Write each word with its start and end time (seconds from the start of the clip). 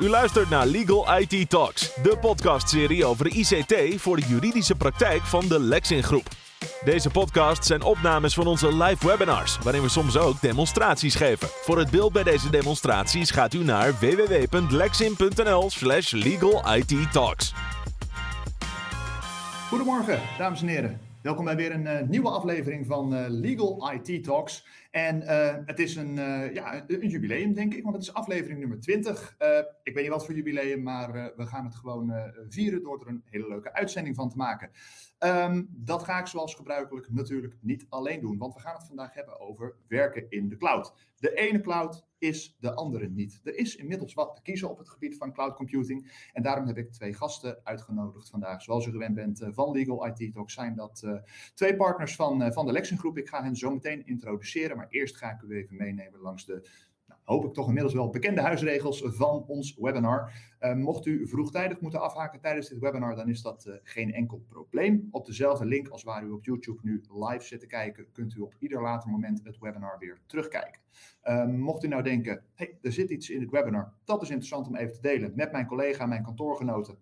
U 0.00 0.08
luistert 0.08 0.48
naar 0.48 0.66
Legal 0.66 1.18
IT 1.18 1.50
Talks, 1.50 1.94
de 2.02 2.16
podcastserie 2.20 3.04
over 3.04 3.26
ICT 3.26 4.00
voor 4.00 4.16
de 4.16 4.26
juridische 4.26 4.74
praktijk 4.74 5.22
van 5.22 5.48
de 5.48 5.60
Lexin 5.60 6.02
Groep. 6.02 6.28
Deze 6.84 7.10
podcast 7.10 7.64
zijn 7.64 7.82
opnames 7.82 8.34
van 8.34 8.46
onze 8.46 8.76
live 8.76 9.06
webinars, 9.06 9.58
waarin 9.58 9.82
we 9.82 9.88
soms 9.88 10.16
ook 10.16 10.40
demonstraties 10.40 11.14
geven. 11.14 11.48
Voor 11.48 11.78
het 11.78 11.90
beeld 11.90 12.12
bij 12.12 12.22
deze 12.22 12.50
demonstraties 12.50 13.30
gaat 13.30 13.54
u 13.54 13.64
naar 13.64 13.98
www.lexin.nl/slash 13.98 16.12
legal 16.12 16.74
IT 16.74 17.12
Talks. 17.12 17.54
Goedemorgen, 19.68 20.20
dames 20.38 20.60
en 20.60 20.68
heren. 20.68 21.09
Welkom 21.22 21.44
bij 21.44 21.56
weer 21.56 21.72
een 21.72 21.84
uh, 21.84 22.00
nieuwe 22.08 22.28
aflevering 22.28 22.86
van 22.86 23.14
uh, 23.14 23.24
Legal 23.28 23.92
IT 23.92 24.24
Talks. 24.24 24.66
En 24.90 25.22
uh, 25.22 25.54
het 25.64 25.78
is 25.78 25.96
een, 25.96 26.14
ja, 26.54 26.84
een, 26.86 27.08
jubileum, 27.08 27.54
denk 27.54 27.74
ik, 27.74 27.82
want 27.82 27.94
het 27.94 28.04
is 28.04 28.14
aflevering 28.14 28.58
nummer 28.58 28.80
20. 28.80 29.36
ik 29.82 29.94
weet 29.94 30.02
niet 30.02 30.08
wat 30.08 30.24
voor 30.24 30.34
jubileum, 30.34 30.82
maar 30.82 31.12
we 31.36 31.46
gaan 31.46 31.64
het 31.64 31.74
gewoon 31.74 32.12
vieren 32.48 32.82
door 32.82 33.00
er 33.00 33.08
een 33.08 33.22
hele 33.24 33.48
leuke 33.48 33.72
uitzending 33.72 34.16
van 34.16 34.30
te 34.30 34.36
maken. 34.36 34.70
Um, 35.18 35.68
dat 35.70 36.02
ga 36.02 36.18
ik 36.18 36.26
zoals 36.26 36.54
gebruikelijk 36.54 37.10
natuurlijk 37.10 37.56
niet 37.60 37.86
alleen 37.88 38.20
doen, 38.20 38.38
want 38.38 38.54
we 38.54 38.60
gaan 38.60 38.74
het 38.74 38.86
vandaag 38.86 39.14
hebben 39.14 39.40
over 39.40 39.74
werken 39.88 40.26
in 40.28 40.48
de 40.48 40.56
cloud. 40.56 40.92
De 41.16 41.34
ene 41.34 41.60
cloud 41.60 42.04
is 42.20 42.56
de 42.58 42.74
andere 42.74 43.08
niet. 43.08 43.40
Er 43.44 43.56
is 43.56 43.76
inmiddels 43.76 44.14
wat 44.14 44.34
te 44.34 44.42
kiezen 44.42 44.70
op 44.70 44.78
het 44.78 44.88
gebied 44.88 45.16
van 45.16 45.32
cloud 45.32 45.54
computing. 45.54 46.28
En 46.32 46.42
daarom 46.42 46.66
heb 46.66 46.76
ik 46.76 46.92
twee 46.92 47.14
gasten 47.14 47.60
uitgenodigd 47.64 48.30
vandaag. 48.30 48.62
Zoals 48.62 48.86
u 48.86 48.90
gewend 48.90 49.14
bent 49.14 49.46
van 49.50 49.70
Legal 49.70 50.06
IT 50.06 50.32
Talk, 50.32 50.50
zijn 50.50 50.74
dat 50.74 51.02
uh, 51.04 51.20
twee 51.54 51.76
partners 51.76 52.16
van, 52.16 52.42
uh, 52.42 52.50
van 52.50 52.66
de 52.66 52.72
Lexen 52.72 52.98
Groep. 52.98 53.18
Ik 53.18 53.28
ga 53.28 53.42
hen 53.42 53.56
zo 53.56 53.70
meteen 53.70 54.06
introduceren, 54.06 54.76
maar 54.76 54.88
eerst 54.88 55.16
ga 55.16 55.30
ik 55.30 55.42
u 55.42 55.56
even 55.56 55.76
meenemen 55.76 56.20
langs 56.20 56.46
de 56.46 56.68
hoop 57.24 57.44
ik 57.44 57.52
toch 57.52 57.66
inmiddels 57.66 57.94
wel 57.94 58.10
bekende 58.10 58.40
huisregels 58.40 59.02
van 59.04 59.44
ons 59.46 59.76
webinar. 59.80 60.32
Uh, 60.60 60.74
mocht 60.74 61.06
u 61.06 61.28
vroegtijdig 61.28 61.80
moeten 61.80 62.00
afhaken 62.00 62.40
tijdens 62.40 62.68
dit 62.68 62.78
webinar, 62.78 63.16
dan 63.16 63.28
is 63.28 63.42
dat 63.42 63.64
uh, 63.66 63.74
geen 63.82 64.12
enkel 64.12 64.44
probleem. 64.48 65.08
Op 65.10 65.26
dezelfde 65.26 65.64
link 65.64 65.88
als 65.88 66.02
waar 66.02 66.24
u 66.24 66.30
op 66.30 66.44
YouTube 66.44 66.80
nu 66.82 67.04
live 67.08 67.44
zit 67.44 67.60
te 67.60 67.66
kijken, 67.66 68.12
kunt 68.12 68.34
u 68.34 68.40
op 68.40 68.54
ieder 68.58 68.82
later 68.82 69.10
moment 69.10 69.40
het 69.44 69.58
webinar 69.58 69.98
weer 69.98 70.20
terugkijken. 70.26 70.80
Uh, 71.24 71.46
mocht 71.46 71.84
u 71.84 71.88
nou 71.88 72.02
denken, 72.02 72.44
hey, 72.54 72.78
er 72.82 72.92
zit 72.92 73.10
iets 73.10 73.30
in 73.30 73.40
het 73.40 73.50
webinar, 73.50 73.92
dat 74.04 74.22
is 74.22 74.28
interessant 74.28 74.66
om 74.66 74.76
even 74.76 74.94
te 74.94 75.00
delen 75.00 75.32
met 75.34 75.52
mijn 75.52 75.66
collega, 75.66 76.06
mijn 76.06 76.22
kantoorgenoten 76.22 76.98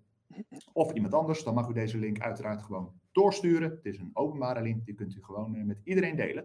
of 0.73 0.93
iemand 0.93 1.15
anders, 1.15 1.45
dan 1.45 1.55
mag 1.55 1.69
u 1.69 1.73
deze 1.73 1.99
link 1.99 2.21
uiteraard 2.21 2.63
gewoon 2.63 2.93
doorsturen. 3.19 3.71
Het 3.71 3.85
is 3.85 3.99
een 3.99 4.11
openbare 4.13 4.63
link, 4.63 4.85
die 4.87 4.95
kunt 4.95 5.15
u 5.15 5.23
gewoon 5.23 5.55
eh, 5.55 5.65
met 5.65 5.81
iedereen 5.85 6.17
delen. 6.17 6.45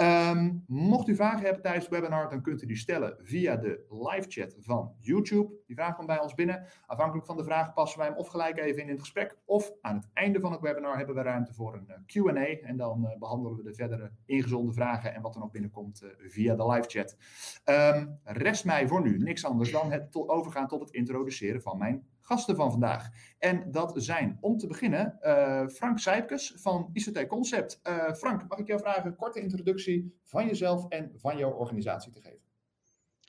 Um, 0.00 0.64
mocht 0.66 1.08
u 1.08 1.14
vragen 1.14 1.42
hebben 1.42 1.62
tijdens 1.62 1.84
het 1.84 1.94
webinar, 1.94 2.30
dan 2.30 2.42
kunt 2.42 2.62
u 2.62 2.66
die 2.66 2.76
stellen 2.76 3.16
via 3.22 3.56
de 3.56 3.86
live 3.90 4.26
chat 4.28 4.56
van 4.60 4.94
YouTube. 5.00 5.52
Die 5.66 5.76
vraag 5.76 5.94
komt 5.94 6.06
bij 6.06 6.20
ons 6.20 6.34
binnen. 6.34 6.66
Afhankelijk 6.86 7.26
van 7.26 7.36
de 7.36 7.44
vraag 7.44 7.74
passen 7.74 7.98
wij 7.98 8.08
hem 8.08 8.16
of 8.16 8.28
gelijk 8.28 8.58
even 8.58 8.82
in 8.82 8.88
het 8.88 9.00
gesprek, 9.00 9.36
of 9.44 9.72
aan 9.80 9.94
het 9.94 10.08
einde 10.12 10.40
van 10.40 10.52
het 10.52 10.60
webinar 10.60 10.96
hebben 10.96 11.14
we 11.14 11.22
ruimte 11.22 11.54
voor 11.54 11.74
een 11.74 11.88
eh, 11.88 11.96
Q&A. 12.06 12.66
En 12.66 12.76
dan 12.76 13.04
uh, 13.04 13.18
behandelen 13.18 13.56
we 13.56 13.62
de 13.62 13.74
verdere 13.74 14.10
ingezonde 14.24 14.72
vragen 14.72 15.14
en 15.14 15.22
wat 15.22 15.34
er 15.34 15.40
nog 15.40 15.50
binnenkomt 15.50 16.02
via 16.18 16.54
de 16.54 16.70
live 16.70 16.88
chat. 16.88 17.16
Um, 17.64 18.18
rest 18.24 18.64
mij 18.64 18.88
voor 18.88 19.02
nu 19.02 19.18
niks 19.18 19.44
anders 19.44 19.72
dan 19.72 19.90
het 19.92 20.28
overgaan 20.28 20.68
tot 20.68 20.80
het 20.80 20.90
introduceren 20.90 21.62
van 21.62 21.78
mijn 21.78 22.06
gasten 22.26 22.56
van 22.56 22.70
vandaag. 22.70 23.08
En 23.38 23.70
dat 23.70 23.92
zijn 23.96 24.38
om 24.40 24.58
te 24.58 24.66
beginnen 24.66 25.18
uh, 25.22 25.66
Frank 25.66 25.98
Sijpkes 25.98 26.52
van 26.56 26.90
ICT 26.92 27.26
Concept. 27.26 27.80
Uh, 27.82 28.12
Frank, 28.12 28.48
mag 28.48 28.58
ik 28.58 28.66
jou 28.66 28.80
vragen 28.80 29.06
een 29.06 29.16
korte 29.16 29.40
introductie 29.40 30.18
van 30.22 30.46
jezelf 30.46 30.88
en 30.88 31.12
van 31.16 31.36
jouw 31.36 31.50
organisatie 31.50 32.12
te 32.12 32.20
geven? 32.20 32.44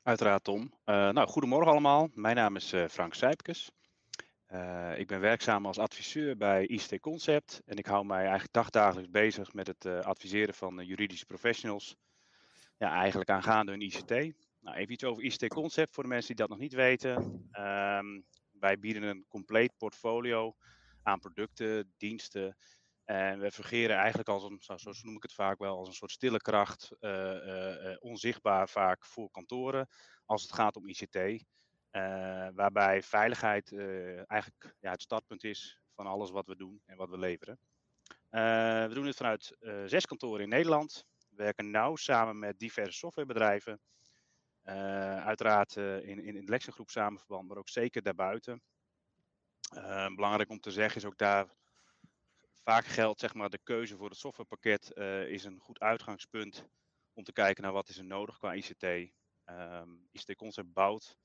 Uiteraard, 0.03 0.43
Tom. 0.43 0.61
Uh, 0.61 0.69
nou, 1.09 1.27
goedemorgen 1.27 1.71
allemaal. 1.71 2.09
Mijn 2.13 2.35
naam 2.35 2.55
is 2.55 2.73
Frank 2.89 3.13
Sijpkes. 3.13 3.71
ik 4.97 5.07
ben 5.07 5.19
werkzaam 5.19 5.65
als 5.65 5.79
adviseur 5.79 6.37
bij 6.37 6.67
ICT 6.67 6.99
Concept 6.99 7.61
en 7.65 7.77
ik 7.77 7.85
hou 7.85 8.05
mij 8.05 8.21
eigenlijk 8.21 8.53
dagdagelijks 8.53 9.09
bezig 9.09 9.53
met 9.53 9.67
het 9.67 9.85
adviseren 9.85 10.53
van 10.53 10.85
juridische 10.85 11.25
professionals. 11.25 11.97
Ja, 12.77 12.91
eigenlijk 12.91 13.29
aangaande 13.29 13.71
hun 13.71 13.81
ICT. 13.81 14.09
Nou, 14.67 14.77
even 14.77 14.93
iets 14.93 15.03
over 15.03 15.23
ICT 15.23 15.47
Concept 15.47 15.93
voor 15.93 16.03
de 16.03 16.09
mensen 16.09 16.27
die 16.27 16.45
dat 16.45 16.49
nog 16.49 16.59
niet 16.59 16.73
weten. 16.73 17.15
Um, 17.59 18.25
wij 18.59 18.79
bieden 18.79 19.03
een 19.03 19.25
compleet 19.27 19.77
portfolio 19.77 20.55
aan 21.03 21.19
producten, 21.19 21.93
diensten. 21.97 22.57
En 23.03 23.39
we 23.39 23.51
fungeren 23.51 23.97
eigenlijk 23.97 24.29
als 24.29 24.43
een, 24.43 24.59
zo 24.79 24.91
noem 25.01 25.15
ik 25.15 25.23
het 25.23 25.33
vaak 25.33 25.59
wel, 25.59 25.77
als 25.77 25.87
een 25.87 25.93
soort 25.93 26.11
stille 26.11 26.37
kracht, 26.37 26.91
uh, 26.99 27.11
uh, 27.11 27.95
onzichtbaar 27.99 28.69
vaak 28.69 29.05
voor 29.05 29.31
kantoren, 29.31 29.87
als 30.25 30.41
het 30.41 30.53
gaat 30.53 30.75
om 30.75 30.87
ICT. 30.87 31.45
Waarbij 32.53 33.03
veiligheid 33.03 33.71
eigenlijk 34.27 34.75
ja, 34.79 34.91
het 34.91 35.01
startpunt 35.01 35.43
is 35.43 35.81
van 35.95 36.05
alles 36.05 36.29
wat 36.29 36.45
we 36.45 36.55
doen 36.55 36.81
en 36.85 36.97
wat 36.97 37.09
we 37.09 37.17
leveren. 37.17 37.59
we 38.29 38.91
doen 38.93 39.05
het 39.05 39.15
vanuit 39.15 39.57
zes 39.85 40.05
kantoren 40.05 40.43
in 40.43 40.49
Nederland. 40.49 41.05
We 41.29 41.35
werken 41.35 41.71
nauw 41.71 41.95
samen 41.95 42.39
met 42.39 42.59
diverse 42.59 42.97
softwarebedrijven. 42.97 43.81
Uh, 44.69 45.25
uiteraard 45.25 45.75
uh, 45.75 46.07
in, 46.07 46.19
in, 46.19 46.35
in 46.35 46.45
de 46.45 46.83
samenverband, 46.85 47.47
maar 47.47 47.57
ook 47.57 47.69
zeker 47.69 48.01
daarbuiten. 48.01 48.61
Uh, 49.75 50.15
belangrijk 50.15 50.49
om 50.49 50.59
te 50.59 50.71
zeggen 50.71 50.97
is 50.97 51.05
ook 51.05 51.17
daar 51.17 51.47
vaak 52.63 52.85
geldt 52.85 53.19
zeg 53.19 53.33
maar 53.33 53.49
de 53.49 53.59
keuze 53.63 53.97
voor 53.97 54.09
het 54.09 54.17
softwarepakket 54.17 54.91
is 55.27 55.43
een 55.43 55.59
goed 55.59 55.79
uitgangspunt 55.79 56.67
om 57.13 57.23
te 57.23 57.33
kijken 57.33 57.63
naar 57.63 57.71
wat 57.71 57.89
is 57.89 57.97
er 57.97 58.05
nodig 58.05 58.37
qua 58.37 58.53
ICT. 58.53 58.83
Um, 58.83 59.11
ehm, 59.45 59.89
ICT 60.11 60.35
Concept 60.35 60.73
bouwt 60.73 61.17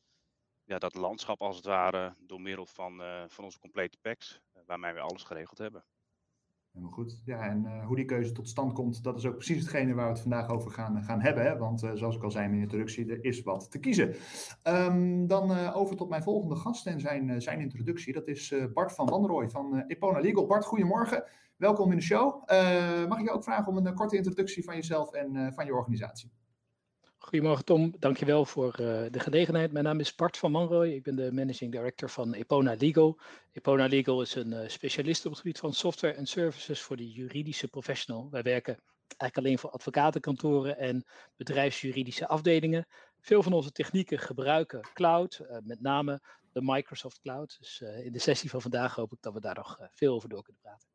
ja, 0.64 0.78
dat 0.78 0.94
landschap 0.94 1.40
als 1.40 1.56
het 1.56 1.64
ware 1.64 2.14
door 2.18 2.40
middel 2.40 2.66
van, 2.66 3.02
van 3.28 3.44
onze 3.44 3.58
complete 3.58 3.98
packs, 4.00 4.40
waarmee 4.66 4.92
we 4.92 5.00
alles 5.00 5.22
geregeld 5.22 5.58
hebben. 5.58 5.84
Helemaal 6.72 6.94
goed. 6.94 7.20
Ja, 7.24 7.48
en 7.48 7.64
uh, 7.64 7.86
hoe 7.86 7.96
die 7.96 8.04
keuze 8.04 8.32
tot 8.32 8.48
stand 8.48 8.72
komt, 8.72 9.02
dat 9.02 9.18
is 9.18 9.26
ook 9.26 9.34
precies 9.34 9.58
hetgene 9.58 9.94
waar 9.94 10.06
we 10.06 10.12
het 10.12 10.20
vandaag 10.20 10.48
over 10.48 10.70
gaan, 10.70 11.02
gaan 11.02 11.20
hebben. 11.20 11.44
Hè? 11.44 11.58
Want 11.58 11.82
uh, 11.82 11.90
zoals 11.94 12.16
ik 12.16 12.22
al 12.22 12.30
zei 12.30 12.44
in 12.44 12.50
mijn 12.50 12.62
introductie, 12.62 13.10
er 13.10 13.24
is 13.24 13.42
wat 13.42 13.70
te 13.70 13.78
kiezen. 13.78 14.14
Um, 14.68 15.26
dan 15.26 15.72
over 15.72 15.96
tot 15.96 16.08
mijn 16.08 16.22
volgende 16.22 16.56
gast 16.56 16.86
en 16.86 17.00
zijn, 17.00 17.42
zijn 17.42 17.60
introductie. 17.60 18.12
Dat 18.12 18.28
is 18.28 18.54
Bart 18.74 18.92
van 18.92 19.06
Wanrooy 19.06 19.50
van 19.50 19.84
Epona 19.86 20.20
Legal. 20.20 20.46
Bart, 20.46 20.64
goedemorgen. 20.64 21.24
Welkom 21.56 21.90
in 21.90 21.96
de 21.96 22.02
show. 22.02 22.48
mag 23.08 23.18
ik 23.18 23.24
je 23.24 23.30
ook 23.30 23.44
vragen 23.44 23.66
om 23.66 23.86
een 23.86 23.94
korte 23.94 24.16
introductie 24.16 24.64
van 24.64 24.74
jezelf 24.74 25.12
en 25.12 25.52
van 25.54 25.66
je 25.66 25.74
organisatie? 25.74 26.41
Goedemorgen 27.22 27.64
Tom, 27.64 27.94
dankjewel 27.98 28.44
voor 28.44 28.80
uh, 28.80 29.02
de 29.10 29.20
gelegenheid. 29.20 29.72
Mijn 29.72 29.84
naam 29.84 30.00
is 30.00 30.14
Bart 30.14 30.36
van 30.36 30.50
Manrooy, 30.50 30.90
ik 30.90 31.02
ben 31.02 31.16
de 31.16 31.32
Managing 31.32 31.72
Director 31.72 32.10
van 32.10 32.34
Epona 32.34 32.74
Legal. 32.78 33.18
Epona 33.52 33.86
Legal 33.86 34.22
is 34.22 34.34
een 34.34 34.52
uh, 34.52 34.68
specialist 34.68 35.24
op 35.24 35.30
het 35.30 35.40
gebied 35.40 35.58
van 35.58 35.72
software 35.72 36.14
en 36.14 36.26
services 36.26 36.80
voor 36.80 36.96
de 36.96 37.10
juridische 37.12 37.68
professional. 37.68 38.28
Wij 38.30 38.42
werken 38.42 38.78
eigenlijk 39.06 39.36
alleen 39.36 39.58
voor 39.58 39.70
advocatenkantoren 39.70 40.78
en 40.78 41.04
bedrijfsjuridische 41.36 42.28
afdelingen. 42.28 42.86
Veel 43.20 43.42
van 43.42 43.52
onze 43.52 43.72
technieken 43.72 44.18
gebruiken 44.18 44.88
cloud, 44.94 45.40
uh, 45.42 45.56
met 45.62 45.80
name 45.80 46.20
de 46.52 46.60
Microsoft 46.62 47.20
Cloud. 47.20 47.56
Dus 47.58 47.80
in 47.80 48.12
de 48.12 48.18
sessie 48.18 48.50
van 48.50 48.62
vandaag 48.62 48.94
hoop 48.94 49.12
ik 49.12 49.18
dat 49.20 49.32
we 49.32 49.40
daar 49.40 49.54
nog 49.54 49.78
veel 49.92 50.14
over 50.14 50.28
door 50.28 50.42
kunnen 50.42 50.62
praten. 50.62 50.91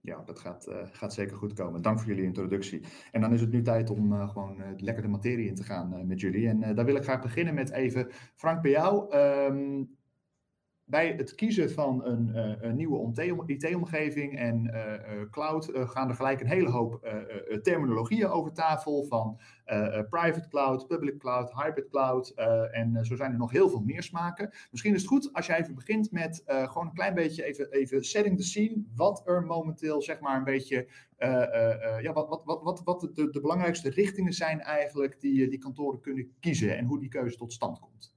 Ja, 0.00 0.22
dat 0.24 0.38
gaat, 0.38 0.68
uh, 0.68 0.76
gaat 0.90 1.14
zeker 1.14 1.36
goed 1.36 1.52
komen. 1.52 1.82
Dank 1.82 1.98
voor 1.98 2.08
jullie 2.08 2.24
introductie. 2.24 2.84
En 3.12 3.20
dan 3.20 3.32
is 3.32 3.40
het 3.40 3.50
nu 3.50 3.62
tijd 3.62 3.90
om 3.90 4.12
uh, 4.12 4.28
gewoon 4.28 4.60
uh, 4.60 4.66
lekker 4.76 5.02
de 5.02 5.08
materie 5.08 5.48
in 5.48 5.54
te 5.54 5.62
gaan 5.62 6.06
met 6.06 6.20
jullie. 6.20 6.48
En 6.48 6.74
daar 6.74 6.84
wil 6.84 6.96
ik 6.96 7.02
graag 7.02 7.22
beginnen 7.22 7.54
met 7.54 7.70
even, 7.70 8.08
Frank, 8.34 8.62
bij 8.62 8.70
jou. 8.70 9.16
Um, 9.16 9.96
bij 10.88 11.14
het 11.16 11.34
kiezen 11.34 11.70
van 11.70 12.04
een, 12.04 12.28
uh, 12.28 12.52
een 12.60 12.76
nieuwe 12.76 13.42
IT-omgeving 13.46 14.38
en 14.38 14.64
uh, 14.64 14.92
uh, 14.92 15.30
cloud 15.30 15.70
gaan 15.72 16.08
er 16.08 16.14
gelijk 16.14 16.40
een 16.40 16.46
hele 16.46 16.70
hoop 16.70 17.08
terminologieën 17.62 18.26
over 18.26 18.52
tafel 18.52 19.04
van 19.04 19.40
private 20.10 20.48
cloud, 20.48 20.86
public 20.86 21.18
cloud, 21.18 21.52
hybrid 21.52 21.88
cloud 21.88 22.30
en 22.70 23.04
zo 23.04 23.16
zijn 23.16 23.32
er 23.32 23.38
nog 23.38 23.50
heel 23.50 23.68
veel 23.68 23.80
meer 23.80 24.02
smaken. 24.02 24.50
Misschien 24.70 24.94
is 24.94 25.00
het 25.00 25.10
goed 25.10 25.32
als 25.32 25.46
jij 25.46 25.60
even 25.60 25.74
begint 25.74 26.12
met 26.12 26.42
gewoon 26.46 26.86
een 26.86 26.94
klein 26.94 27.14
beetje 27.14 27.44
even, 27.44 27.70
even 27.70 28.04
setting 28.04 28.36
the 28.36 28.44
scene, 28.44 28.84
wat 28.94 29.22
er 29.26 29.42
momenteel 29.42 30.02
zeg 30.02 30.20
maar 30.20 30.36
een 30.36 30.44
beetje, 30.44 30.88
ja, 32.00 32.12
wat, 32.12 32.28
wat, 32.28 32.42
wat, 32.44 32.62
wat, 32.62 32.82
wat 32.84 33.00
de, 33.00 33.30
de 33.30 33.40
belangrijkste 33.40 33.90
richtingen 33.90 34.32
zijn 34.32 34.60
eigenlijk 34.60 35.20
die, 35.20 35.48
die 35.48 35.58
kantoren 35.58 36.00
kunnen 36.00 36.32
kiezen 36.40 36.76
en 36.76 36.84
hoe 36.84 37.00
die 37.00 37.08
keuze 37.08 37.36
tot 37.36 37.52
stand 37.52 37.78
komt. 37.78 38.16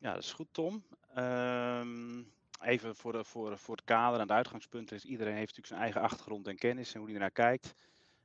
Ja, 0.00 0.12
dat 0.12 0.22
is 0.22 0.32
goed, 0.32 0.48
Tom. 0.52 0.84
Um, 1.16 2.32
even 2.60 2.96
voor, 2.96 3.12
de, 3.12 3.24
voor, 3.24 3.58
voor 3.58 3.76
het 3.76 3.84
kader 3.84 4.14
en 4.14 4.20
het 4.20 4.36
uitgangspunt 4.36 4.92
is 4.92 5.04
iedereen 5.04 5.34
heeft 5.34 5.56
natuurlijk 5.56 5.66
zijn 5.66 5.80
eigen 5.80 6.00
achtergrond 6.00 6.46
en 6.46 6.56
kennis 6.56 6.92
en 6.92 6.98
hoe 6.98 7.08
hij 7.08 7.14
ernaar 7.14 7.30
kijkt. 7.30 7.74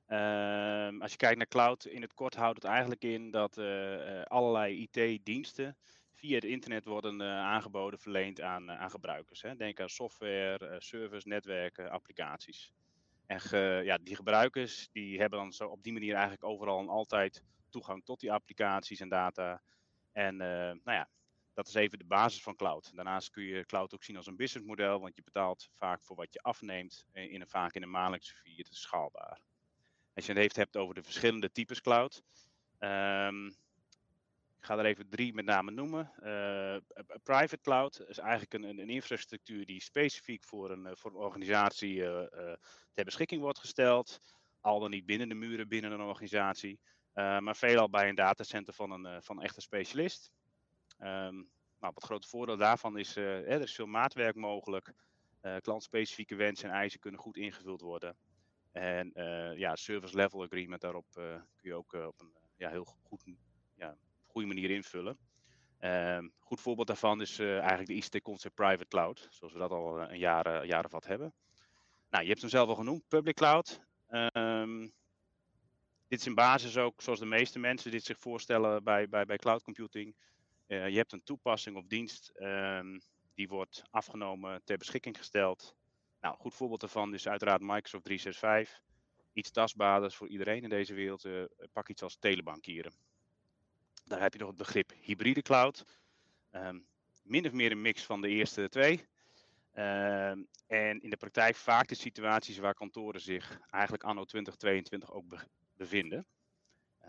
Um, 0.08 1.02
als 1.02 1.12
je 1.12 1.18
kijkt 1.18 1.38
naar 1.38 1.48
cloud, 1.48 1.86
in 1.86 2.02
het 2.02 2.14
kort 2.14 2.36
houdt 2.36 2.62
het 2.62 2.72
eigenlijk 2.72 3.04
in 3.04 3.32
dat 3.32 3.58
uh, 3.58 4.22
allerlei 4.22 4.82
IT-diensten 4.82 5.78
via 6.14 6.36
het 6.36 6.44
internet 6.44 6.86
worden 6.86 7.22
uh, 7.22 7.28
aangeboden, 7.28 8.00
verleend 8.00 8.42
aan, 8.42 8.72
aan 8.72 8.90
gebruikers. 8.90 9.42
Hè. 9.42 9.56
Denk 9.56 9.80
aan 9.80 9.90
software, 9.90 10.76
servers, 10.80 11.26
netwerken, 11.26 11.90
applicaties. 11.90 12.74
En 13.26 13.40
ja, 13.84 13.98
die 13.98 14.16
gebruikers 14.16 14.90
die 14.92 15.20
hebben 15.20 15.40
dan 15.40 15.54
zo 15.54 15.68
op 15.68 15.84
die 15.84 15.94
manier 15.94 16.14
eigenlijk 16.14 16.44
overal 16.44 16.80
en 16.80 16.90
altijd 16.90 17.44
toegang 17.70 18.06
tot 18.06 18.20
die 18.20 18.32
applicaties 18.32 19.00
en 19.00 19.10
data. 19.10 19.62
En 20.12 20.36
nou 20.38 20.82
ja, 20.84 21.10
dat 21.54 21.68
is 21.68 21.74
even 21.74 21.98
de 21.98 22.06
basis 22.06 22.42
van 22.42 22.56
cloud. 22.56 22.92
Daarnaast 22.96 23.30
kun 23.30 23.44
je 23.44 23.66
cloud 23.66 23.94
ook 23.94 24.04
zien 24.04 24.18
als 24.18 24.28
een 24.28 24.36
businessmodel, 24.36 25.00
want 25.00 25.16
je 25.16 25.24
betaalt 25.24 25.70
vaak 25.74 26.04
voor 26.04 26.16
wat 26.16 26.34
je 26.34 26.42
afneemt, 26.42 27.06
in 27.12 27.42
een, 27.42 27.48
vaak 27.48 27.74
in 27.74 27.82
een 27.82 27.90
maandelijkse 27.90 28.36
fee. 28.36 28.54
Het 28.58 28.68
schaalbaar. 28.72 29.42
Als 30.14 30.26
je 30.26 30.32
het 30.32 30.42
heeft 30.42 30.56
hebt 30.56 30.78
over 30.78 30.96
de 30.96 31.04
verschillende 31.04 31.52
types 31.52 31.82
cloud. 31.82 32.24
Um, 32.80 33.48
ik 34.58 34.70
ga 34.70 34.78
er 34.78 34.86
even 34.86 35.10
drie 35.10 35.34
met 35.34 35.46
name 35.46 35.72
noemen. 35.72 36.12
Uh, 36.24 36.78
private 37.24 37.62
cloud 37.62 38.04
is 38.08 38.18
eigenlijk 38.18 38.54
een, 38.54 38.64
een, 38.64 38.90
infrastructuur 38.90 39.66
die 39.66 39.82
specifiek 39.82 40.44
voor 40.44 40.72
een, 40.72 40.98
voor 40.98 41.12
een 41.12 41.18
organisatie 41.18 42.04
ter 42.94 43.06
beschikking 43.06 43.42
wordt 43.42 43.60
gesteld. 43.60 44.20
Al 44.62 44.80
dan 44.80 44.90
niet 44.90 45.06
binnen 45.06 45.30
de 45.30 45.36
muren 45.36 45.68
binnen 45.68 45.92
een 45.92 46.02
organisatie. 46.02 46.80
maar 47.14 47.56
veelal 47.56 47.90
bij 47.90 48.10
een 48.10 48.16
datacenter 48.16 48.74
van 48.74 48.92
een, 48.92 49.24
van 49.24 49.38
een 49.38 49.44
echte 49.44 49.62
specialist. 49.62 50.32
Um, 51.04 51.50
nou, 51.80 51.94
het 51.94 52.04
grote 52.04 52.28
voordeel 52.28 52.58
daarvan 52.58 52.98
is, 52.98 53.18
uh, 53.18 53.52
er 53.52 53.62
is 53.62 53.76
veel 53.76 53.86
maatwerk 53.86 54.36
mogelijk. 54.36 54.94
Uh, 55.42 55.56
klantspecifieke 55.62 56.36
wensen 56.36 56.70
en 56.70 56.76
eisen 56.76 57.00
kunnen 57.00 57.20
goed 57.20 57.38
ingevuld 57.38 57.82
worden. 57.82 58.16
En 58.72 59.12
uh, 59.16 59.58
ja, 59.58 59.76
service 59.76 60.16
level 60.16 60.44
agreement 60.44 60.82
daarop 60.82 61.06
kun 61.12 61.46
je 61.62 61.74
ook 61.74 61.94
op 61.94 62.22
een 62.22 62.34
ja, 62.58 62.70
heel 62.70 62.86
goed, 63.04 63.24
ja, 63.76 63.98
goede 64.28 64.48
manier 64.48 64.70
invullen. 64.70 65.18
Um, 65.80 66.34
goed 66.40 66.62
voorbeeld 66.62 66.88
daarvan 66.88 67.22
is 67.22 67.40
eigenlijk 67.40 67.88
de 67.88 67.94
ICT 67.94 68.22
Concept 68.22 68.56
Private 68.56 68.88
Cloud, 68.88 69.28
zoals 69.30 69.54
we 69.54 69.60
dat 69.60 69.72
al 69.72 70.02
een 70.02 70.18
jaar, 70.18 70.86
of 70.86 70.92
wat 70.92 71.06
hebben. 71.06 71.34
Nou, 72.10 72.24
je 72.24 72.30
hebt 72.30 72.42
hem 72.42 72.50
zelf 72.50 72.70
al 72.70 72.76
genoemd, 72.76 73.08
Public 73.08 73.36
Cloud. 73.36 73.82
Um, 74.10 74.94
dit 76.08 76.20
is 76.20 76.28
in 76.28 76.36
basis 76.36 76.78
ook 76.78 77.02
zoals 77.02 77.20
de 77.20 77.26
meeste 77.26 77.60
mensen 77.60 77.92
dit 77.92 78.04
zich 78.04 78.20
voorstellen 78.20 78.84
bij, 78.84 79.10
bij, 79.10 79.26
bij 79.26 79.38
cloud 79.38 79.64
computing. 79.64 80.16
Uh, 80.74 80.90
je 80.90 80.98
hebt 80.98 81.12
een 81.12 81.24
toepassing 81.24 81.78
of 81.78 81.86
dienst 81.88 82.32
um, 82.36 83.02
die 83.34 83.48
wordt 83.48 83.84
afgenomen, 83.90 84.62
ter 84.64 84.78
beschikking 84.78 85.18
gesteld. 85.18 85.76
Nou, 86.22 86.36
goed 86.38 86.54
voorbeeld 86.54 86.80
daarvan 86.80 87.14
is 87.14 87.28
uiteraard 87.28 87.62
Microsoft 87.62 88.04
365. 88.04 88.82
Iets 89.34 89.52
tastbaarders 89.52 90.16
voor 90.16 90.28
iedereen 90.28 90.64
in 90.64 90.70
deze 90.70 90.94
wereld. 90.94 91.26
Uh, 91.26 91.44
pak 91.74 91.90
iets 91.90 92.02
als 92.02 92.18
telebankieren. 92.20 92.94
Daar 94.06 94.22
heb 94.22 94.34
je 94.34 94.40
nog 94.40 94.48
het 94.48 94.58
begrip 94.58 94.94
hybride 95.02 95.42
cloud. 95.42 95.86
Um, 96.52 96.88
min 97.24 97.46
of 97.46 97.52
meer 97.52 97.72
een 97.72 97.82
mix 97.82 98.04
van 98.04 98.22
de 98.22 98.28
eerste 98.28 98.70
twee. 98.70 99.08
Um, 99.76 100.48
en 100.68 101.02
in 101.02 101.10
de 101.10 101.18
praktijk 101.18 101.56
vaak 101.56 101.88
de 101.88 101.96
situaties 101.96 102.58
waar 102.58 102.74
kantoren 102.74 103.22
zich 103.22 103.60
eigenlijk 103.70 104.04
anno 104.04 104.24
2022 104.24 105.12
ook 105.12 105.28
be 105.28 105.38
bevinden. 105.78 106.26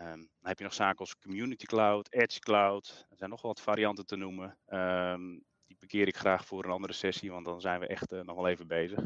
Um, 0.01 0.05
dan 0.07 0.49
heb 0.49 0.57
je 0.57 0.63
nog 0.63 0.73
zaken 0.73 0.99
als 0.99 1.17
Community 1.17 1.65
Cloud, 1.65 2.13
Edge 2.13 2.39
Cloud. 2.39 3.05
Er 3.09 3.17
zijn 3.17 3.29
nog 3.29 3.41
wat 3.41 3.61
varianten 3.61 4.05
te 4.05 4.15
noemen. 4.15 4.57
Um, 4.69 5.43
die 5.67 5.77
parkeer 5.77 6.07
ik 6.07 6.15
graag 6.15 6.45
voor 6.45 6.63
een 6.63 6.71
andere 6.71 6.93
sessie, 6.93 7.31
want 7.31 7.45
dan 7.45 7.61
zijn 7.61 7.79
we 7.79 7.87
echt 7.87 8.11
uh, 8.11 8.21
nog 8.21 8.35
wel 8.35 8.47
even 8.47 8.67
bezig. 8.67 9.03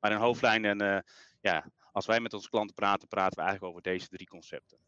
Maar 0.00 0.10
in 0.10 0.16
hoofdlijnen, 0.16 0.82
uh, 0.82 0.98
ja, 1.40 1.64
als 1.92 2.06
wij 2.06 2.20
met 2.20 2.34
onze 2.34 2.50
klanten 2.50 2.74
praten, 2.74 3.08
praten 3.08 3.36
we 3.36 3.42
eigenlijk 3.42 3.72
over 3.72 3.82
deze 3.82 4.08
drie 4.08 4.26
concepten. 4.26 4.78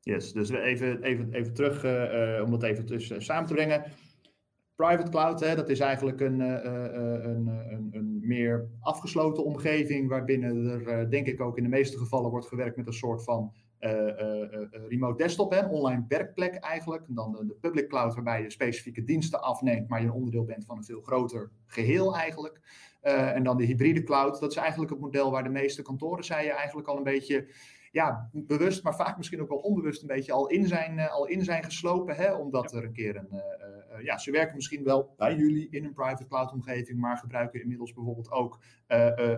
Yes, 0.00 0.32
dus 0.32 0.50
even, 0.50 1.02
even, 1.02 1.32
even 1.32 1.54
terug 1.54 1.84
uh, 1.84 2.44
om 2.44 2.50
dat 2.50 2.62
even 2.62 2.86
tussen, 2.86 3.22
samen 3.22 3.46
te 3.46 3.54
brengen. 3.54 3.92
Private 4.74 5.10
cloud, 5.10 5.40
hè, 5.40 5.54
dat 5.54 5.68
is 5.68 5.80
eigenlijk 5.80 6.20
een, 6.20 6.40
een, 6.40 7.46
een, 7.46 7.88
een, 7.92 8.20
meer 8.22 8.68
afgesloten 8.80 9.44
omgeving, 9.44 10.08
waarbinnen 10.08 10.86
er 10.86 11.10
denk 11.10 11.26
ik 11.26 11.40
ook 11.40 11.56
in 11.56 11.62
de 11.62 11.68
meeste 11.68 11.98
gevallen 11.98 12.30
wordt 12.30 12.46
gewerkt 12.46 12.76
met 12.76 12.86
een 12.86 12.92
soort 12.92 13.24
van 13.24 13.52
remote 14.88 15.16
desktop, 15.16 15.50
hè, 15.52 15.66
online 15.66 16.04
werkplek 16.08 16.54
eigenlijk. 16.54 17.04
En 17.08 17.14
dan 17.14 17.32
de, 17.32 17.46
de, 17.46 17.54
public 17.54 17.88
cloud, 17.88 18.14
waarbij 18.14 18.42
je 18.42 18.50
specifieke 18.50 19.04
diensten 19.04 19.42
afneemt, 19.42 19.88
maar 19.88 20.00
je 20.00 20.06
een 20.06 20.12
onderdeel 20.12 20.44
bent 20.44 20.64
van 20.64 20.76
een 20.76 20.84
veel 20.84 21.00
groter 21.00 21.50
geheel 21.66 22.16
eigenlijk. 22.16 22.60
en 23.00 23.42
dan 23.42 23.56
de 23.56 23.64
hybride 23.64 24.02
cloud, 24.02 24.40
dat 24.40 24.50
is 24.50 24.56
eigenlijk 24.56 24.90
het 24.90 25.00
model 25.00 25.30
waar 25.30 25.42
de 25.42 25.48
meeste 25.48 25.82
kantoren, 25.82 26.24
zei 26.24 26.44
je, 26.44 26.52
eigenlijk 26.52 26.88
al 26.88 26.96
een 26.96 27.02
beetje 27.02 27.46
ja, 27.90 28.30
bewust, 28.32 28.82
maar 28.82 28.94
vaak 28.94 29.16
misschien 29.16 29.40
ook 29.40 29.48
wel 29.48 29.58
onbewust 29.58 30.02
een 30.02 30.08
beetje 30.08 30.32
al 30.32 30.46
in 30.46 30.66
zijn, 30.66 30.98
uh, 30.98 31.12
al 31.12 31.26
in 31.26 31.44
zijn 31.44 31.64
geslopen. 31.64 32.16
Hè? 32.16 32.34
Omdat 32.34 32.72
er 32.72 32.84
een 32.84 32.92
keer 32.92 33.16
een. 33.16 33.28
Uh, 33.30 33.38
uh, 33.38 34.04
ja, 34.04 34.18
ze 34.18 34.30
werken 34.30 34.56
misschien 34.56 34.84
wel 34.84 35.14
bij 35.16 35.36
jullie 35.36 35.68
in 35.70 35.84
een 35.84 35.92
private 35.92 36.26
cloud 36.26 36.52
omgeving, 36.52 36.98
maar 36.98 37.16
gebruiken 37.16 37.60
inmiddels 37.60 37.92
bijvoorbeeld 37.92 38.30
ook 38.30 38.60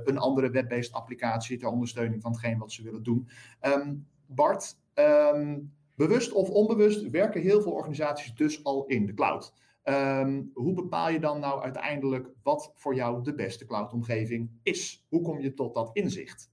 een 0.05 0.19
andere 0.19 0.51
web-based 0.51 0.93
applicatie 0.93 1.59
ter 1.59 1.69
ondersteuning 1.69 2.23
van 2.23 2.33
hetgeen 2.33 2.59
wat 2.59 2.73
ze 2.73 2.83
willen 2.83 3.03
doen. 3.03 3.29
Um, 3.61 4.07
Bart, 4.35 4.77
um, 4.95 5.75
bewust 5.97 6.33
of 6.33 6.51
onbewust 6.51 7.11
werken 7.11 7.41
heel 7.41 7.63
veel 7.63 7.73
organisaties 7.73 8.35
dus 8.35 8.65
al 8.65 8.87
in 8.87 9.07
de 9.07 9.15
cloud. 9.15 9.53
Um, 9.85 10.51
hoe 10.55 10.75
bepaal 10.75 11.11
je 11.11 11.21
dan 11.21 11.41
nou 11.41 11.63
uiteindelijk 11.63 12.29
wat 12.43 12.73
voor 12.75 12.95
jou 12.95 13.23
de 13.23 13.35
beste 13.35 13.67
cloudomgeving 13.67 14.51
is? 14.63 15.05
Hoe 15.09 15.23
kom 15.23 15.41
je 15.41 15.55
tot 15.55 15.75
dat 15.75 15.91
inzicht? 15.93 16.51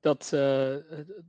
Dat, 0.00 0.30
uh, 0.34 0.76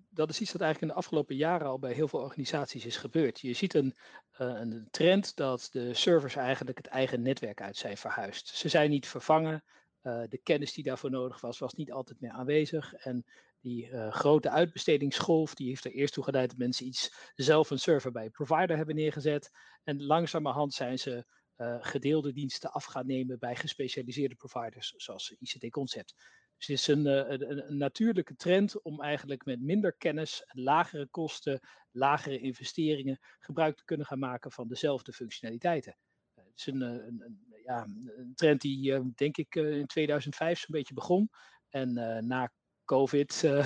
dat 0.10 0.30
is 0.30 0.42
iets 0.42 0.52
wat 0.52 0.62
eigenlijk 0.62 0.82
in 0.82 0.88
de 0.88 0.94
afgelopen 0.94 1.36
jaren 1.36 1.68
al 1.68 1.80
bij 1.80 1.94
heel 1.94 2.08
veel 2.08 2.20
organisaties 2.20 2.86
is 2.86 2.98
gebeurd. 2.98 3.40
Je 3.40 3.54
ziet 3.54 3.74
een, 3.74 3.96
uh, 4.42 4.60
een 4.60 4.88
trend 4.92 5.36
dat 5.36 5.70
de 5.72 5.94
servers 5.94 6.36
eigenlijk 6.36 6.78
het 6.78 6.88
eigen 6.88 7.22
netwerk 7.22 7.62
uit 7.62 7.78
zijn 7.78 7.98
verhuisd. 7.98 8.48
Ze 8.48 8.70
zijn 8.70 8.90
niet 8.90 9.08
vervangen. 9.08 9.64
Uh, 10.04 10.24
de 10.30 10.38
kennis 10.38 10.74
die 10.74 10.84
daarvoor 10.84 11.10
nodig 11.10 11.42
was, 11.42 11.60
was 11.60 11.74
niet 11.74 11.92
altijd 11.92 12.20
meer 12.20 12.32
aanwezig. 12.32 12.94
En 12.94 13.26
die 13.64 13.90
uh, 13.90 14.12
grote 14.12 14.50
uitbestedingsgolf, 14.50 15.54
die 15.54 15.68
heeft 15.68 15.86
er 15.86 15.92
eerst 15.92 16.14
toe 16.14 16.24
geleid 16.24 16.50
dat 16.50 16.58
mensen 16.58 16.86
iets 16.86 17.32
zelf 17.36 17.70
een 17.70 17.80
server 17.80 18.12
bij 18.12 18.26
een 18.26 18.32
provider 18.32 18.78
hebben 18.78 18.96
neergezet. 18.96 19.52
En 19.84 20.04
langzamerhand 20.04 20.74
zijn 20.74 21.00
ze 21.00 21.26
uh, 21.58 21.78
gedeelde 21.80 22.34
diensten 22.34 22.72
af 22.72 22.86
gaan 22.86 23.06
nemen 23.06 23.40
bij 23.40 23.56
gespecialiseerde 23.56 24.36
providers, 24.36 24.94
zoals 24.98 25.36
ICT 25.40 25.70
Concept. 25.70 26.14
Dus 26.58 26.68
het 26.68 26.78
is 26.80 26.88
een, 26.88 27.06
een, 27.06 27.70
een, 27.70 27.78
natuurlijke 27.78 28.36
trend 28.36 28.82
om 28.82 29.02
eigenlijk 29.02 29.46
met 29.46 29.62
minder 29.62 29.94
kennis, 29.94 30.44
lagere 30.48 31.08
kosten, 31.08 31.60
lagere 31.92 32.40
investeringen 32.40 33.20
gebruik 33.40 33.78
te 33.78 33.86
kunnen 33.86 34.06
gaan 34.06 34.20
maken 34.20 34.52
van 34.52 34.68
dezelfde 34.68 35.14
functionaliteiten. 35.14 35.98
Het 36.34 36.46
is 36.56 36.66
een, 36.66 36.82
een 36.82 38.32
trend 38.36 38.62
die, 38.62 39.14
denk 39.16 39.38
ik, 39.38 39.56
in 39.56 39.86
2005 39.86 40.60
zo'n 40.60 40.76
beetje 40.76 40.94
begon. 40.94 41.30
En 41.70 41.94
na 42.28 42.52
COVID 42.86 43.42
uh, 43.46 43.66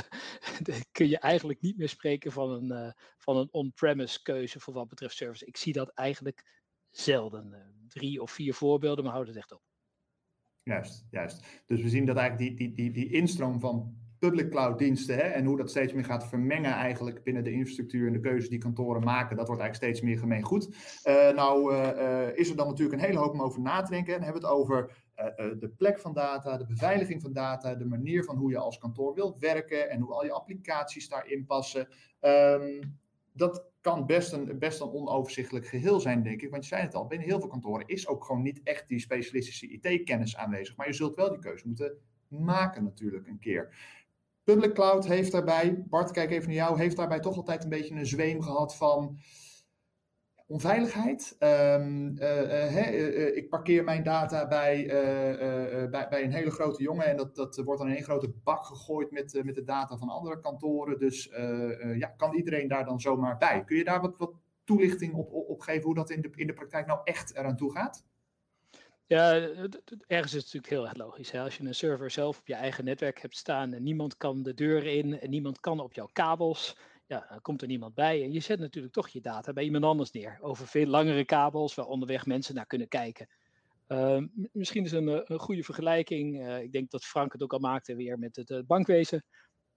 kun 0.92 1.10
je 1.10 1.20
eigenlijk 1.20 1.62
niet 1.62 1.78
meer 1.78 1.90
spreken 1.90 2.32
van 2.32 2.52
een, 2.52 2.86
uh, 2.86 2.92
van 3.18 3.38
een 3.38 3.48
on-premise 3.52 4.22
keuze 4.22 4.60
voor 4.60 4.74
wat 4.74 4.88
betreft 4.88 5.16
service. 5.16 5.46
Ik 5.46 5.58
zie 5.58 5.74
dat 5.74 5.90
eigenlijk 5.90 6.66
zelden. 6.90 7.52
Uh, 7.52 7.60
drie 7.88 8.22
of 8.22 8.32
vier 8.32 8.54
voorbeelden, 8.54 9.04
maar 9.04 9.14
houd 9.14 9.28
het 9.28 9.36
echt 9.36 9.52
op. 9.52 9.62
Juist, 10.64 11.06
juist. 11.12 11.46
Dus 11.66 11.82
we 11.82 11.90
zien 11.90 12.06
dat 12.06 12.18
eigenlijk 12.18 12.58
die, 12.58 12.68
die, 12.68 12.76
die, 12.76 12.92
die 12.92 13.14
instroom 13.14 13.60
van 13.60 13.96
public 14.20 14.50
cloud 14.50 14.80
diensten 14.80 15.16
hè, 15.16 15.22
en 15.22 15.46
hoe 15.46 15.58
dat 15.58 15.70
steeds 15.70 15.94
meer 15.94 16.06
gaat 16.06 16.28
vermengen 16.28 16.72
eigenlijk 16.72 17.24
binnen 17.24 17.44
de 17.44 17.52
infrastructuur 17.52 18.08
en 18.08 18.14
de 18.14 18.20
keuzes 18.20 18.50
die 18.50 18.60
kantoren 18.60 19.04
maken, 19.04 19.38
dat 19.38 19.48
wordt 19.48 19.62
eigenlijk 19.62 19.94
steeds 19.94 20.10
meer 20.10 20.20
gemeen 20.20 20.44
goed. 20.44 20.68
Uh, 21.04 21.30
nou 21.30 21.76
is 22.34 22.50
er 22.50 22.56
dan 22.56 22.68
natuurlijk 22.68 23.02
een 23.02 23.08
hele 23.08 23.20
hoop 23.20 23.34
om 23.34 23.42
over 23.42 23.62
na 23.62 23.82
te 23.82 23.92
denken. 23.92 24.16
En 24.16 24.24
hebben 24.24 24.42
we 24.42 24.48
het 24.48 24.58
over 24.58 25.07
de 25.60 25.74
plek 25.78 26.00
van 26.00 26.14
data, 26.14 26.58
de 26.58 26.66
beveiliging 26.66 27.22
van 27.22 27.34
data, 27.34 27.76
de 27.76 27.86
manier 27.86 28.24
van 28.24 28.38
hoe 28.38 28.50
je 28.52 28.58
als 28.58 28.78
kantoor 28.78 29.14
wilt 29.14 29.40
werken 29.40 29.90
en 29.90 30.00
hoe 30.00 30.14
al 30.14 30.24
je 30.24 30.32
applicaties 30.32 31.10
daarin 31.10 31.46
passen. 31.46 31.88
Um, 32.22 32.98
dat 33.34 33.66
kan 33.82 34.06
best 34.06 34.34
een, 34.34 34.60
best 34.60 34.82
een 34.82 34.92
onoverzichtelijk 34.92 35.68
geheel 35.68 36.00
zijn, 36.00 36.24
denk 36.24 36.42
ik. 36.42 36.50
Want 36.50 36.64
je 36.64 36.70
zei 36.70 36.82
het 36.82 36.96
al, 36.96 37.08
binnen 37.08 37.28
heel 37.28 37.40
veel 37.40 37.50
kantoren 37.50 37.88
is 37.88 38.08
ook 38.08 38.26
gewoon 38.26 38.42
niet 38.42 38.62
echt 38.64 38.88
die 38.88 39.00
specialistische 39.00 39.68
IT-kennis 39.68 40.38
aanwezig. 40.38 40.76
Maar 40.76 40.88
je 40.88 40.94
zult 40.94 41.16
wel 41.16 41.30
die 41.30 41.40
keuze 41.40 41.68
moeten 41.68 41.98
maken 42.28 42.84
natuurlijk 42.84 43.28
een 43.28 43.40
keer. 43.40 43.76
Public 44.44 44.74
cloud 44.74 45.08
heeft 45.08 45.32
daarbij, 45.32 45.84
Bart, 45.90 46.12
kijk 46.12 46.32
even 46.32 46.48
naar 46.48 46.56
jou, 46.56 46.80
heeft 46.80 46.96
daarbij 46.96 47.20
toch 47.20 47.36
altijd 47.36 47.64
een 47.64 47.70
beetje 47.70 47.96
een 47.96 48.06
zweem 48.06 48.42
gehad 48.42 48.76
van 48.76 49.20
onveiligheid. 50.48 51.36
Um, 51.40 52.18
uh, 52.20 52.96
uh, 52.96 53.36
ik 53.36 53.50
parkeer 53.50 53.84
mijn 53.84 54.04
data 54.04 54.48
bij, 54.48 54.86
bij, 55.92 56.08
bij, 56.10 56.24
een 56.24 56.32
hele 56.32 56.52
grote 56.52 56.84
jongen 56.84 57.06
en 57.06 57.18
dat, 57.18 57.36
dat 57.36 57.58
wordt 57.58 57.82
dan 57.82 57.90
in 57.90 57.98
een 57.98 58.04
grote 58.04 58.34
bak 58.44 58.66
gegooid 58.66 59.12
met, 59.12 59.42
met 59.44 59.56
de 59.56 59.64
data 59.64 59.98
van 59.98 60.10
andere 60.10 60.40
kantoren. 60.40 61.00
Dus 61.00 61.30
ja, 61.98 62.08
kan 62.08 62.36
iedereen 62.36 62.68
daar 62.68 62.86
dan 62.86 63.02
zomaar 63.02 63.38
bij? 63.38 63.64
Kun 63.64 63.78
je 63.78 63.84
daar 63.84 64.02
wat, 64.02 64.18
wat 64.18 64.34
toelichting 64.68 65.14
op, 65.14 65.34
op, 65.34 65.62
geven 65.62 65.84
hoe 65.84 65.96
dat 65.96 66.10
in 66.10 66.22
de, 66.22 66.30
in 66.36 66.48
de 66.48 66.54
praktijk 66.54 66.86
nou 66.86 67.00
echt 67.04 67.36
eraan 67.36 67.58
toe 67.58 67.72
gaat? 67.72 68.06
Ja, 69.06 69.34
ergens 70.08 70.34
is 70.34 70.44
het 70.44 70.54
natuurlijk 70.54 70.70
heel 70.70 70.88
erg 70.88 70.98
logisch. 70.98 71.32
Hè? 71.32 71.42
Als 71.42 71.58
je 71.58 71.64
een 71.64 71.76
server 71.76 72.12
zelf 72.12 72.40
op 72.40 72.48
je 72.48 72.54
eigen 72.54 72.86
netwerk 72.86 73.22
hebt 73.22 73.38
staan 73.38 73.74
en 73.74 73.84
niemand 73.84 74.18
kan 74.18 74.44
de 74.44 74.54
deur 74.54 74.86
in 74.86 75.20
en 75.20 75.30
niemand 75.30 75.60
kan 75.60 75.80
op 75.80 75.94
jouw 75.94 76.10
kabels, 76.14 76.78
ja, 77.08 77.40
komt 77.42 77.62
er 77.62 77.68
niemand 77.68 77.94
bij. 77.94 78.24
En 78.24 78.32
je 78.32 78.40
zet 78.40 78.60
natuurlijk 78.60 78.94
toch 78.94 79.10
je 79.10 79.22
data 79.22 79.54
bij 79.54 79.64
iemand 79.64 79.84
anders 79.84 80.12
neer. 80.12 80.38
Over 80.42 80.68
veel 80.68 80.86
langere 80.86 81.26
kabels 81.26 81.76
waar 81.76 81.86
onderweg 81.86 82.26
mensen 82.26 82.56
naar 82.56 82.66
kunnen 82.66 82.88
kijken. 82.88 83.28
Uh, 83.88 84.24
misschien 84.52 84.84
is 84.84 84.92
een, 84.92 85.32
een 85.32 85.40
goede 85.40 85.64
vergelijking. 85.64 86.36
Uh, 86.36 86.62
ik 86.62 86.72
denk 86.72 86.92
dat 86.92 87.06
Frank 87.06 87.32
het 87.32 87.44
ook 87.44 87.54
al 87.54 87.60
maakte 87.60 87.96
weer 87.96 88.20
met 88.20 88.36
het 88.36 88.50
uh, 88.50 88.60
bankwezen. 88.66 89.24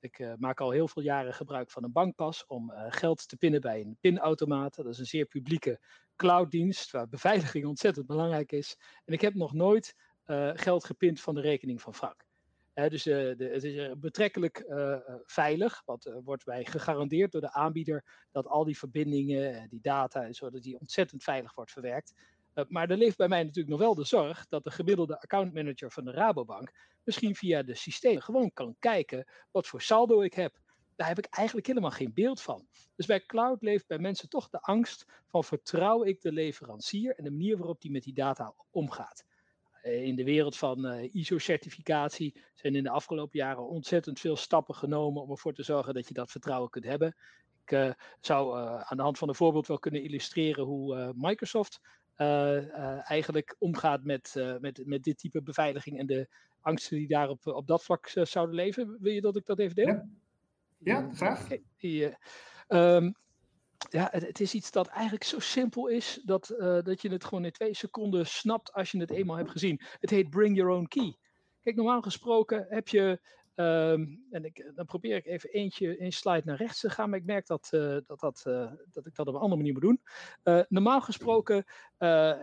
Ik 0.01 0.37
maak 0.39 0.61
al 0.61 0.71
heel 0.71 0.89
veel 0.89 1.03
jaren 1.03 1.35
gebruik 1.35 1.71
van 1.71 1.85
een 1.85 1.93
bankpas 1.93 2.47
om 2.47 2.73
geld 2.89 3.29
te 3.29 3.37
pinnen 3.37 3.61
bij 3.61 3.81
een 3.81 3.97
pinautomaat. 4.01 4.75
Dat 4.75 4.87
is 4.87 4.99
een 4.99 5.07
zeer 5.07 5.27
publieke 5.27 5.81
clouddienst 6.17 6.91
waar 6.91 7.09
beveiliging 7.09 7.67
ontzettend 7.75 8.07
belangrijk 8.07 8.53
is. 8.53 8.77
En 9.05 9.13
ik 9.13 9.21
heb 9.21 9.35
nog 9.35 9.53
nooit 9.53 9.95
geld 10.55 10.85
gepind 10.85 11.21
van 11.21 11.35
de 11.35 11.41
rekening 11.41 11.81
van 11.81 11.95
Frank 11.95 12.30
dus 12.89 13.03
de, 13.03 13.35
het 13.39 13.65
is 13.65 13.77
eh, 13.77 13.93
betrekkelijk 13.97 14.65
uh, 14.69 14.97
veilig, 15.25 15.83
want 15.85 16.13
wordt 16.25 16.45
wij 16.45 16.65
gegarandeerd 16.65 17.33
door 17.33 17.41
de 17.41 17.53
aanbieder 17.53 18.05
dat 18.31 18.47
al 18.47 18.65
die 18.65 18.79
verbindingen, 18.79 19.69
die 19.69 19.81
data 19.83 20.25
en 20.25 20.35
zo, 20.35 20.51
dat 20.51 20.63
die 20.63 20.79
ontzettend 20.79 21.23
veilig 21.23 21.55
wordt 21.55 21.73
verwerkt. 21.73 22.15
maar 22.69 22.91
er 22.91 22.97
leeft 22.97 23.17
bij 23.17 23.29
mij 23.29 23.43
natuurlijk 23.43 23.69
nog 23.69 23.79
wel 23.79 23.95
de 23.95 24.05
zorg 24.05 24.47
dat 24.49 24.65
de 24.65 24.71
gemiddelde 24.71 25.21
accountmanager 25.21 25.91
van 25.91 26.05
de 26.05 26.11
Rabobank 26.11 26.73
misschien 27.05 27.35
via 27.35 27.63
de 27.63 27.75
systemen 27.75 28.23
gewoon 28.23 28.53
kan 28.53 28.77
kijken 28.79 29.27
wat 29.51 29.67
voor 29.67 29.83
saldo 29.83 30.21
ik 30.21 30.35
heb. 30.35 30.59
Daar 30.97 31.09
heb 31.09 31.19
ik 31.19 31.27
eigenlijk 31.27 31.67
helemaal 31.67 31.91
geen 31.91 32.13
beeld 32.15 32.41
van. 32.41 32.67
Dus 32.97 33.07
bij 33.07 33.27
cloud 33.27 33.63
leeft 33.63 33.87
bij 33.87 33.99
mensen 33.99 34.29
toch 34.29 34.49
de 34.49 34.61
angst 34.61 35.07
van 35.27 35.45
vertrouw 35.45 36.05
ik 36.05 36.21
de 36.21 36.33
leverancier 36.33 37.15
en 37.17 37.25
de 37.25 37.31
manier 37.31 37.57
waarop 37.57 37.81
die 37.81 37.91
met 37.91 38.03
die 38.03 38.15
data 38.15 38.55
omgaat. 38.71 39.25
Eh, 39.83 40.03
in 40.03 40.17
de 40.17 40.25
wereld 40.25 40.57
van 40.57 40.87
eh, 40.87 41.15
ISO-certificatie 41.15 42.43
zijn 42.55 42.75
in 42.75 42.83
de 42.83 42.91
afgelopen 42.91 43.39
jaren 43.39 43.69
ontzettend 43.69 44.21
veel 44.21 44.37
stappen 44.37 44.75
genomen 44.75 45.23
om 45.23 45.31
ervoor 45.31 45.55
te 45.55 45.63
zorgen 45.63 45.95
dat 45.95 46.09
je 46.09 46.15
dat 46.15 46.31
vertrouwen 46.31 46.71
kunt 46.71 46.85
hebben. 46.85 47.17
Ik 47.65 47.73
uh, 47.73 47.93
zou 48.21 48.59
uh, 48.59 48.81
aan 48.81 48.97
de 48.97 49.03
hand 49.03 49.19
van 49.19 49.29
een 49.29 49.35
voorbeeld 49.35 49.67
wel 49.67 49.79
kunnen 49.79 50.03
illustreren 50.03 50.65
hoe 50.65 50.97
uh, 50.97 51.09
Microsoft 51.15 51.81
eigenlijk 53.05 53.57
omgaat 53.59 54.05
met, 54.05 54.35
met, 54.61 54.83
met 54.87 55.03
dit 55.03 55.19
type 55.19 55.43
beveiliging 55.43 55.99
en 55.99 56.07
de 56.07 56.29
angsten 56.61 56.97
die 56.97 57.09
daar 57.09 57.29
op, 57.29 57.47
op 57.47 57.67
dat 57.67 57.85
vlak 57.85 58.09
zouden 58.09 58.55
leven. 58.55 58.97
Wil 59.01 59.13
je 59.13 59.21
dat 59.21 59.37
ik 59.37 59.47
dat 59.47 59.59
even 59.59 59.75
deel? 59.75 59.87
Ja, 59.87 60.09
ja 60.79 61.11
graag. 61.13 61.45
Okay. 61.45 62.17
Um, 62.69 63.15
ja, 63.93 64.09
het, 64.13 64.41
is 64.41 64.55
iets 64.55 64.71
dat 64.71 64.87
eigenlijk 64.87 65.25
zo 65.25 65.39
simpel 65.39 65.87
is 65.87 66.21
dat, 66.25 66.55
uh, 66.59 66.83
dat 66.83 67.03
je 67.03 67.09
het 67.09 67.25
gewoon 67.25 67.45
in 67.45 67.53
twee 67.53 67.75
seconden 67.75 68.27
snapt 68.27 68.73
als 68.73 68.91
je 68.91 68.99
het 68.99 69.11
eenmaal 69.11 69.37
hebt 69.37 69.51
gezien. 69.51 69.81
Het 70.01 70.11
heet 70.11 70.31
Bring 70.31 70.57
Your 70.57 70.73
Own 70.73 70.87
Key. 70.89 71.17
Kijk, 71.63 71.77
normaal 71.77 72.03
gesproken 72.03 72.67
heb 72.69 72.89
je 72.89 73.21
Um, 73.61 74.27
en 74.31 74.45
ik, 74.45 74.71
dan 74.75 74.87
probeer 74.87 75.17
ik 75.17 75.27
even 75.27 75.51
eentje, 75.51 76.03
een 76.03 76.13
slide 76.13 76.43
naar 76.45 76.57
rechts 76.57 76.81
te 76.81 76.91
gaan, 76.91 77.11
maar 77.11 77.19
ik 77.19 77.25
merk 77.25 77.47
dat, 77.47 77.71
uh, 77.75 77.97
dat, 78.07 78.21
dat, 78.21 78.45
uh, 78.47 78.73
dat 78.91 79.07
ik 79.07 79.15
dat 79.15 79.27
op 79.27 79.35
een 79.35 79.41
andere 79.41 79.57
manier 79.57 79.73
moet 79.73 79.83
doen. 79.83 80.01
Normaal 80.69 81.01
gesproken 81.01 81.65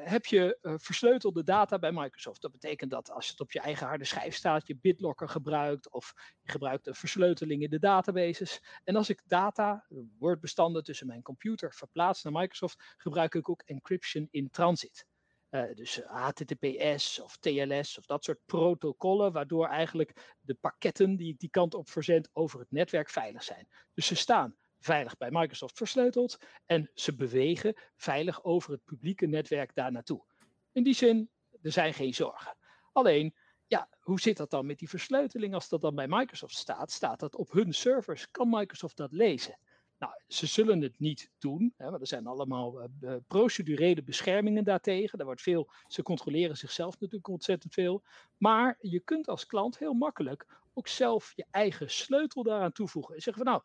heb 0.03 0.25
je 0.25 0.57
versleutelde 0.77 1.43
data 1.43 1.79
bij 1.79 1.91
Microsoft. 1.91 2.41
Dat 2.41 2.51
betekent 2.51 2.91
dat 2.91 3.11
als 3.11 3.29
het 3.29 3.39
op 3.39 3.51
je 3.51 3.59
eigen 3.59 3.87
harde 3.87 4.05
schijf 4.05 4.35
staat, 4.35 4.67
je 4.67 4.77
BitLocker 4.77 5.29
gebruikt 5.29 5.91
of 5.91 6.13
je 6.41 6.51
gebruikt 6.51 6.87
een 6.87 6.95
versleuteling 6.95 7.61
in 7.61 7.69
de 7.69 7.79
databases. 7.79 8.63
En 8.83 8.95
als 8.95 9.09
ik 9.09 9.21
data, 9.25 9.85
woordbestanden 10.19 10.83
tussen 10.83 11.07
mijn 11.07 11.21
computer 11.21 11.73
verplaats 11.73 12.23
naar 12.23 12.33
Microsoft, 12.33 12.95
gebruik 12.97 13.35
ik 13.35 13.49
ook 13.49 13.61
encryption 13.65 14.27
in 14.31 14.49
transit. 14.49 15.05
Uh, 15.49 15.63
dus 15.73 16.01
HTTPS 16.05 17.19
of 17.19 17.37
TLS 17.37 17.97
of 17.97 18.05
dat 18.05 18.23
soort 18.23 18.39
protocollen, 18.45 19.31
waardoor 19.31 19.67
eigenlijk 19.67 20.35
de 20.41 20.53
pakketten 20.53 21.15
die 21.15 21.33
ik 21.33 21.39
die 21.39 21.49
kant 21.49 21.73
op 21.73 21.89
verzend 21.89 22.29
over 22.33 22.59
het 22.59 22.71
netwerk 22.71 23.09
veilig 23.09 23.43
zijn. 23.43 23.67
Dus 23.93 24.05
ze 24.05 24.15
staan 24.15 24.55
veilig 24.79 25.17
bij 25.17 25.31
Microsoft 25.31 25.77
versleuteld 25.77 26.37
en 26.65 26.91
ze 26.93 27.15
bewegen 27.15 27.73
veilig 27.95 28.43
over 28.43 28.71
het 28.71 28.83
publieke 28.83 29.25
netwerk 29.25 29.75
daar 29.75 29.91
naartoe. 29.91 30.23
In 30.71 30.83
die 30.83 30.93
zin, 30.93 31.29
er 31.61 31.71
zijn 31.71 31.93
geen 31.93 32.13
zorgen. 32.13 32.57
Alleen, 32.91 33.35
ja, 33.67 33.89
hoe 33.99 34.19
zit 34.19 34.37
dat 34.37 34.49
dan 34.49 34.65
met 34.65 34.79
die 34.79 34.89
versleuteling? 34.89 35.53
Als 35.53 35.69
dat 35.69 35.81
dan 35.81 35.95
bij 35.95 36.07
Microsoft 36.07 36.55
staat, 36.55 36.91
staat 36.91 37.19
dat 37.19 37.35
op 37.35 37.51
hun 37.51 37.73
servers. 37.73 38.31
Kan 38.31 38.49
Microsoft 38.49 38.97
dat 38.97 39.11
lezen? 39.11 39.59
Nou, 39.99 40.13
ze 40.27 40.45
zullen 40.45 40.81
het 40.81 40.99
niet 40.99 41.31
doen, 41.39 41.73
hè, 41.77 41.89
want 41.89 42.01
er 42.01 42.07
zijn 42.07 42.27
allemaal 42.27 42.89
uh, 43.01 43.15
procedurele 43.27 44.03
beschermingen 44.03 44.63
daartegen. 44.63 45.17
Daar 45.17 45.27
wordt 45.27 45.41
veel, 45.41 45.69
ze 45.87 46.03
controleren 46.03 46.57
zichzelf 46.57 46.93
natuurlijk 46.93 47.27
ontzettend 47.27 47.73
veel. 47.73 48.03
Maar 48.37 48.77
je 48.81 48.99
kunt 48.99 49.27
als 49.27 49.45
klant 49.45 49.77
heel 49.77 49.93
makkelijk 49.93 50.45
ook 50.73 50.87
zelf 50.87 51.33
je 51.35 51.45
eigen 51.51 51.89
sleutel 51.89 52.43
daaraan 52.43 52.71
toevoegen. 52.71 53.15
En 53.15 53.21
zeggen 53.21 53.43
van 53.43 53.53
nou, 53.53 53.63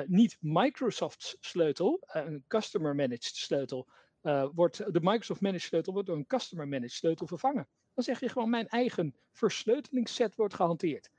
uh, 0.00 0.08
niet 0.08 0.36
Microsoft's 0.40 1.36
sleutel, 1.40 2.00
uh, 2.06 2.24
een 2.24 2.44
customer 2.48 2.94
managed 2.94 3.24
sleutel, 3.36 3.88
wordt, 4.52 4.92
de 4.92 5.00
Microsoft 5.00 5.40
managed 5.40 5.66
sleutel 5.66 5.92
wordt 5.92 6.08
door 6.08 6.16
een 6.16 6.26
customer 6.26 6.68
managed 6.68 6.92
sleutel 6.92 7.26
vervangen. 7.26 7.68
Dan 7.94 8.04
zeg 8.04 8.20
je 8.20 8.28
gewoon 8.28 8.50
mijn 8.50 8.68
eigen 8.68 9.14
versleutelingsset 9.32 10.34
wordt 10.34 10.54
gehanteerd. 10.54 11.10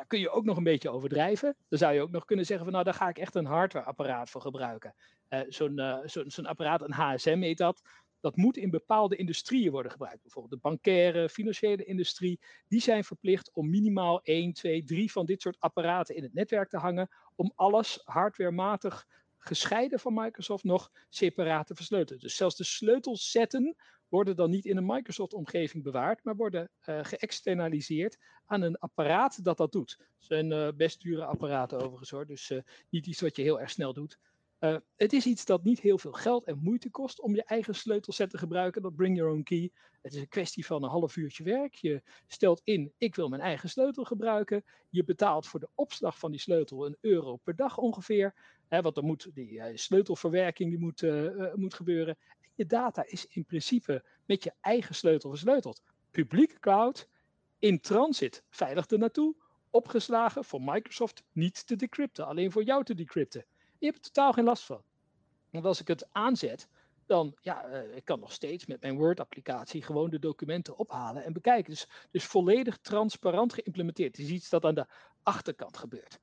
Daar 0.00 0.08
kun 0.08 0.20
je 0.20 0.30
ook 0.30 0.44
nog 0.44 0.56
een 0.56 0.62
beetje 0.62 0.90
overdrijven. 0.90 1.56
Dan 1.68 1.78
zou 1.78 1.94
je 1.94 2.00
ook 2.00 2.10
nog 2.10 2.24
kunnen 2.24 2.46
zeggen 2.46 2.64
van 2.64 2.72
nou, 2.72 2.84
daar 2.84 2.94
ga 2.94 3.08
ik 3.08 3.18
echt 3.18 3.34
een 3.34 3.44
hardwareapparaat 3.44 4.30
voor 4.30 4.40
gebruiken. 4.40 4.94
Uh, 5.28 5.40
Zo'n 5.48 5.78
uh, 5.78 5.98
zo, 6.06 6.28
zo 6.28 6.42
apparaat, 6.42 6.82
een 6.82 6.92
HSM 6.92 7.40
heet 7.40 7.58
dat, 7.58 7.82
dat 8.20 8.36
moet 8.36 8.56
in 8.56 8.70
bepaalde 8.70 9.16
industrieën 9.16 9.70
worden 9.70 9.92
gebruikt. 9.92 10.22
Bijvoorbeeld 10.22 10.54
de 10.54 10.68
bankaire, 10.68 11.28
financiële 11.28 11.84
industrie. 11.84 12.40
Die 12.68 12.80
zijn 12.80 13.04
verplicht 13.04 13.50
om 13.52 13.70
minimaal 13.70 14.22
1, 14.22 14.52
2, 14.52 14.84
3 14.84 15.12
van 15.12 15.26
dit 15.26 15.42
soort 15.42 15.60
apparaten 15.60 16.16
in 16.16 16.22
het 16.22 16.34
netwerk 16.34 16.68
te 16.68 16.78
hangen. 16.78 17.08
Om 17.34 17.52
alles 17.54 18.00
hardwarematig 18.04 19.06
gescheiden 19.40 20.00
van 20.00 20.14
Microsoft 20.14 20.64
nog 20.64 20.92
separaat 21.08 21.66
te 21.66 21.74
versleutelen. 21.74 22.20
Dus 22.20 22.36
zelfs 22.36 22.56
de 22.56 22.64
sleutelsetten 22.64 23.76
worden 24.08 24.36
dan 24.36 24.50
niet 24.50 24.64
in 24.64 24.76
een 24.76 24.86
Microsoft-omgeving 24.86 25.82
bewaard, 25.82 26.24
maar 26.24 26.36
worden 26.36 26.70
uh, 26.88 26.98
geëxternaliseerd 27.02 28.18
aan 28.44 28.62
een 28.62 28.78
apparaat 28.78 29.44
dat 29.44 29.56
dat 29.56 29.72
doet. 29.72 29.96
Het 29.98 30.24
zijn 30.24 30.50
uh, 30.50 30.68
best 30.76 31.02
dure 31.02 31.24
apparaten 31.24 31.78
overigens 31.78 32.10
hoor, 32.10 32.26
dus 32.26 32.50
uh, 32.50 32.60
niet 32.88 33.06
iets 33.06 33.20
wat 33.20 33.36
je 33.36 33.42
heel 33.42 33.60
erg 33.60 33.70
snel 33.70 33.92
doet. 33.92 34.18
Het 34.96 35.12
is 35.12 35.26
iets 35.26 35.44
dat 35.44 35.64
niet 35.64 35.80
heel 35.80 35.98
veel 35.98 36.12
geld 36.12 36.44
en 36.44 36.58
moeite 36.62 36.90
kost 36.90 37.20
om 37.20 37.34
je 37.34 37.44
eigen 37.44 37.74
sleutelset 37.74 38.30
te 38.30 38.38
gebruiken, 38.38 38.82
dat 38.82 38.96
Bring 38.96 39.16
Your 39.16 39.32
Own 39.32 39.42
Key. 39.42 39.70
Het 40.02 40.12
is 40.12 40.20
een 40.20 40.28
kwestie 40.28 40.66
van 40.66 40.82
een 40.82 40.90
half 40.90 41.16
uurtje 41.16 41.44
werk. 41.44 41.74
Je 41.74 42.02
stelt 42.26 42.60
in, 42.64 42.92
ik 42.98 43.14
wil 43.14 43.28
mijn 43.28 43.42
eigen 43.42 43.68
sleutel 43.68 44.04
gebruiken. 44.04 44.64
Je 44.90 45.04
betaalt 45.04 45.46
voor 45.46 45.60
de 45.60 45.68
opslag 45.74 46.18
van 46.18 46.30
die 46.30 46.40
sleutel 46.40 46.86
een 46.86 46.96
euro 47.00 47.36
per 47.36 47.56
dag 47.56 47.78
ongeveer. 47.78 48.34
Hè, 48.68 48.82
want 48.82 48.94
dan 48.94 49.04
moet 49.04 49.30
die 49.34 49.60
sleutelverwerking 49.74 50.70
die 50.70 50.78
moet, 50.78 51.02
moet 51.54 51.74
gebeuren 51.74 52.16
je 52.60 52.66
data 52.66 53.04
is 53.06 53.26
in 53.26 53.44
principe 53.44 54.04
met 54.26 54.44
je 54.44 54.52
eigen 54.60 54.94
sleutel 54.94 55.30
versleuteld. 55.30 55.82
Publieke 56.10 56.58
cloud, 56.58 57.08
in 57.58 57.80
transit, 57.80 58.44
veilig 58.50 58.86
er 58.90 58.98
naartoe, 58.98 59.34
opgeslagen 59.70 60.44
voor 60.44 60.62
Microsoft 60.62 61.22
niet 61.32 61.66
te 61.66 61.76
decrypten, 61.76 62.26
alleen 62.26 62.52
voor 62.52 62.62
jou 62.62 62.84
te 62.84 62.94
decrypten. 62.94 63.44
Je 63.80 63.86
hebt 63.86 63.96
er 63.96 64.12
totaal 64.12 64.32
geen 64.32 64.44
last 64.44 64.62
van. 64.62 64.82
Want 65.50 65.64
als 65.64 65.80
ik 65.80 65.88
het 65.88 66.08
aanzet, 66.12 66.68
dan 67.06 67.36
ja, 67.40 67.68
uh, 67.68 67.96
ik 67.96 68.04
kan 68.04 68.20
nog 68.20 68.32
steeds 68.32 68.66
met 68.66 68.80
mijn 68.80 68.96
Word-applicatie 68.96 69.82
gewoon 69.82 70.10
de 70.10 70.18
documenten 70.18 70.78
ophalen 70.78 71.24
en 71.24 71.32
bekijken. 71.32 71.70
Dus, 71.70 71.86
dus 72.10 72.24
volledig 72.24 72.78
transparant 72.78 73.52
geïmplementeerd. 73.52 74.16
Het 74.16 74.26
is 74.26 74.32
iets 74.32 74.48
dat 74.48 74.64
aan 74.64 74.74
de 74.74 74.86
achterkant 75.22 75.76
gebeurt 75.76 76.20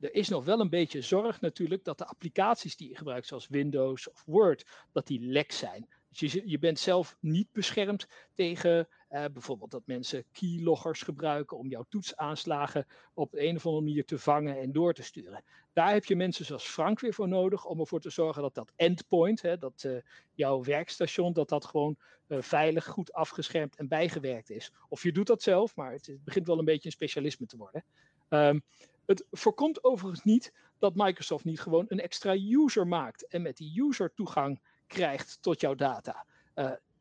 er 0.00 0.14
is 0.14 0.28
nog 0.28 0.44
wel 0.44 0.60
een 0.60 0.68
beetje 0.68 1.02
zorg 1.02 1.40
natuurlijk 1.40 1.84
dat 1.84 1.98
de 1.98 2.06
applicaties 2.06 2.76
die 2.76 2.88
je 2.88 2.96
gebruikt, 2.96 3.26
zoals 3.26 3.48
Windows 3.48 4.10
of 4.10 4.22
Word, 4.26 4.66
dat 4.92 5.06
die 5.06 5.20
lek 5.20 5.52
zijn. 5.52 5.88
Dus 6.08 6.32
je, 6.32 6.48
je 6.48 6.58
bent 6.58 6.78
zelf 6.78 7.16
niet 7.20 7.52
beschermd 7.52 8.06
tegen 8.34 8.88
eh, 9.10 9.24
bijvoorbeeld 9.32 9.70
dat 9.70 9.86
mensen 9.86 10.24
keyloggers 10.32 11.02
gebruiken 11.02 11.58
om 11.58 11.68
jouw 11.68 11.84
toetsaanslagen 11.88 12.86
op 13.14 13.34
een 13.34 13.56
of 13.56 13.66
andere 13.66 13.84
manier 13.84 14.04
te 14.04 14.18
vangen 14.18 14.58
en 14.58 14.72
door 14.72 14.94
te 14.94 15.02
sturen. 15.02 15.44
Daar 15.72 15.92
heb 15.92 16.04
je 16.04 16.16
mensen 16.16 16.44
zoals 16.44 16.68
Frank 16.68 17.00
weer 17.00 17.14
voor 17.14 17.28
nodig 17.28 17.64
om 17.64 17.80
ervoor 17.80 18.00
te 18.00 18.10
zorgen 18.10 18.42
dat 18.42 18.54
dat 18.54 18.72
endpoint, 18.76 19.42
hè, 19.42 19.58
dat 19.58 19.82
uh, 19.86 19.96
jouw 20.34 20.62
werkstation, 20.62 21.32
dat 21.32 21.48
dat 21.48 21.64
gewoon 21.64 21.96
uh, 22.28 22.42
veilig, 22.42 22.86
goed 22.86 23.12
afgeschermd 23.12 23.76
en 23.76 23.88
bijgewerkt 23.88 24.50
is. 24.50 24.72
Of 24.88 25.02
je 25.02 25.12
doet 25.12 25.26
dat 25.26 25.42
zelf, 25.42 25.76
maar 25.76 25.92
het, 25.92 26.18
begint 26.24 26.46
wel 26.46 26.58
een 26.58 26.64
beetje 26.64 26.86
een 26.86 26.92
specialisme 26.92 27.46
te 27.46 27.56
worden. 27.56 27.84
Um, 28.28 28.62
het 29.06 29.26
voorkomt 29.30 29.84
overigens 29.84 30.24
niet 30.24 30.52
dat 30.78 30.94
Microsoft 30.94 31.44
niet 31.44 31.60
gewoon 31.60 31.84
een 31.88 32.00
extra 32.00 32.34
user 32.34 32.86
maakt 32.86 33.26
en 33.26 33.42
met 33.42 33.56
die 33.56 33.82
user 33.82 34.14
toegang 34.14 34.60
krijgt 34.86 35.38
tot 35.40 35.60
jouw 35.60 35.74
data. 35.74 36.26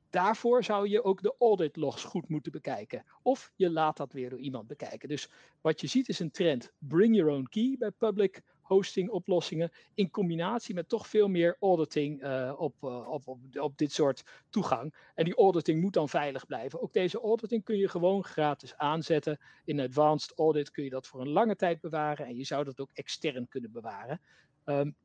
Daarvoor 0.09 0.63
zou 0.63 0.89
je 0.89 1.03
ook 1.03 1.21
de 1.21 1.35
audit 1.39 1.75
logs 1.75 2.03
goed 2.03 2.29
moeten 2.29 2.51
bekijken. 2.51 3.03
Of 3.21 3.51
je 3.55 3.69
laat 3.69 3.97
dat 3.97 4.13
weer 4.13 4.29
door 4.29 4.39
iemand 4.39 4.67
bekijken. 4.67 5.09
Dus 5.09 5.29
wat 5.61 5.81
je 5.81 5.87
ziet 5.87 6.09
is 6.09 6.19
een 6.19 6.31
trend: 6.31 6.71
bring 6.77 7.15
your 7.15 7.31
own 7.31 7.47
key 7.49 7.75
bij 7.79 7.91
public 7.91 8.43
hosting 8.69 9.09
oplossingen 9.09 9.71
in 9.93 10.09
combinatie 10.09 10.75
met 10.75 10.89
toch 10.89 11.07
veel 11.07 11.27
meer 11.27 11.57
auditing 11.59 12.23
op, 12.57 12.75
uh, 12.83 13.09
op, 13.09 13.27
op, 13.27 13.39
op, 13.53 13.77
dit 13.77 13.91
soort 13.91 14.23
toegang. 14.49 14.95
En 15.15 15.25
die 15.25 15.35
auditing 15.35 15.81
moet 15.81 15.93
dan 15.93 16.09
veilig 16.09 16.45
blijven. 16.45 16.81
Ook 16.81 16.93
deze 16.93 17.19
auditing 17.19 17.63
kun 17.63 17.77
je 17.77 17.89
gewoon 17.89 18.23
gratis 18.23 18.75
aanzetten. 18.75 19.39
In 19.65 19.79
Advanced 19.79 20.37
Audit 20.37 20.71
kun 20.71 20.83
je 20.83 20.89
dat 20.89 21.07
voor 21.07 21.21
een 21.21 21.29
lange 21.29 21.55
tijd 21.55 21.81
bewaren 21.81 22.25
en 22.25 22.35
je 22.35 22.43
zou 22.43 22.63
dat 22.63 22.79
ook 22.79 22.91
extern 22.93 23.47
kunnen 23.47 23.71
bewaren. 23.71 24.21
Um, 24.65 24.95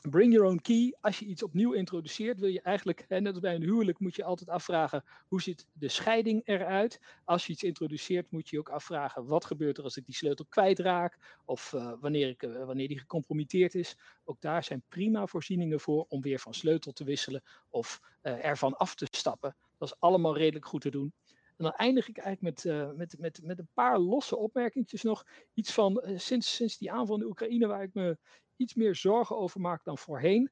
Bring 0.00 0.32
your 0.32 0.48
own 0.48 0.60
key. 0.62 0.94
Als 1.00 1.18
je 1.18 1.24
iets 1.24 1.42
opnieuw 1.42 1.72
introduceert, 1.72 2.40
wil 2.40 2.48
je 2.48 2.60
eigenlijk, 2.60 3.04
hè, 3.08 3.20
net 3.20 3.32
als 3.32 3.40
bij 3.40 3.54
een 3.54 3.62
huwelijk, 3.62 3.98
moet 3.98 4.16
je 4.16 4.24
altijd 4.24 4.48
afvragen 4.48 5.04
hoe 5.28 5.42
ziet 5.42 5.66
de 5.72 5.88
scheiding 5.88 6.42
eruit. 6.44 7.00
Als 7.24 7.46
je 7.46 7.52
iets 7.52 7.62
introduceert, 7.62 8.30
moet 8.30 8.48
je 8.48 8.58
ook 8.58 8.68
afvragen 8.68 9.26
wat 9.26 9.44
gebeurt 9.44 9.78
er 9.78 9.84
als 9.84 9.96
ik 9.96 10.04
die 10.04 10.14
sleutel 10.14 10.46
kwijtraak 10.48 11.18
of 11.44 11.72
uh, 11.72 11.92
wanneer, 12.00 12.28
ik, 12.28 12.42
uh, 12.42 12.64
wanneer 12.64 12.88
die 12.88 12.98
gecompromitteerd 12.98 13.74
is. 13.74 13.96
Ook 14.24 14.40
daar 14.40 14.64
zijn 14.64 14.82
prima 14.88 15.26
voorzieningen 15.26 15.80
voor 15.80 16.06
om 16.08 16.20
weer 16.20 16.38
van 16.38 16.54
sleutel 16.54 16.92
te 16.92 17.04
wisselen 17.04 17.42
of 17.68 18.00
uh, 18.22 18.44
ervan 18.44 18.76
af 18.76 18.94
te 18.94 19.06
stappen. 19.10 19.56
Dat 19.78 19.88
is 19.88 20.00
allemaal 20.00 20.36
redelijk 20.36 20.66
goed 20.66 20.80
te 20.80 20.90
doen. 20.90 21.12
En 21.56 21.64
dan 21.64 21.72
eindig 21.72 22.08
ik 22.08 22.18
eigenlijk 22.18 22.64
met, 22.64 22.96
met, 22.96 23.18
met, 23.18 23.40
met 23.42 23.58
een 23.58 23.70
paar 23.74 23.98
losse 23.98 24.36
opmerkingjes 24.36 25.02
nog. 25.02 25.24
Iets 25.54 25.72
van 25.72 26.02
sinds, 26.16 26.54
sinds 26.54 26.78
die 26.78 26.92
aanval 26.92 27.16
in 27.16 27.24
Oekraïne, 27.24 27.66
waar 27.66 27.82
ik 27.82 27.94
me 27.94 28.18
iets 28.56 28.74
meer 28.74 28.94
zorgen 28.94 29.36
over 29.36 29.60
maakt 29.60 29.84
dan 29.84 29.98
voorheen. 29.98 30.50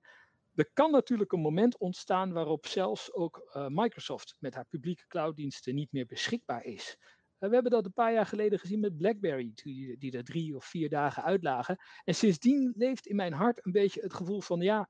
Er 0.54 0.70
kan 0.72 0.90
natuurlijk 0.90 1.32
een 1.32 1.40
moment 1.40 1.78
ontstaan 1.78 2.32
waarop 2.32 2.66
zelfs 2.66 3.12
ook 3.12 3.50
uh, 3.56 3.66
Microsoft 3.68 4.36
met 4.38 4.54
haar 4.54 4.66
publieke 4.66 5.06
clouddiensten 5.06 5.74
niet 5.74 5.92
meer 5.92 6.06
beschikbaar 6.06 6.64
is. 6.64 6.96
We 7.38 7.50
hebben 7.50 7.72
dat 7.72 7.84
een 7.84 7.92
paar 7.92 8.12
jaar 8.12 8.26
geleden 8.26 8.58
gezien 8.58 8.80
met 8.80 8.96
BlackBerry, 8.96 9.52
die, 9.54 9.98
die 9.98 10.12
er 10.12 10.24
drie 10.24 10.56
of 10.56 10.64
vier 10.64 10.88
dagen 10.88 11.22
uitlagen. 11.22 11.78
En 12.04 12.14
sindsdien 12.14 12.72
leeft 12.76 13.06
in 13.06 13.16
mijn 13.16 13.32
hart 13.32 13.66
een 13.66 13.72
beetje 13.72 14.00
het 14.00 14.14
gevoel 14.14 14.40
van 14.40 14.60
ja, 14.60 14.88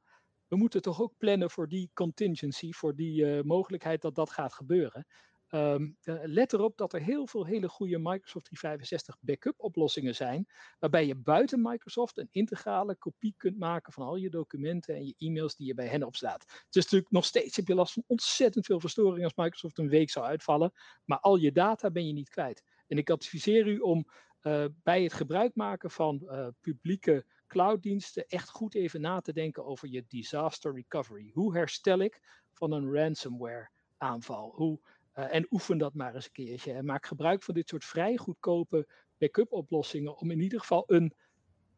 we 0.49 0.57
moeten 0.57 0.83
toch 0.83 1.01
ook 1.01 1.15
plannen 1.19 1.51
voor 1.51 1.69
die 1.69 1.91
contingency, 1.95 2.73
voor 2.73 2.95
die 2.95 3.43
mogelijkheid 3.45 4.03
dat 4.03 4.15
dat 4.15 4.31
gaat 4.31 4.53
gebeuren. 4.53 5.07
Um, 5.55 5.97
let 6.23 6.53
erop 6.53 6.77
dat 6.77 6.93
er 6.93 7.01
heel 7.01 7.27
veel 7.27 7.47
hele 7.47 7.69
goede 7.69 7.99
Microsoft 7.99 8.45
365 8.45 9.17
backup 9.21 9.61
oplossingen 9.61 10.15
zijn, 10.15 10.47
waarbij 10.79 11.07
je 11.07 11.15
buiten 11.15 11.63
Microsoft 11.63 12.19
een 12.19 12.29
integrale 12.31 12.97
kopie 12.97 13.35
kunt 13.37 13.59
maken 13.59 13.93
van 13.93 14.07
al 14.07 14.17
je 14.17 14.31
documenten 14.31 14.95
en 14.95 15.07
je 15.07 15.15
e-mails 15.19 15.57
die 15.57 15.67
je 15.67 15.75
bij 15.75 15.87
hen 15.87 16.03
opslaat. 16.03 16.43
Het 16.43 16.77
is 16.77 16.83
natuurlijk 16.83 17.11
nog 17.11 17.25
steeds, 17.25 17.57
heb 17.57 17.67
je 17.67 17.75
last 17.75 17.93
van 17.93 18.05
ontzettend 18.07 18.67
veel 18.67 18.81
verstoring 18.81 19.25
als 19.25 19.35
Microsoft 19.35 19.79
een 19.79 19.89
week 19.89 20.11
zou 20.11 20.27
uitvallen, 20.27 20.73
maar 21.05 21.19
al 21.19 21.37
je 21.37 21.53
data 21.53 21.91
ben 21.91 22.07
je 22.07 22.13
niet 22.13 22.29
kwijt. 22.29 22.63
En 22.87 22.99
ik 22.99 23.11
adviseer 23.11 23.67
u 23.67 23.79
om 23.79 24.07
uh, 24.43 24.65
bij 24.83 25.03
het 25.03 25.13
gebruik 25.13 25.55
maken 25.55 25.91
van 25.91 26.21
uh, 26.23 26.49
publieke 26.61 27.27
clouddiensten 27.47 28.27
echt 28.27 28.49
goed 28.51 28.75
even 28.75 29.01
na 29.01 29.21
te 29.21 29.33
denken 29.33 29.65
over 29.65 29.89
je 29.89 30.05
disaster 30.09 30.75
recovery. 30.75 31.31
Hoe 31.33 31.57
herstel 31.57 31.99
ik 31.99 32.21
van 32.53 32.73
een 32.73 32.93
ransomware 32.93 33.71
aanval? 33.97 34.53
Hoe 34.55 34.81
uh, 35.15 35.35
en 35.35 35.47
oefen 35.51 35.79
dat 35.79 35.95
maar 35.95 36.15
eens 36.15 36.25
een 36.25 36.33
keertje. 36.33 36.73
En 36.73 36.85
maak 36.85 37.07
gebruik 37.07 37.43
van 37.43 37.55
dit 37.55 37.69
soort 37.69 37.85
vrij 37.85 38.17
goedkope 38.17 38.87
backup 39.19 39.53
oplossingen 39.53 40.17
om 40.19 40.31
in 40.31 40.41
ieder 40.41 40.61
geval 40.61 40.85
een 40.87 41.15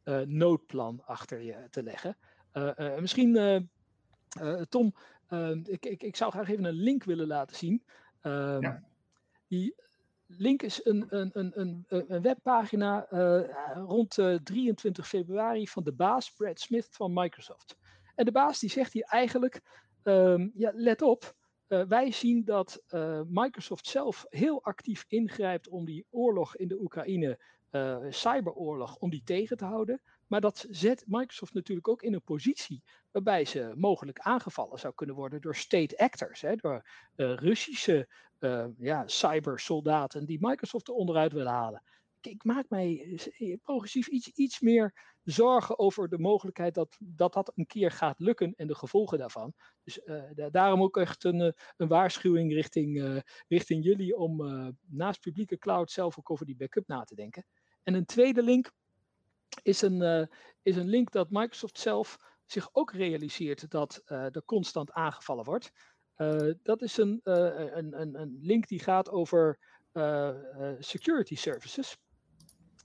uh, 0.05 0.21
noodplan 0.21 1.03
achter 1.05 1.43
je 1.43 1.67
te 1.71 1.83
leggen. 1.83 2.17
Uh, 2.53 2.99
misschien, 2.99 3.69
Tom, 4.69 4.95
ik, 5.65 5.87
ik, 5.87 6.03
ik 6.03 6.17
zou 6.17 6.31
graag 6.31 6.49
even 6.49 6.65
een 6.65 6.73
link 6.73 7.05
willen 7.05 7.27
laten 7.27 7.57
zien. 7.57 7.83
Ja. 8.23 8.85
Die 9.49 9.75
link 10.27 10.63
is 10.63 10.85
een, 10.85 11.07
een, 11.09 11.31
een, 11.33 11.85
een, 11.89 12.23
webpagina 12.23 13.07
rond 13.75 14.19
23 14.45 15.09
februari 15.09 15.69
van 15.69 15.85
de 15.85 15.93
baas 15.93 16.33
Brad 16.33 16.61
Smith 16.61 16.89
van 16.91 17.13
Microsoft. 17.13 17.77
En 18.15 18.25
de 18.25 18.33
baas 18.33 18.59
die 18.59 18.71
zegt 18.71 18.93
hier 18.93 19.05
eigenlijk, 19.05 19.61
um, 20.03 20.53
ja, 20.55 20.73
let 20.75 21.03
op, 21.03 21.35
uh, 21.69 21.83
wij 21.89 22.13
zien 22.13 22.45
dat 22.45 22.83
uh, 22.89 23.21
Microsoft 23.29 23.87
zelf 23.87 24.27
heel 24.29 24.63
actief 24.63 25.05
ingrijpt 25.09 25.69
om 25.69 25.85
die 25.85 26.07
oorlog 26.11 26.57
in 26.57 26.69
de 26.69 26.81
Oekraïne, 26.81 27.39
uh, 27.71 27.99
cyberoorlog, 28.11 28.97
om 28.97 29.11
die 29.11 29.23
tegen 29.25 29.57
te 29.57 29.65
houden. 29.65 30.01
Maar 30.27 30.41
dat 30.41 30.67
zet 30.71 31.05
Microsoft 31.07 31.55
natuurlijk 31.55 31.89
ook 31.89 32.03
in 32.03 32.15
een 32.15 32.23
positie 32.23 32.83
waarbij 33.11 33.45
ze 33.45 33.73
mogelijk 33.77 34.19
aangevallen 34.19 34.79
zou 34.79 34.95
kunnen 34.95 35.17
worden 35.17 35.41
door 35.41 35.57
state 35.57 35.99
actors, 35.99 36.41
hè, 36.41 36.57
door 36.57 36.89
Russische 37.17 38.09
ja, 38.79 39.03
cybersoldaten 39.07 40.27
die 40.27 40.39
Microsoft 40.41 40.89
er 40.89 40.95
onderuit 40.95 41.33
willen 41.33 41.53
halen 41.53 41.83
ik 42.31 42.45
maak 42.45 42.69
mij 42.69 43.19
progressief 43.63 44.09
iets, 44.09 44.29
iets 44.29 44.61
meer 44.61 45.17
zorgen 45.23 45.79
over 45.79 46.09
de 46.09 46.19
mogelijkheid 46.19 46.75
dat, 46.75 46.97
dat 46.99 47.33
dat 47.33 47.53
een 47.55 47.67
keer 47.67 47.91
gaat 47.91 48.19
lukken 48.19 48.55
en 48.57 48.67
de 48.67 48.75
gevolgen 48.75 49.19
daarvan. 49.19 49.55
Dus 49.83 50.01
uh, 50.05 50.23
daarom 50.51 50.83
ook 50.83 50.97
echt 50.97 51.25
een, 51.25 51.41
eh, 51.41 51.53
een 51.77 51.89
waarschuwing 51.89 52.53
richting, 52.53 53.23
richting 53.49 53.85
jullie 53.85 54.17
om 54.17 54.37
naast 54.87 55.21
publieke 55.21 55.59
cloud 55.59 55.91
zelf 55.91 56.19
ook 56.19 56.31
over 56.31 56.47
die 56.47 56.57
backup 56.57 56.87
na 56.87 57.05
te 57.05 57.15
denken. 57.15 57.47
En 57.83 57.95
een 57.95 58.05
tweede 58.05 58.43
link 58.43 58.71
is 59.63 59.83
een, 59.83 60.29
is 60.63 60.77
een 60.77 60.89
link 60.89 61.11
dat 61.11 61.31
Microsoft 61.31 61.79
zelf 61.79 62.17
zich 62.45 62.69
ook 62.73 62.93
realiseert 62.93 63.71
dat 63.71 64.03
er 64.05 64.45
constant 64.45 64.93
aangevallen 64.93 65.45
wordt. 65.45 65.71
dat 66.63 66.83
is 66.83 66.97
een, 66.97 67.21
een, 67.23 68.01
een, 68.01 68.21
een 68.21 68.39
link 68.41 68.69
die 68.69 68.81
gaat 68.81 69.11
over 69.11 69.59
security 70.79 71.35
services. 71.35 71.97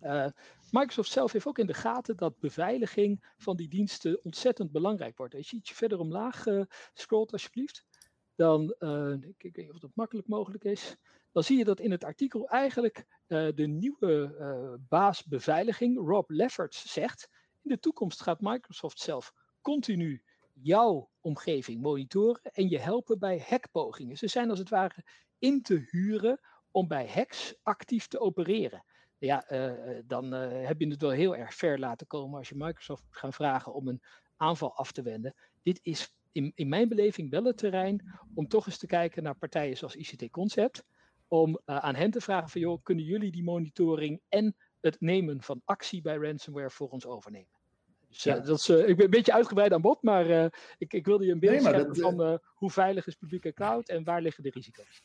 Uh, 0.02 0.28
Microsoft 0.72 1.12
zelf 1.12 1.32
heeft 1.32 1.46
ook 1.48 1.58
in 1.58 1.68
de 1.68 1.74
gaten 1.74 2.18
dat 2.18 2.40
beveiliging 2.40 3.34
van 3.38 3.56
die 3.56 3.68
diensten 3.68 4.24
ontzettend 4.24 4.72
belangrijk 4.72 5.18
wordt. 5.18 5.36
Als 5.36 5.50
je 5.50 5.58
ietsje 5.58 5.76
verder 5.76 6.00
omlaag 6.00 6.46
uh, 6.46 6.64
scrolt, 6.94 7.32
alsjeblieft, 7.32 7.86
dan, 8.36 8.76
ik, 9.22 9.44
ik 9.44 9.56
weet 9.56 9.66
niet 9.66 9.74
of 9.74 9.80
dat 9.80 9.92
makkelijk 9.96 10.28
mogelijk 10.28 10.64
is, 10.64 10.96
dan 11.32 11.44
zie 11.44 11.58
je 11.58 11.64
dat 11.64 11.80
in 11.80 11.92
het 11.92 12.04
artikel 12.04 12.48
eigenlijk 12.48 13.06
de 13.28 13.68
nieuwe 13.68 14.80
baas 14.90 15.24
beveiliging, 15.24 15.98
Rob 16.08 16.30
Lefferts, 16.30 16.94
zegt, 16.94 17.30
in 17.62 17.70
de 17.70 17.80
toekomst 17.80 18.22
gaat 18.22 18.42
Microsoft 18.42 19.00
zelf 19.00 19.34
continu 19.62 20.24
jouw 20.54 21.10
omgeving 21.20 21.82
monitoren 21.82 22.42
en 22.42 22.70
je 22.70 22.80
helpen 22.80 23.20
bij 23.20 23.46
hackpogingen. 23.48 24.18
Ze 24.18 24.28
zijn 24.28 24.50
als 24.50 24.60
het 24.60 24.70
ware 24.70 25.06
in 25.40 25.62
te 25.62 25.88
huren 25.90 26.40
om 26.72 26.88
bij 26.88 27.08
hacks 27.08 27.56
actief 27.64 28.08
te 28.08 28.20
opereren 28.20 28.84
ja, 29.26 29.52
uh, 29.52 30.00
dan 30.06 30.34
uh, 30.34 30.68
heb 30.68 30.80
je 30.80 30.88
het 30.88 31.02
wel 31.02 31.10
heel 31.10 31.36
erg 31.36 31.54
ver 31.54 31.80
laten 31.80 32.08
komen 32.08 32.38
als 32.38 32.50
je 32.50 32.56
Microsoft 32.56 33.04
moet 33.06 33.18
gaan 33.18 33.34
vragen 33.34 33.74
om 33.74 33.88
een 33.88 34.02
aanval 34.36 34.76
af 34.76 34.92
te 34.92 35.02
wenden. 35.02 35.36
Dit 35.62 35.80
is 35.84 36.16
in, 36.32 36.52
in 36.56 36.70
mijn 36.70 36.90
beleving 36.90 37.30
wel 37.30 37.44
het 37.44 37.58
terrein 37.58 38.20
om 38.34 38.48
toch 38.48 38.66
eens 38.66 38.78
te 38.78 38.88
kijken 38.88 39.24
naar 39.24 39.36
partijen 39.36 39.78
zoals 39.78 39.96
ICT 39.96 40.30
Concept. 40.30 40.84
Om 41.28 41.60
aan 41.66 41.96
hen 41.96 42.12
te 42.12 42.22
vragen 42.22 42.50
van 42.50 42.62
joh, 42.62 42.84
kunnen 42.84 43.06
jullie 43.06 43.32
die 43.32 43.44
monitoring 43.44 44.22
en 44.30 44.56
het 44.80 45.02
nemen 45.02 45.42
van 45.42 45.62
actie 45.66 46.02
bij 46.02 46.16
ransomware 46.16 46.70
voor 46.70 46.90
ons 46.90 47.06
overnemen? 47.06 47.60
Dus 48.08 48.24
ja. 48.24 48.40
dat 48.40 48.60
is, 48.60 48.70
ik 48.70 48.96
ben 48.96 49.06
een 49.06 49.12
beetje 49.12 49.34
uitgebreid 49.34 49.74
aan 49.74 49.82
bod, 49.82 50.02
maar 50.02 50.52
ik, 50.78 50.94
ik 50.94 51.06
wilde 51.06 51.26
je 51.26 51.32
een 51.32 51.40
beeld 51.40 51.64
nee, 51.64 51.74
dat, 51.74 52.00
van 52.00 52.40
hoe 52.46 52.72
veilig 52.72 53.08
is 53.08 53.16
publieke 53.16 53.54
cloud 53.54 53.90
en 53.90 54.04
waar 54.04 54.22
liggen 54.22 54.44
de 54.44 54.50
risico's. 54.50 55.04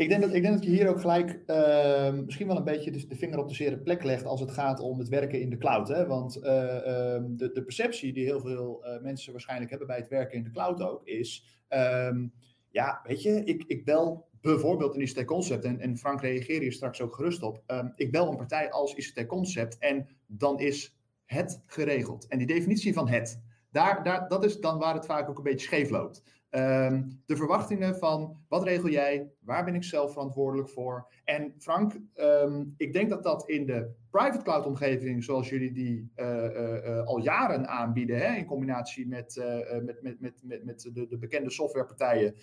Ik 0.00 0.08
denk, 0.08 0.20
dat, 0.20 0.34
ik 0.34 0.42
denk 0.42 0.54
dat 0.54 0.64
je 0.64 0.70
hier 0.70 0.88
ook 0.88 1.00
gelijk 1.00 1.40
uh, 1.46 2.12
misschien 2.12 2.46
wel 2.46 2.56
een 2.56 2.64
beetje 2.64 2.90
de, 2.90 3.06
de, 3.06 3.16
vinger 3.16 3.38
op 3.38 3.48
de 3.48 3.54
zere 3.54 3.78
plek 3.78 4.04
legt 4.04 4.24
als 4.24 4.40
het 4.40 4.50
gaat 4.50 4.80
om 4.80 4.98
het 4.98 5.08
werken 5.08 5.40
in 5.40 5.50
de 5.50 5.56
cloud. 5.56 5.88
Hè? 5.88 6.06
Want 6.06 6.36
uh, 6.36 6.42
uh, 6.42 7.22
de, 7.28 7.50
de, 7.52 7.62
perceptie 7.64 8.12
die 8.12 8.24
heel 8.24 8.40
veel 8.40 8.84
eh, 8.84 9.02
mensen 9.02 9.32
waarschijnlijk 9.32 9.70
hebben 9.70 9.88
bij 9.88 9.96
het 9.96 10.08
werken 10.08 10.36
in 10.36 10.44
de 10.44 10.50
cloud 10.50 10.82
ook 10.82 11.06
is, 11.06 11.60
ehm, 11.68 12.26
ja, 12.70 13.00
weet 13.04 13.22
je, 13.22 13.44
ik, 13.44 13.64
ik 13.66 13.84
bel 13.84 14.28
bijvoorbeeld 14.40 14.94
een 14.94 15.00
ICT 15.00 15.24
Concept, 15.24 15.64
en, 15.64 15.80
en 15.80 15.98
Frank 15.98 16.20
reageert 16.20 16.62
hier 16.62 16.72
straks 16.72 17.00
ook 17.00 17.14
gerust 17.14 17.42
op, 17.42 17.62
ehm, 17.66 17.88
ik 17.96 18.10
bel 18.10 18.30
een 18.30 18.36
partij 18.36 18.70
als 18.70 18.94
ICT 18.94 19.26
Concept 19.26 19.78
en 19.78 20.08
dan 20.26 20.60
is 20.60 20.96
het 21.24 21.62
geregeld. 21.66 22.26
En 22.28 22.38
die 22.38 22.46
definitie 22.46 22.92
van 22.92 23.08
het, 23.08 23.42
daar, 23.70 24.02
daar, 24.02 24.28
dat 24.28 24.44
is 24.44 24.60
dan 24.60 24.78
waar 24.78 24.94
het 24.94 25.06
vaak 25.06 25.28
ook 25.28 25.38
een 25.38 25.44
beetje 25.44 25.66
scheef 25.66 25.90
loopt. 25.90 26.22
Um, 26.52 27.22
de 27.26 27.36
verwachtingen 27.36 27.96
van 27.96 28.36
wat 28.48 28.62
regel 28.62 28.88
jij, 28.88 29.30
waar 29.40 29.64
ben 29.64 29.74
ik 29.74 29.84
zelf 29.84 30.12
verantwoordelijk 30.12 30.68
voor? 30.68 31.12
En 31.24 31.54
Frank, 31.58 32.00
um, 32.14 32.74
ik 32.76 32.92
denk 32.92 33.10
dat 33.10 33.22
dat 33.22 33.48
in 33.48 33.66
de 33.66 33.94
private 34.10 34.42
cloud 34.42 34.66
omgeving, 34.66 35.24
zoals 35.24 35.48
jullie 35.48 35.72
die 35.72 36.12
uh, 36.16 36.26
uh, 36.26 36.84
uh, 36.84 37.06
al 37.06 37.18
jaren 37.18 37.68
aanbieden, 37.68 38.18
hè, 38.18 38.36
in 38.36 38.46
combinatie 38.46 39.08
met, 39.08 39.44
met, 39.82 40.02
met, 40.02 40.20
met, 40.20 40.40
met, 40.42 40.64
met 40.64 40.90
de, 40.92 41.06
de 41.06 41.18
bekende 41.18 41.50
softwarepartijen 41.50 42.34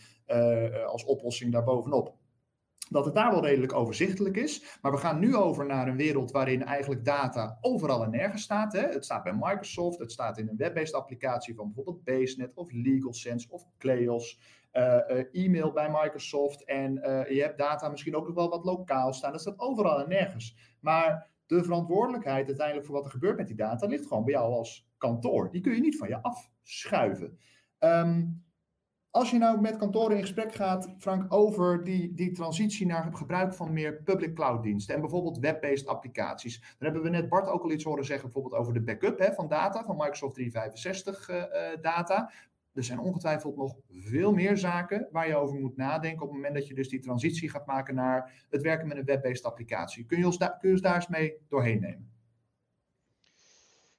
als 0.85 1.05
oplossing 1.05 1.51
daarbovenop, 1.51 2.15
dat 2.89 3.05
het 3.05 3.13
daar 3.13 3.31
wel 3.31 3.45
redelijk 3.45 3.73
overzichtelijk 3.73 4.37
is. 4.37 4.77
Maar 4.81 4.91
we 4.91 4.97
gaan 4.97 5.19
nu 5.19 5.35
over 5.35 5.65
naar 5.65 5.87
een 5.87 5.97
wereld 5.97 6.31
waarin 6.31 6.63
eigenlijk 6.63 7.05
data 7.05 7.57
overal 7.61 8.03
en 8.03 8.11
nergens 8.11 8.43
staat. 8.43 8.73
Hè? 8.73 8.87
Het 8.87 9.05
staat 9.05 9.23
bij 9.23 9.33
Microsoft, 9.39 9.99
het 9.99 10.11
staat 10.11 10.37
in 10.37 10.47
een 10.47 10.57
web-based 10.57 10.93
applicatie 10.93 11.55
van 11.55 11.65
bijvoorbeeld 11.65 12.03
BaseNet 12.03 12.53
of 12.53 12.71
LegalSense 12.71 13.47
of 13.49 13.65
Kleos. 13.77 14.39
Uh, 14.73 14.83
uh, 14.83 15.45
e-mail 15.45 15.71
bij 15.71 15.89
Microsoft 15.89 16.65
en 16.65 16.97
uh, 16.97 17.29
je 17.29 17.41
hebt 17.41 17.57
data 17.57 17.89
misschien 17.89 18.15
ook 18.15 18.25
nog 18.25 18.35
wel 18.35 18.49
wat 18.49 18.65
lokaal 18.65 19.13
staan. 19.13 19.31
Dat 19.31 19.41
staat 19.41 19.59
overal 19.59 20.01
en 20.01 20.09
nergens. 20.09 20.75
Maar 20.79 21.29
de 21.45 21.63
verantwoordelijkheid 21.63 22.47
uiteindelijk 22.47 22.85
voor 22.85 22.95
wat 22.95 23.05
er 23.05 23.11
gebeurt 23.11 23.37
met 23.37 23.47
die 23.47 23.55
data 23.55 23.87
ligt 23.87 24.07
gewoon 24.07 24.23
bij 24.23 24.33
jou 24.33 24.53
als 24.53 24.87
kantoor. 24.97 25.51
Die 25.51 25.61
kun 25.61 25.73
je 25.73 25.81
niet 25.81 25.97
van 25.97 26.07
je 26.07 26.21
afschuiven. 26.21 27.37
Um, 27.79 28.45
Als 29.11 29.31
je 29.31 29.37
nou 29.37 29.61
met 29.61 29.77
kantoren 29.77 30.15
in 30.15 30.21
gesprek 30.21 30.53
gaat, 30.53 30.93
Frank, 30.97 31.33
over 31.33 31.83
die, 31.83 32.13
die 32.13 32.31
transitie 32.31 32.85
naar 32.85 33.05
het 33.05 33.15
gebruik 33.15 33.53
van 33.53 33.73
meer 33.73 34.01
public 34.03 34.35
cloud 34.35 34.63
diensten 34.63 34.95
en 34.95 35.01
bijvoorbeeld 35.01 35.39
web-based 35.39 35.87
applicaties. 35.87 36.59
Dan 36.59 36.69
hebben 36.77 37.01
we 37.01 37.09
net 37.09 37.29
Bart 37.29 37.47
ook 37.47 37.63
al 37.63 37.71
iets 37.71 37.83
horen 37.83 38.05
zeggen, 38.05 38.31
bijvoorbeeld 38.31 38.61
over 38.61 38.73
de 38.73 38.81
backup 38.81 39.19
hè, 39.19 39.33
van 39.33 39.47
data, 39.47 39.83
van 39.83 39.95
Microsoft 39.95 40.33
365 40.33 41.29
uh, 41.29 41.35
uh, 41.35 41.43
data. 41.81 42.31
Er 42.73 42.83
zijn 42.83 42.99
ongetwijfeld 42.99 43.55
nog 43.55 43.75
veel 43.89 44.33
meer 44.33 44.57
zaken 44.57 45.07
waar 45.11 45.27
je 45.27 45.35
over 45.35 45.59
moet 45.59 45.77
nadenken 45.77 46.21
op 46.21 46.27
het 46.27 46.37
moment 46.37 46.55
dat 46.55 46.67
je 46.67 46.73
dus 46.73 46.89
die 46.89 46.99
transitie 46.99 47.49
gaat 47.49 47.65
maken 47.65 47.95
naar 47.95 48.45
het 48.49 48.61
werken 48.61 48.87
met 48.87 48.97
een 48.97 49.05
web-based 49.05 49.45
applicatie. 49.45 50.05
Kun 50.05 50.17
je 50.17 50.25
ons, 50.25 50.37
kun 50.37 50.57
je 50.61 50.71
ons 50.71 50.81
daar 50.81 50.95
eens 50.95 51.07
mee 51.07 51.37
doorheen 51.47 51.79
nemen? 51.79 52.16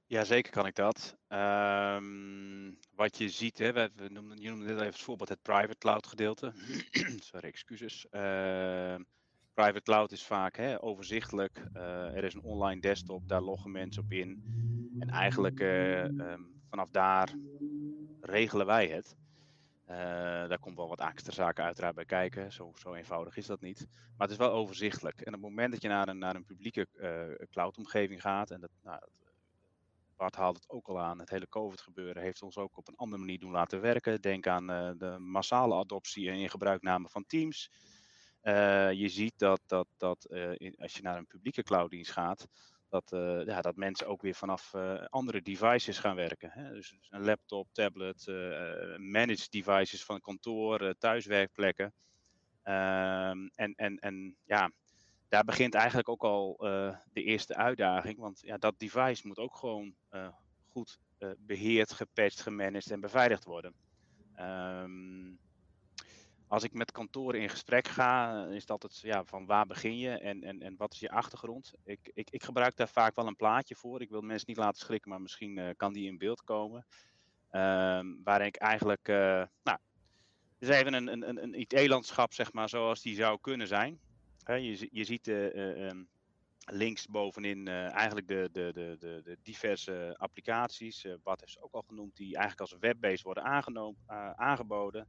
Ja, 0.09 0.25
zeker 0.25 0.53
kan 0.53 0.67
ik 0.67 0.75
dat. 0.75 1.17
Um, 1.29 2.79
wat 2.95 3.19
je 3.19 3.29
ziet, 3.29 3.59
hè, 3.59 3.73
we, 3.73 3.91
we 3.97 4.03
je 4.35 4.51
noemde 4.51 4.67
dit 4.67 4.75
even 4.75 4.87
als 4.87 5.03
voorbeeld 5.03 5.29
het 5.29 5.43
private 5.43 5.79
cloud 5.79 6.07
gedeelte. 6.07 6.53
Sorry, 7.31 7.49
excuses. 7.49 8.07
Uh, 8.11 8.95
private 9.55 9.83
cloud 9.83 10.13
is 10.13 10.23
vaak 10.23 10.57
hè, 10.57 10.83
overzichtelijk. 10.83 11.63
Uh, 11.75 12.17
er 12.17 12.25
is 12.25 12.35
een 12.35 12.43
online 12.43 12.81
desktop, 12.81 13.29
daar 13.29 13.41
loggen 13.41 13.71
mensen 13.71 14.03
op 14.03 14.13
in. 14.13 14.43
En 14.99 15.09
eigenlijk 15.09 15.61
uh, 15.61 16.05
um, 16.05 16.61
vanaf 16.69 16.91
daar 16.91 17.35
regelen 18.21 18.67
wij 18.67 18.87
het. 18.87 19.17
Uh, 19.89 19.97
daar 20.49 20.59
komt 20.59 20.77
wel 20.77 20.89
wat 20.89 21.01
extra 21.01 21.33
zaken 21.33 21.65
uiteraard 21.65 21.95
bij 21.95 22.05
kijken. 22.05 22.53
Zo, 22.53 22.73
eenvoudig 22.95 23.37
is 23.37 23.47
dat 23.47 23.61
niet. 23.61 23.87
Maar 23.91 24.29
het 24.29 24.31
is 24.31 24.47
wel 24.47 24.53
overzichtelijk. 24.53 25.21
En 25.21 25.35
op 25.35 25.41
het 25.41 25.51
moment 25.51 25.73
dat 25.73 25.83
je 25.83 25.89
naar 25.89 26.09
een, 26.09 26.19
naar 26.19 26.35
een 26.35 26.45
publieke 26.45 26.87
uh, 26.95 27.47
cloud-omgeving 27.51 28.21
gaat, 28.21 28.51
en 28.51 28.61
dat, 28.61 28.71
nou, 28.83 29.01
Bart 30.19 30.37
haalde 30.37 30.59
het 30.59 30.71
ook 30.71 30.89
al 30.89 31.01
aan, 31.01 31.19
het 31.19 31.31
hele 31.31 31.49
COVID-gebeuren 31.49 32.23
heeft 32.23 32.43
ons 32.43 32.57
ook 32.57 32.77
op 32.77 32.89
een 32.89 32.97
andere 32.97 33.21
manier 33.21 33.39
doen 33.39 33.51
laten 33.51 33.81
werken. 33.81 34.21
Denk 34.21 34.47
aan 34.47 34.71
uh, 34.71 34.91
de 34.97 35.19
massale 35.19 35.75
adoptie 35.75 36.31
en 36.31 36.37
in 36.37 36.51
gebruikname 36.51 37.09
van 37.09 37.27
Teams. 37.27 37.71
je 38.93 39.09
ziet 39.09 39.35
dat, 39.37 39.61
dat, 39.67 39.87
dat 39.97 40.25
in, 40.57 40.75
als 40.79 40.95
je 40.95 41.03
naar 41.03 41.17
een 41.17 41.27
publieke 41.27 41.63
clouddienst 41.63 42.11
gaat, 42.13 42.47
dat, 42.89 43.09
ja, 43.47 43.61
dat 43.61 43.77
mensen 43.77 44.07
ook 44.07 44.23
weer 44.23 44.35
vanaf 44.35 44.75
andere 45.09 45.43
devices 45.43 45.99
gaan 45.99 46.17
werken. 46.17 46.51
Hè? 46.51 46.73
Dus, 46.73 46.97
een 47.09 47.25
laptop, 47.25 47.69
tablet, 47.73 48.27
managed 48.97 49.51
devices 49.51 50.05
van 50.05 50.21
kantoor, 50.21 50.95
thuiswerkplekken. 50.99 51.95
Ehm, 52.69 53.49
en, 53.55 53.75
en, 53.75 53.99
en 53.99 54.37
ja, 54.45 54.71
daar 55.29 55.45
begint 55.45 55.75
eigenlijk 55.75 56.09
ook 56.09 56.23
al 56.23 56.57
de 57.13 57.23
eerste 57.23 57.55
uitdaging. 57.55 58.19
Want 58.19 58.41
ja, 58.41 58.59
dat 58.59 58.79
device 58.79 59.27
moet 59.27 59.39
ook 59.39 59.57
gewoon 59.57 59.95
goed 60.67 60.99
beheerd, 61.39 61.93
gepatcht, 61.93 62.41
gemanaged 62.41 62.91
en 62.91 63.01
beveiligd 63.01 63.45
worden. 63.45 63.75
Um, 64.41 65.39
als 66.49 66.63
ik 66.63 66.73
met 66.73 66.93
kantoren 66.93 67.41
in 67.41 67.49
gesprek 67.49 67.89
ga, 67.89 68.45
is 68.47 68.67
dat 68.67 68.83
het 68.83 69.01
ja, 69.01 69.25
van 69.25 69.47
waar 69.47 69.67
begin 69.67 69.99
je 69.99 70.11
en, 70.11 70.43
en, 70.43 70.63
en 70.63 70.77
wat 70.77 70.93
is 70.93 70.99
je 70.99 71.11
achtergrond. 71.11 71.73
Ik, 71.85 72.11
ik, 72.15 72.31
ik 72.31 72.43
gebruik 72.43 72.77
daar 72.77 72.89
vaak 72.89 73.17
wel 73.17 73.27
een 73.27 73.37
plaatje 73.37 73.75
voor. 73.75 74.03
Ik 74.03 74.11
wil 74.11 74.21
mensen 74.21 74.49
niet 74.49 74.57
laten 74.57 74.81
schrikken, 74.81 75.11
maar 75.11 75.21
misschien 75.21 75.75
kan 75.77 75.93
die 75.93 76.07
in 76.07 76.19
beeld 76.19 76.45
komen. 76.45 76.87
Um, 77.51 78.21
waarin 78.25 78.47
ik 78.47 78.57
eigenlijk, 78.57 79.07
nou, 79.63 79.79
is 80.59 80.69
even 80.69 80.93
een, 80.95 81.07
een, 81.07 81.43
een 81.43 81.61
IT-landschap, 81.61 82.33
zeg 82.33 82.53
maar, 82.53 82.69
zoals 82.69 83.03
die 83.03 83.15
zou 83.15 83.39
kunnen 83.41 83.67
zijn. 83.67 84.01
Je, 84.57 84.89
je 84.93 85.05
ziet 85.05 85.29
uh, 85.29 85.89
um, 85.89 86.09
links 86.65 87.07
bovenin 87.07 87.69
eigenlijk 87.69 88.29
de, 88.29 88.49
de, 88.53 88.71
de, 88.73 88.97
de, 88.99 89.39
diverse 89.43 90.15
applicaties. 90.19 91.07
Bart 91.23 91.41
heeft 91.41 91.53
ze 91.53 91.63
ook 91.63 91.73
al 91.73 91.85
genoemd, 91.87 92.17
die 92.17 92.37
eigenlijk 92.37 92.61
als 92.61 92.81
web-based 92.81 93.23
worden 93.23 93.45
aangenomen, 93.45 94.01
aangeboden. 94.37 95.07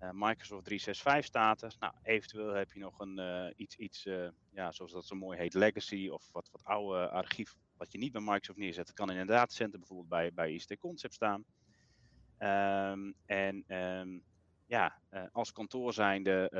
Uh, 0.00 0.10
Microsoft 0.12 0.64
365 0.64 1.24
status. 1.24 1.78
Nou, 1.78 1.92
eventueel 2.02 2.54
heb 2.54 2.72
je 2.72 2.80
nog 2.80 2.98
een 2.98 3.18
uh, 3.18 3.46
iets, 3.56 3.76
iets 3.76 4.06
uh, 4.06 4.28
ja, 4.50 4.72
zoals 4.72 4.92
dat 4.92 5.06
zo 5.06 5.14
mooi 5.14 5.38
heet, 5.38 5.54
legacy 5.54 6.08
of 6.08 6.28
wat, 6.32 6.48
wat 6.52 6.64
oude 6.64 7.08
archief, 7.08 7.56
wat 7.76 7.92
je 7.92 7.98
niet 7.98 8.12
bij 8.12 8.20
Microsoft 8.20 8.58
neerzet. 8.58 8.92
Kan 8.92 9.10
in 9.10 9.16
een 9.16 9.26
datacenter 9.26 9.78
bijvoorbeeld 9.78 10.08
bij, 10.08 10.32
bij 10.32 10.52
ICT 10.52 10.78
Concept 10.78 11.14
staan. 11.14 11.44
Um, 12.38 13.14
en 13.26 13.76
um, 13.76 14.22
ja, 14.66 14.98
als 15.32 15.52
kantoor 15.52 15.92
zijnde 15.92 16.50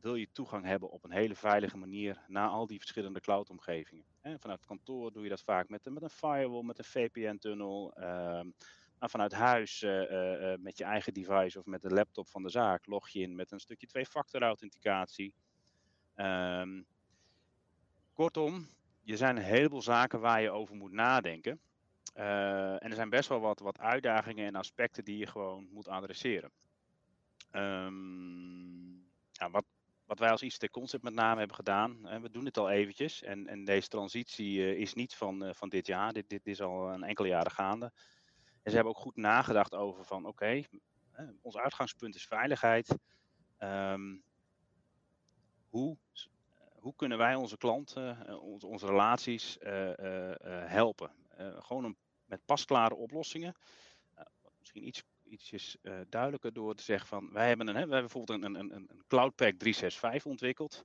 wil 0.00 0.14
je 0.14 0.28
toegang 0.32 0.64
hebben 0.64 0.90
op 0.90 1.04
een 1.04 1.10
hele 1.10 1.34
veilige 1.34 1.76
manier 1.76 2.24
naar 2.26 2.48
al 2.48 2.66
die 2.66 2.78
verschillende 2.78 3.20
cloud-omgevingen. 3.20 4.04
Vanuit 4.22 4.66
kantoor 4.66 5.12
doe 5.12 5.22
je 5.22 5.28
dat 5.28 5.42
vaak 5.42 5.68
met, 5.68 5.90
met 5.90 6.02
een 6.02 6.10
firewall, 6.10 6.62
met 6.62 6.78
een 6.78 6.84
VPN-tunnel. 6.84 7.94
Um, 7.98 8.54
nou, 8.98 9.10
vanuit 9.10 9.32
huis 9.32 9.80
met 10.58 10.78
je 10.78 10.84
eigen 10.84 11.14
device 11.14 11.58
of 11.58 11.66
met 11.66 11.82
de 11.82 11.94
laptop 11.94 12.28
van 12.28 12.42
de 12.42 12.50
zaak 12.50 12.86
log 12.86 13.08
je 13.08 13.20
in 13.20 13.34
met 13.34 13.52
een 13.52 13.60
stukje 13.60 13.86
twee-factor 13.86 14.42
authenticatie. 14.42 15.34
Um, 16.16 16.86
kortom, 18.12 18.68
er 19.04 19.16
zijn 19.16 19.36
een 19.36 19.42
heleboel 19.42 19.82
zaken 19.82 20.20
waar 20.20 20.42
je 20.42 20.50
over 20.50 20.76
moet 20.76 20.92
nadenken. 20.92 21.60
En 22.14 22.80
er 22.80 22.94
zijn 22.94 23.10
best 23.10 23.28
wel 23.28 23.40
wat, 23.40 23.60
wat 23.60 23.78
uitdagingen 23.78 24.46
en 24.46 24.54
aspecten 24.54 25.04
die 25.04 25.18
je 25.18 25.26
gewoon 25.26 25.68
moet 25.70 25.88
adresseren. 25.88 26.50
Ja, 29.32 29.50
wat, 29.50 29.64
wat 30.04 30.18
wij 30.18 30.30
als 30.30 30.42
ICT 30.42 30.70
Concept 30.70 31.02
met 31.02 31.14
name 31.14 31.38
hebben 31.38 31.56
gedaan, 31.56 32.08
en 32.08 32.22
we 32.22 32.30
doen 32.30 32.44
dit 32.44 32.58
al 32.58 32.70
eventjes. 32.70 33.22
En, 33.22 33.46
en 33.46 33.64
deze 33.64 33.88
transitie 33.88 34.76
is 34.76 34.94
niet 34.94 35.14
van, 35.14 35.54
van 35.54 35.68
dit 35.68 35.86
jaar, 35.86 36.12
dit, 36.12 36.28
dit 36.28 36.46
is 36.46 36.60
al 36.60 36.92
een 36.92 37.02
enkele 37.02 37.28
jaren 37.28 37.52
gaande. 37.52 37.92
En 38.62 38.70
ze 38.72 38.74
hebben 38.74 38.94
ook 38.94 39.02
goed 39.02 39.16
nagedacht 39.16 39.74
over 39.74 40.04
van 40.04 40.26
oké, 40.26 40.62
ons 41.40 41.56
uitgangspunt 41.56 42.14
is 42.14 42.26
veiligheid. 42.26 42.96
Um, 43.58 44.22
hoe, 45.68 45.98
hoe 46.74 46.94
kunnen 46.96 47.18
wij 47.18 47.34
onze 47.34 47.56
klanten, 47.56 48.40
onze, 48.40 48.66
onze 48.66 48.86
relaties 48.86 49.56
helpen? 50.66 51.10
gewoon 51.58 51.96
met 52.24 52.44
pasklare 52.44 52.94
oplossingen. 52.94 53.54
misschien 54.58 54.86
iets, 54.86 55.04
ietsjes 55.26 55.76
duidelijker 56.08 56.52
door 56.52 56.74
te 56.74 56.82
zeggen 56.82 57.08
van 57.08 57.32
wij 57.32 57.48
hebben, 57.48 57.68
een, 57.68 57.76
hè, 57.76 57.86
we 57.86 57.94
hebben 57.94 58.12
bijvoorbeeld 58.12 58.42
een, 58.42 58.54
een, 58.54 58.74
een 58.74 58.90
Cloudpack 59.08 59.58
365 59.58 60.30
ontwikkeld. 60.30 60.84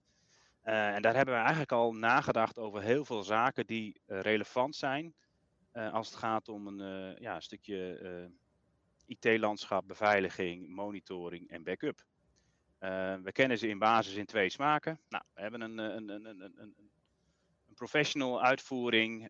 en 0.62 1.02
daar 1.02 1.16
hebben 1.16 1.34
we 1.34 1.40
eigenlijk 1.40 1.72
al 1.72 1.94
nagedacht 1.94 2.58
over 2.58 2.82
heel 2.82 3.06
veel 3.06 3.24
zaken 3.24 3.66
die 3.66 4.02
relevant 4.06 4.76
zijn 4.76 5.14
als 5.74 6.08
het 6.08 6.18
gaat 6.18 6.50
om 6.50 6.68
een, 6.68 7.16
ja, 7.20 7.40
stukje 7.40 8.30
IT-landschap, 9.06 9.88
beveiliging, 9.88 10.68
monitoring 10.68 11.50
en 11.50 11.64
backup. 11.64 12.06
we 13.24 13.30
kennen 13.32 13.58
ze 13.58 13.68
in 13.68 13.80
basis 13.80 14.16
in 14.16 14.26
twee 14.26 14.50
smaken. 14.50 15.00
Nou, 15.10 15.24
we 15.34 15.42
hebben 15.42 15.62
een, 15.62 15.78
een, 15.78 16.10
een, 16.10 16.26
een, 16.26 16.42
een, 16.42 16.76
een 17.72 17.78
professional 17.82 18.42
uitvoering. 18.42 19.30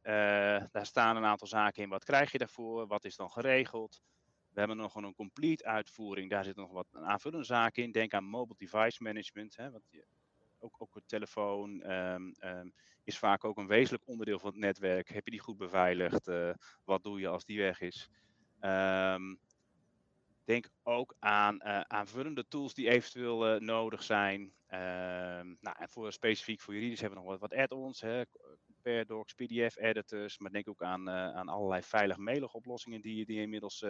daar 0.72 0.86
staan 0.86 1.16
een 1.16 1.26
aantal 1.26 1.48
zaken 1.48 1.84
in. 1.84 1.90
Wat 1.90 2.04
krijg 2.04 2.32
je 2.32 2.38
daarvoor? 2.38 2.88
Wat 2.88 3.06
is 3.06 3.16
dan 3.16 3.32
geregeld? 3.32 4.02
We 4.54 4.60
hebben 4.60 4.78
nog 4.78 4.96
een 4.96 5.14
complete 5.14 5.66
uitvoering. 5.66 6.30
Daar 6.30 6.44
zitten 6.44 6.64
nog 6.64 6.72
wat 6.72 6.88
aanvullende 6.92 7.46
zaken 7.46 7.84
in. 7.84 7.92
Denk 7.92 8.14
aan 8.14 8.24
mobile 8.24 8.58
device 8.58 9.04
management. 9.04 9.56
Hè, 9.56 9.72
wat 9.72 9.82
je, 9.90 10.06
ook, 10.60 10.76
ook 10.78 10.96
een 10.96 11.06
telefoon 11.06 11.92
um, 11.92 12.34
um, 12.44 12.74
is 13.04 13.18
vaak 13.18 13.44
ook 13.44 13.58
een 13.58 13.68
wezenlijk 13.68 14.08
onderdeel 14.08 14.40
van 14.40 14.50
het 14.50 14.60
netwerk. 14.60 15.10
Heb 15.10 15.26
je 15.26 15.32
die 15.32 15.40
goed 15.40 15.58
beveiligd? 15.58 16.28
Uh, 16.28 16.54
wat 16.84 17.04
doe 17.04 17.20
je 17.20 17.28
als 17.28 17.46
die 17.46 17.60
weg 17.60 17.82
is? 17.82 18.10
Um, 18.62 19.40
denk 20.44 20.70
ook 20.84 21.16
aan 21.20 21.60
uh, 21.64 21.82
aanvullende 21.82 22.48
tools 22.48 22.74
die 22.74 22.90
eventueel 22.90 23.56
uh, 23.56 23.60
nodig 23.60 24.04
zijn. 24.04 24.54
nou, 25.60 25.76
en 25.78 25.90
voor, 25.90 26.12
specifiek 26.12 26.60
voor 26.60 26.74
juridisch 26.74 27.02
hebben 27.02 27.20
we 27.20 27.26
nog 27.26 27.40
wat, 27.40 27.50
wat 27.50 27.60
add-ons. 27.60 28.02
Paradox, 28.82 29.34
PDF-editors, 29.34 30.38
maar 30.38 30.52
denk 30.52 30.70
ook 30.70 30.84
aan, 30.84 31.10
aan 31.10 31.50
allerlei 31.50 31.82
veilig 31.82 32.18
mailige 32.18 32.58
oplossingen 32.58 33.02
die, 33.02 33.26
die 33.26 33.42
inmiddels 33.42 33.84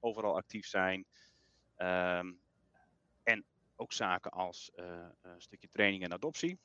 overal 0.00 0.36
actief 0.36 0.66
zijn. 0.66 1.06
en 3.22 3.44
ook 3.76 3.92
zaken 3.92 4.30
als 4.30 4.70
een 5.22 5.40
stukje 5.40 5.68
training 5.68 6.02
en 6.02 6.12
adoptie. 6.12 6.58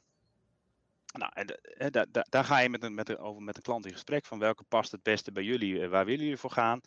Nou, 1.11 1.31
en 1.33 1.47
de, 1.47 1.89
da, 1.91 2.05
da, 2.11 2.25
daar 2.29 2.43
ga 2.43 2.59
je 2.59 2.69
met 2.69 2.83
een, 2.83 2.93
met, 2.93 3.09
een, 3.09 3.17
over 3.17 3.41
met 3.41 3.55
een 3.55 3.61
klant 3.61 3.85
in 3.85 3.91
gesprek 3.91 4.25
van 4.25 4.39
welke 4.39 4.63
past 4.63 4.91
het 4.91 5.03
beste 5.03 5.31
bij 5.31 5.43
jullie, 5.43 5.87
waar 5.87 6.05
willen 6.05 6.23
jullie 6.23 6.37
voor 6.37 6.51
gaan. 6.51 6.77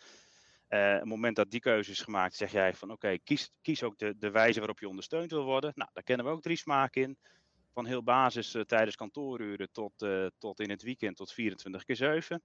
Op 0.65 0.81
het 0.81 1.05
moment 1.05 1.37
dat 1.37 1.51
die 1.51 1.61
keuze 1.61 1.91
is 1.91 2.01
gemaakt, 2.01 2.37
zeg 2.37 2.53
jij 2.53 2.75
van 2.75 2.91
oké, 2.91 3.19
kies, 3.19 3.51
kies 3.63 3.83
ook 3.83 3.99
de, 3.99 4.19
de 4.19 4.31
wijze 4.31 4.59
waarop 4.59 4.79
je 4.79 4.89
ondersteund 4.89 5.31
wil 5.31 5.45
worden. 5.45 5.73
Nou, 5.75 5.91
daar 5.93 6.03
kennen 6.03 6.27
we 6.27 6.33
ook 6.33 6.43
drie 6.43 6.57
smaken 6.57 7.03
in. 7.03 7.19
Van 7.75 7.87
heel 7.87 8.03
basis 8.03 8.55
uh, 8.55 8.63
tijdens 8.63 8.97
kantooruren 8.97 9.69
tot, 9.73 10.03
uh, 10.03 10.27
tot 10.39 10.61
in 10.61 10.71
het 10.71 10.83
weekend 10.83 11.17
tot 11.17 11.33
24 11.33 11.85
keer 11.85 11.97
7. 11.97 12.43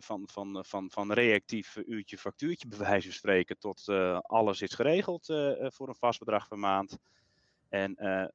van, 0.00 0.28
van, 0.28 0.64
van, 0.66 0.90
van 0.90 1.12
reactief 1.12 1.76
uurtje 1.76 2.18
factuurtje 2.18 2.68
bij 2.68 2.78
wijze 2.78 3.06
van 3.06 3.16
spreken 3.16 3.58
tot 3.58 3.88
alles 4.22 4.62
is 4.62 4.74
geregeld 4.74 5.26
voor 5.60 5.88
een 5.88 5.94
vast 5.94 6.18
bedrag 6.18 6.48
per 6.48 6.58
maand. 6.58 6.98
En 7.68 7.94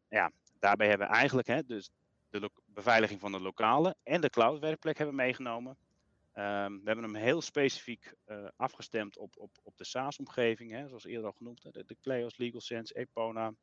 ja, 0.10 0.32
daarbij 0.60 0.88
hebben 0.88 1.08
we 1.08 1.13
eigenlijk 1.13 1.47
hè, 1.47 1.65
dus 1.65 1.89
de 2.30 2.49
beveiliging 2.65 3.19
van 3.19 3.32
de 3.32 3.39
lokale 3.39 3.95
en 4.04 4.21
de 4.21 4.30
cloud 4.30 4.60
werkplek 4.60 4.97
hebben 4.97 5.15
meegenomen. 5.15 5.78
Ehm, 6.34 6.71
we 6.71 6.82
hebben 6.84 7.04
hem 7.04 7.15
heel 7.15 7.41
specifiek 7.41 8.13
afgestemd 8.56 9.17
op, 9.17 9.38
op, 9.38 9.51
op 9.63 9.78
de 9.78 9.86
SaaS-omgeving, 9.86 10.88
zoals 10.88 11.06
eerder 11.06 11.25
al 11.25 11.36
genoemd, 11.38 11.73
de, 11.73 11.86
de 11.86 11.97
Cleos, 12.01 12.38
LegalSense, 12.38 12.95
Epona. 12.95 13.54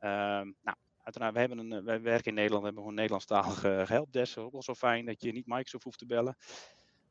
Um, 0.00 0.56
nou, 0.62 0.76
uiteraard, 1.02 1.32
we 1.32 1.38
hebben 1.38 1.58
een, 1.58 1.84
wij 1.84 2.00
werken 2.02 2.28
in 2.28 2.34
Nederland, 2.34 2.60
we 2.60 2.66
hebben 2.66 2.82
gewoon 2.82 2.98
Nederlandstalige 2.98 3.84
helpdesk. 3.94 4.38
Ook 4.38 4.52
wel 4.52 4.62
zo 4.62 4.74
fijn 4.74 5.06
dat 5.06 5.22
je 5.22 5.32
niet 5.32 5.46
Microsoft 5.46 5.84
hoeft 5.84 5.98
te 5.98 6.06
bellen. 6.06 6.36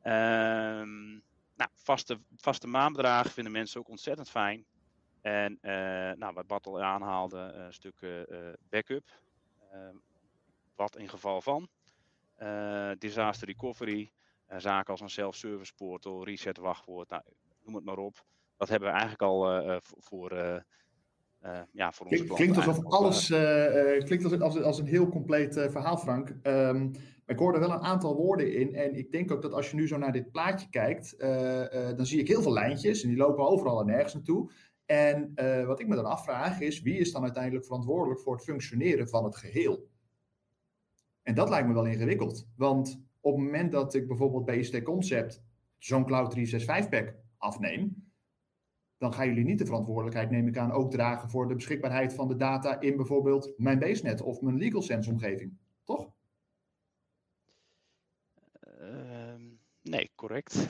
Um, 0.02 1.22
nou, 1.54 1.70
vaste, 1.74 2.20
vaste 2.36 2.66
maandbedragen 2.66 3.30
vinden 3.30 3.52
mensen 3.52 3.80
ook 3.80 3.88
ontzettend 3.88 4.30
fijn. 4.30 4.66
En 5.20 5.58
uh, 5.62 5.70
nou, 6.12 6.32
wat 6.34 6.46
Bart 6.46 6.66
al 6.66 6.82
aanhaalde, 6.82 7.38
een 7.38 7.72
stuk 7.72 8.26
backup. 8.68 9.08
Ehm, 9.72 9.96
wat 10.74 10.96
in 10.96 11.08
geval 11.08 11.40
van. 11.40 11.68
disaster 12.98 13.46
recovery. 13.46 14.12
zaken 14.56 14.90
als 14.90 15.00
een 15.00 15.10
self-service 15.10 15.74
portal, 15.74 16.24
reset 16.24 16.58
wachtwoord, 16.58 17.08
nou, 17.08 17.22
noem 17.64 17.74
het 17.74 17.84
maar 17.84 17.98
op. 17.98 18.24
Dat 18.56 18.68
hebben 18.68 18.88
we 18.88 18.94
eigenlijk 18.94 19.22
al 19.22 19.80
voor, 19.80 20.62
ja, 21.72 21.92
voor 21.92 22.06
onze 22.06 22.24
Klinkt 22.24 22.56
alsof 22.56 22.84
alles, 22.84 23.26
klinkt 24.04 24.24
als, 24.24 24.40
als, 24.40 24.62
als, 24.62 24.78
een 24.78 24.86
heel 24.86 25.08
compleet 25.08 25.54
verhaal, 25.54 25.96
Frank. 25.96 26.36
Um, 26.42 26.90
ik 27.26 27.38
hoorde 27.38 27.58
wel 27.58 27.70
een 27.70 27.82
aantal 27.82 28.16
woorden 28.16 28.54
in. 28.54 28.74
En 28.74 28.94
ik 28.94 29.12
denk 29.12 29.30
ook 29.30 29.42
dat 29.42 29.52
als 29.52 29.70
je 29.70 29.76
nu 29.76 29.88
zo 29.88 29.98
naar 29.98 30.12
dit 30.12 30.30
plaatje 30.30 30.68
kijkt, 30.70 31.18
dan 31.96 32.06
zie 32.06 32.20
ik 32.20 32.28
heel 32.28 32.42
veel 32.42 32.52
lijntjes. 32.52 33.02
En 33.02 33.08
die 33.08 33.18
lopen 33.18 33.48
overal 33.48 33.80
en 33.80 33.86
nergens 33.86 34.14
naartoe. 34.14 34.50
En 34.90 35.32
uh, 35.34 35.66
wat 35.66 35.80
ik 35.80 35.88
me 35.88 35.94
dan 35.94 36.04
afvraag 36.04 36.60
is, 36.60 36.82
wie 36.82 36.98
is 36.98 37.12
dan 37.12 37.22
uiteindelijk 37.22 37.64
verantwoordelijk 37.64 38.20
voor 38.20 38.34
het 38.34 38.44
functioneren 38.44 39.08
van 39.08 39.24
het 39.24 39.36
geheel? 39.36 39.88
En 41.22 41.34
dat 41.34 41.48
lijkt 41.48 41.68
me 41.68 41.74
wel 41.74 41.86
ingewikkeld. 41.86 42.48
Want 42.56 43.02
op 43.20 43.34
het 43.34 43.44
moment 43.44 43.72
dat 43.72 43.94
ik 43.94 44.06
bijvoorbeeld 44.06 44.44
bij 44.44 44.58
IST 44.58 44.82
Concept 44.82 45.42
zo'n 45.78 46.04
Cloud 46.04 46.36
365-pack 46.36 47.14
afneem, 47.36 48.09
dan 49.00 49.14
gaan 49.14 49.26
jullie 49.26 49.44
niet 49.44 49.58
de 49.58 49.66
verantwoordelijkheid, 49.66 50.30
neem 50.30 50.48
ik 50.48 50.56
aan, 50.56 50.72
ook 50.72 50.90
dragen 50.90 51.30
voor 51.30 51.48
de 51.48 51.54
beschikbaarheid 51.54 52.14
van 52.14 52.28
de 52.28 52.36
data 52.36 52.80
in 52.80 52.96
bijvoorbeeld 52.96 53.52
mijn 53.56 53.78
BaseNet 53.78 54.20
of 54.20 54.40
mijn 54.40 54.58
LegalSense-omgeving. 54.58 55.58
Toch? 55.84 56.10
Uh, 58.80 59.34
nee, 59.82 60.10
correct. 60.14 60.54
Uh, 60.54 60.66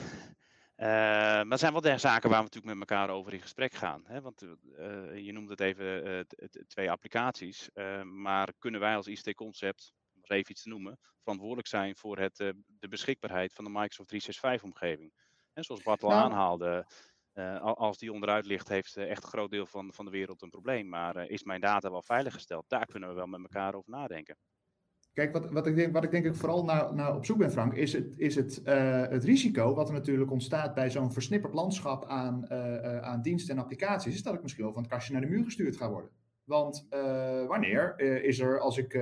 maar 0.86 1.50
er 1.50 1.58
zijn 1.58 1.72
wel 1.72 1.80
de 1.80 1.98
zaken 1.98 2.30
waar 2.30 2.38
we 2.38 2.44
natuurlijk 2.44 2.78
met 2.78 2.90
elkaar 2.90 3.10
over 3.10 3.32
in 3.32 3.40
gesprek 3.40 3.72
gaan. 3.72 4.02
Hè? 4.06 4.20
Want 4.20 4.42
uh, 4.42 5.18
je 5.24 5.32
noemde 5.32 5.50
het 5.50 5.60
even 5.60 6.06
uh, 6.06 6.20
twee 6.66 6.90
applicaties. 6.90 7.70
maar 8.04 8.52
kunnen 8.58 8.80
wij 8.80 8.96
als 8.96 9.06
ICT-concept, 9.06 9.92
om 10.14 10.20
er 10.22 10.36
even 10.36 10.50
iets 10.50 10.62
te 10.62 10.68
noemen, 10.68 10.98
verantwoordelijk 11.20 11.68
zijn 11.68 11.96
voor 11.96 12.18
het, 12.18 12.36
de 12.66 12.88
beschikbaarheid 12.88 13.52
van 13.52 13.64
de 13.64 13.70
Microsoft 13.70 14.12
365-omgeving? 14.12 15.12
En 15.52 15.64
zoals 15.64 15.82
Bart 15.82 16.02
al 16.02 16.10
nou, 16.10 16.22
aanhaalde, 16.22 16.86
als 17.60 17.98
die 17.98 18.12
onderuit 18.12 18.46
ligt, 18.46 18.68
heeft 18.68 18.96
echt 18.96 19.22
een 19.22 19.28
groot 19.28 19.50
deel 19.50 19.66
van, 19.66 19.92
van 19.92 20.04
de 20.04 20.10
wereld 20.10 20.42
een 20.42 20.50
probleem. 20.50 20.88
Maar 20.88 21.28
is 21.28 21.44
mijn 21.44 21.60
data 21.60 21.90
wel 21.90 22.02
veiliggesteld? 22.02 22.64
Daar 22.68 22.86
kunnen 22.86 23.08
we 23.08 23.14
wel 23.14 23.26
met 23.26 23.40
elkaar 23.40 23.74
over 23.74 23.90
nadenken. 23.90 24.36
Kijk, 25.12 25.32
wat, 25.32 25.50
wat, 25.50 25.66
ik 25.66 25.76
denk, 25.76 25.92
wat 25.92 26.04
ik 26.04 26.10
denk 26.10 26.24
ik 26.24 26.34
vooral 26.34 26.64
naar, 26.64 26.94
naar 26.94 27.16
op 27.16 27.24
zoek 27.24 27.38
ben, 27.38 27.50
Frank, 27.50 27.74
is 27.74 27.92
het, 27.92 28.12
is 28.16 28.34
het, 28.34 28.60
het 29.10 29.24
risico 29.24 29.74
wat 29.74 29.88
er 29.88 29.94
natuurlijk 29.94 30.30
ontstaat 30.30 30.74
bij 30.74 30.90
zo'n 30.90 31.12
versnipperd 31.12 31.54
landschap 31.54 32.04
aan, 32.04 32.50
aan 33.02 33.22
diensten 33.22 33.56
en 33.56 33.62
applicaties, 33.62 34.14
is 34.14 34.22
dat 34.22 34.34
ik 34.34 34.42
misschien 34.42 34.64
wel 34.64 34.72
van 34.72 34.82
het 34.82 34.90
kastje 34.90 35.12
naar 35.12 35.22
de 35.22 35.28
muur 35.28 35.44
gestuurd 35.44 35.76
ga 35.76 35.90
worden. 35.90 36.10
Want 36.44 36.86
wanneer 37.46 37.98
is 38.24 38.38
er, 38.38 38.60
als 38.60 38.78
ik, 38.78 38.96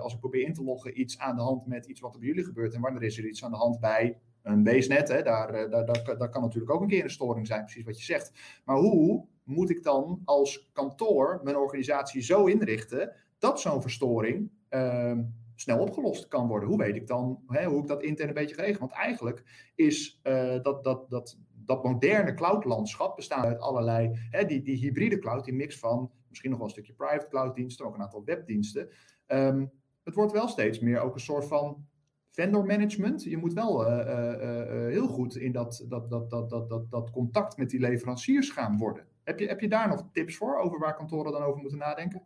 als 0.00 0.14
ik 0.14 0.20
probeer 0.20 0.46
in 0.46 0.52
te 0.52 0.62
loggen, 0.62 1.00
iets 1.00 1.18
aan 1.18 1.36
de 1.36 1.42
hand 1.42 1.66
met 1.66 1.86
iets 1.86 2.00
wat 2.00 2.14
er 2.14 2.18
bij 2.18 2.28
jullie 2.28 2.44
gebeurt, 2.44 2.74
en 2.74 2.80
wanneer 2.80 3.02
is 3.02 3.18
er 3.18 3.26
iets 3.26 3.44
aan 3.44 3.50
de 3.50 3.56
hand 3.56 3.80
bij 3.80 4.20
een 4.44 4.62
basenet? 4.62 5.08
Hè? 5.08 5.22
Daar, 5.22 5.70
daar, 5.70 6.28
kan 6.28 6.42
natuurlijk 6.42 6.72
ook 6.72 6.80
een 6.80 6.88
keer 6.88 7.04
een 7.04 7.10
storing 7.10 7.46
zijn, 7.46 7.64
precies 7.64 7.84
wat 7.84 7.98
je 7.98 8.04
zegt. 8.04 8.32
Maar 8.64 8.76
hoe 8.76 9.26
moet 9.44 9.70
ik 9.70 9.82
dan 9.82 10.20
als 10.24 10.70
kantoor 10.72 11.40
mijn 11.42 11.56
organisatie 11.56 12.22
zo 12.22 12.44
inrichten 12.44 13.12
dat 13.38 13.60
zo'n 13.60 13.82
verstoring 13.82 14.50
ehm, 14.68 15.22
snel 15.54 15.78
opgelost 15.78 16.28
kan 16.28 16.48
worden. 16.48 16.68
Hoe 16.68 16.78
weet 16.78 16.96
ik 16.96 17.06
dan 17.06 17.42
hè, 17.46 17.64
hoe 17.64 17.80
ik 17.80 17.88
dat 17.88 18.02
intern 18.02 18.28
een 18.28 18.34
beetje 18.34 18.54
geregeld? 18.54 18.78
Want 18.78 18.92
eigenlijk 18.92 19.70
is 19.74 20.20
uh, 20.22 20.62
dat, 20.62 20.84
dat, 20.84 21.10
dat, 21.10 21.38
dat 21.64 21.84
moderne 21.84 22.34
cloudlandschap 22.34 23.16
bestaat 23.16 23.44
uit 23.44 23.60
allerlei, 23.60 24.10
hè, 24.30 24.44
die, 24.44 24.62
die 24.62 24.76
hybride 24.76 25.18
cloud, 25.18 25.44
die 25.44 25.54
mix 25.54 25.78
van 25.78 26.10
misschien 26.28 26.50
nog 26.50 26.58
wel 26.58 26.68
een 26.68 26.74
stukje 26.74 26.92
private 26.92 27.28
cloud 27.28 27.54
diensten, 27.54 27.86
ook 27.86 27.94
een 27.94 28.02
aantal 28.02 28.24
webdiensten. 28.24 28.88
Um, 29.26 29.72
het 30.04 30.14
wordt 30.14 30.32
wel 30.32 30.48
steeds 30.48 30.78
meer 30.78 31.00
ook 31.00 31.14
een 31.14 31.20
soort 31.20 31.44
van 31.44 31.86
vendor 32.34 32.64
management. 32.64 33.22
Je 33.22 33.36
moet 33.36 33.52
wel 33.52 33.86
uh, 33.86 33.96
uh, 33.96 34.88
heel 34.88 35.06
goed 35.06 35.36
in 35.36 35.52
dat, 35.52 35.84
dat, 35.88 36.10
dat, 36.10 36.30
dat, 36.30 36.50
dat, 36.50 36.68
dat, 36.68 36.90
dat 36.90 37.10
contact 37.10 37.56
met 37.56 37.70
die 37.70 37.80
leveranciers 37.80 38.50
gaan 38.50 38.78
worden. 38.78 39.06
Heb 39.24 39.38
je, 39.38 39.46
heb 39.46 39.60
je 39.60 39.68
daar 39.68 39.88
nog 39.88 40.04
tips 40.12 40.36
voor 40.36 40.58
over 40.58 40.78
waar 40.78 40.96
kantoren 40.96 41.32
dan 41.32 41.42
over 41.42 41.60
moeten 41.60 41.78
nadenken? 41.78 42.22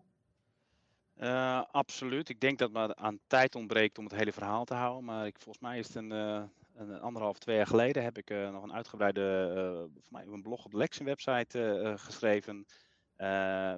Absoluut. 1.71 2.29
Ik 2.29 2.41
denk 2.41 2.59
dat 2.59 2.71
het 2.75 2.97
aan 2.97 3.19
tijd 3.27 3.55
ontbreekt 3.55 3.99
om 3.99 4.05
het 4.05 4.15
hele 4.15 4.33
verhaal 4.33 4.65
te 4.65 4.75
houden. 4.75 5.05
Maar 5.05 5.27
ik, 5.27 5.39
volgens 5.39 5.65
mij 5.65 5.79
is 5.79 5.87
het 5.87 5.97
een, 5.97 6.11
een 6.11 7.01
anderhalf, 7.01 7.39
twee 7.39 7.57
jaar 7.57 7.67
geleden 7.67 8.03
heb 8.03 8.19
ik 8.19 8.31
nog 8.31 8.63
een 8.63 8.73
uitgebreide, 8.73 9.89
mij 10.09 10.25
een 10.27 10.43
blog 10.43 10.65
op 10.65 10.71
de 10.71 10.77
Lexen 10.77 11.05
website 11.05 11.95
geschreven. 11.99 12.67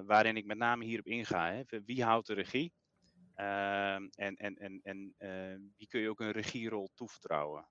waarin 0.05 0.37
ik 0.37 0.45
met 0.45 0.57
name 0.57 0.85
hierop 0.85 1.07
inga. 1.07 1.51
Hè. 1.51 1.79
Wie 1.85 2.03
houdt 2.03 2.27
de 2.27 2.33
regie? 2.33 2.73
Ehm, 3.41 4.07
en 4.15 4.35
en, 4.35 4.57
en, 4.57 4.81
en 5.17 5.73
wie 5.77 5.87
kun 5.87 6.01
je 6.01 6.09
ook 6.09 6.19
een 6.19 6.31
regierol 6.31 6.89
toevertrouwen? 6.93 7.67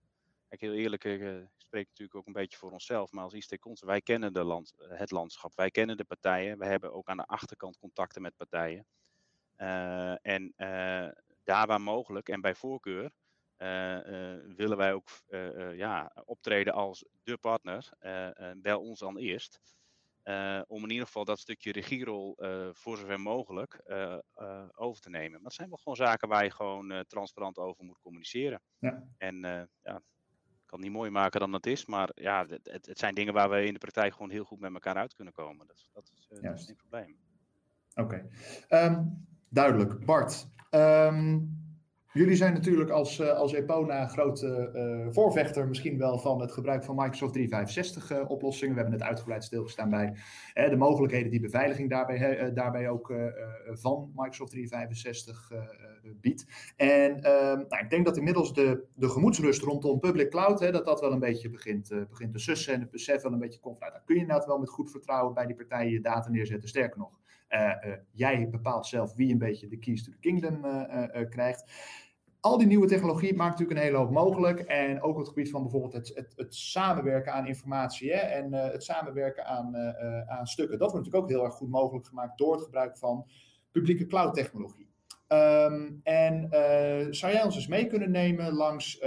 Kijk, 0.48 0.60
heel 0.60 0.72
eerlijk, 0.72 1.04
ik 1.04 1.48
spreek 1.56 1.86
natuurlijk 1.86 2.14
ook 2.14 2.26
een 2.26 2.32
beetje 2.32 2.58
voor 2.58 2.70
onszelf, 2.70 3.12
maar 3.12 3.24
als 3.24 3.32
IST 3.32 3.56
wij 3.80 4.00
kennen 4.00 4.32
land, 4.44 4.74
het 4.78 5.10
landschap, 5.10 5.54
wij 5.54 5.70
kennen 5.70 5.96
de 5.96 6.04
partijen, 6.04 6.58
we 6.58 6.66
hebben 6.66 6.92
ook 6.92 7.08
aan 7.08 7.16
de 7.16 7.26
achterkant 7.26 7.78
contacten 7.78 8.22
met 8.22 8.36
partijen. 8.36 8.86
En 10.22 10.54
daar 11.44 11.66
waar 11.66 11.80
mogelijk 11.80 12.28
en 12.28 12.40
bij 12.40 12.54
voorkeur 12.54 13.10
willen 14.56 14.76
wij 14.76 14.92
ook 14.92 15.08
ja, 15.74 16.12
optreden 16.24 16.72
als 16.72 17.04
de 17.22 17.38
partner. 17.38 17.88
bel 18.56 18.80
ons 18.80 18.98
dan 18.98 19.18
eerst. 19.18 19.60
Om 20.66 20.82
in 20.82 20.90
ieder 20.90 21.06
geval 21.06 21.24
dat 21.24 21.38
stukje 21.38 21.72
regierol 21.72 22.36
voor 22.72 22.96
zover 22.96 23.20
mogelijk 23.20 23.82
over 24.74 25.00
te 25.00 25.10
nemen. 25.10 25.30
Maar 25.30 25.40
dat 25.42 25.52
zijn 25.52 25.68
wel 25.68 25.78
gewoon 25.78 25.96
zaken 25.96 26.28
waar 26.28 26.44
je 26.44 26.50
gewoon 26.50 27.04
transparant 27.06 27.58
over 27.58 27.84
moet 27.84 28.00
communiceren. 28.00 28.60
Ja. 28.78 29.02
En 29.18 29.40
ja, 29.82 30.02
ik 30.44 30.66
kan 30.66 30.78
het 30.78 30.80
niet 30.80 30.92
mooier 30.92 31.12
maken 31.12 31.40
dan 31.40 31.52
het 31.52 31.66
is, 31.66 31.86
maar 31.86 32.10
ja, 32.14 32.46
het, 32.46 32.86
het, 32.86 32.98
zijn 32.98 33.14
dingen 33.14 33.34
waar 33.34 33.50
we 33.50 33.64
in 33.64 33.72
de 33.72 33.78
praktijk 33.78 34.12
gewoon 34.12 34.30
heel 34.30 34.44
goed 34.44 34.60
met 34.60 34.72
elkaar 34.72 34.96
uit 34.96 35.14
kunnen 35.14 35.32
komen. 35.32 35.66
Dat, 35.66 35.88
dat 35.92 36.10
is, 36.14 36.26
dat 36.28 36.58
is 36.58 36.64
geen 36.64 36.76
probleem. 36.76 37.16
Oké. 37.94 38.24
Okay. 38.68 38.86
Um, 38.86 39.26
Duidelijk. 39.48 40.04
Bart, 40.04 40.48
um, 40.70 41.59
jullie 42.12 42.36
zijn 42.36 42.52
natuurlijk 42.52 42.90
als, 42.90 43.18
uh, 43.18 43.28
als 43.28 43.52
Epona 43.52 44.06
grote 44.06 44.70
uh, 44.74 45.12
voorvechter 45.12 45.68
misschien 45.68 45.98
wel 45.98 46.18
van 46.18 46.40
het 46.40 46.52
gebruik 46.52 46.84
van 46.84 46.96
Microsoft 46.96 47.32
365 47.32 48.10
uh, 48.10 48.30
oplossingen. 48.30 48.74
We 48.74 48.80
hebben 48.80 48.98
het 48.98 49.08
uitgebreid 49.08 49.44
stilgestaan 49.44 49.90
bij 49.90 50.16
de 50.54 50.76
mogelijkheden 50.76 51.30
die 51.30 51.40
beveiliging 51.40 51.90
daarbij, 51.90 52.52
daarbij 52.52 52.88
ook 52.88 53.12
van 53.66 54.12
Microsoft 54.14 54.50
365 54.50 55.52
biedt. 56.20 56.46
En 56.76 57.22
ehm, 57.22 57.64
nou, 57.68 57.82
ik 57.82 57.90
denk 57.90 58.04
dat 58.04 58.16
inmiddels 58.16 58.54
de, 58.54 58.84
de 58.94 59.08
gemoedsrust 59.08 59.62
rondom 59.62 60.00
public 60.00 60.30
cloud, 60.30 60.60
hè, 60.60 60.70
dat 60.70 60.84
dat 60.84 61.00
wel 61.00 61.12
een 61.12 61.18
beetje 61.18 61.50
begint, 61.50 61.92
begint 62.08 62.32
te 62.32 62.38
sussen 62.38 62.74
en 62.74 62.80
het 62.80 62.90
besef 62.90 63.22
wel 63.22 63.32
een 63.32 63.38
beetje 63.38 63.60
komt. 63.60 63.80
Nou, 63.80 63.92
dan 63.92 64.00
kun 64.04 64.14
je 64.14 64.20
inderdaad 64.20 64.46
wel 64.46 64.58
met 64.58 64.68
goed 64.68 64.90
vertrouwen 64.90 65.34
bij 65.34 65.46
die 65.46 65.56
partijen 65.56 65.92
je 65.92 66.00
data 66.00 66.30
neerzetten. 66.30 66.68
Sterker 66.68 66.98
nog, 66.98 67.20
jij 68.12 68.48
bepaalt 68.50 68.86
zelf 68.86 69.14
wie 69.14 69.32
een 69.32 69.38
beetje 69.38 69.68
de 69.68 69.78
keys 69.78 70.04
to 70.04 70.10
the 70.12 70.18
kingdom 70.18 70.64
uh, 70.64 71.28
krijgt. 71.28 71.64
Al 72.40 72.58
die 72.58 72.66
nieuwe 72.66 72.86
technologie 72.86 73.34
maakt 73.34 73.50
natuurlijk 73.50 73.78
een 73.78 73.86
hele 73.86 73.98
hoop 73.98 74.10
mogelijk. 74.10 74.60
En 74.60 75.02
ook 75.02 75.18
het 75.18 75.28
gebied 75.28 75.50
van 75.50 75.62
bijvoorbeeld 75.62 75.92
het, 75.92 76.12
het, 76.14 76.32
het 76.36 76.54
samenwerken 76.54 77.32
aan 77.32 77.46
informatie 77.46 78.12
hè, 78.12 78.18
en 78.18 78.52
het 78.52 78.84
samenwerken 78.84 79.46
aan, 79.46 79.76
aan 80.26 80.46
stukken. 80.46 80.78
Dat 80.78 80.90
wordt 80.90 81.06
natuurlijk 81.06 81.32
ook 81.32 81.38
heel 81.38 81.48
erg 81.48 81.54
goed 81.54 81.70
mogelijk 81.70 82.06
gemaakt 82.06 82.38
door 82.38 82.52
het 82.52 82.62
gebruik 82.62 82.98
van 82.98 83.26
publieke 83.70 84.06
cloud 84.06 84.34
technologie. 84.34 84.88
Um, 85.28 86.00
en 86.02 86.48
zou 87.10 87.32
jij 87.32 87.42
ons 87.42 87.54
eens 87.54 87.66
mee 87.66 87.86
kunnen 87.86 88.10
nemen 88.10 88.52
langs 88.52 89.04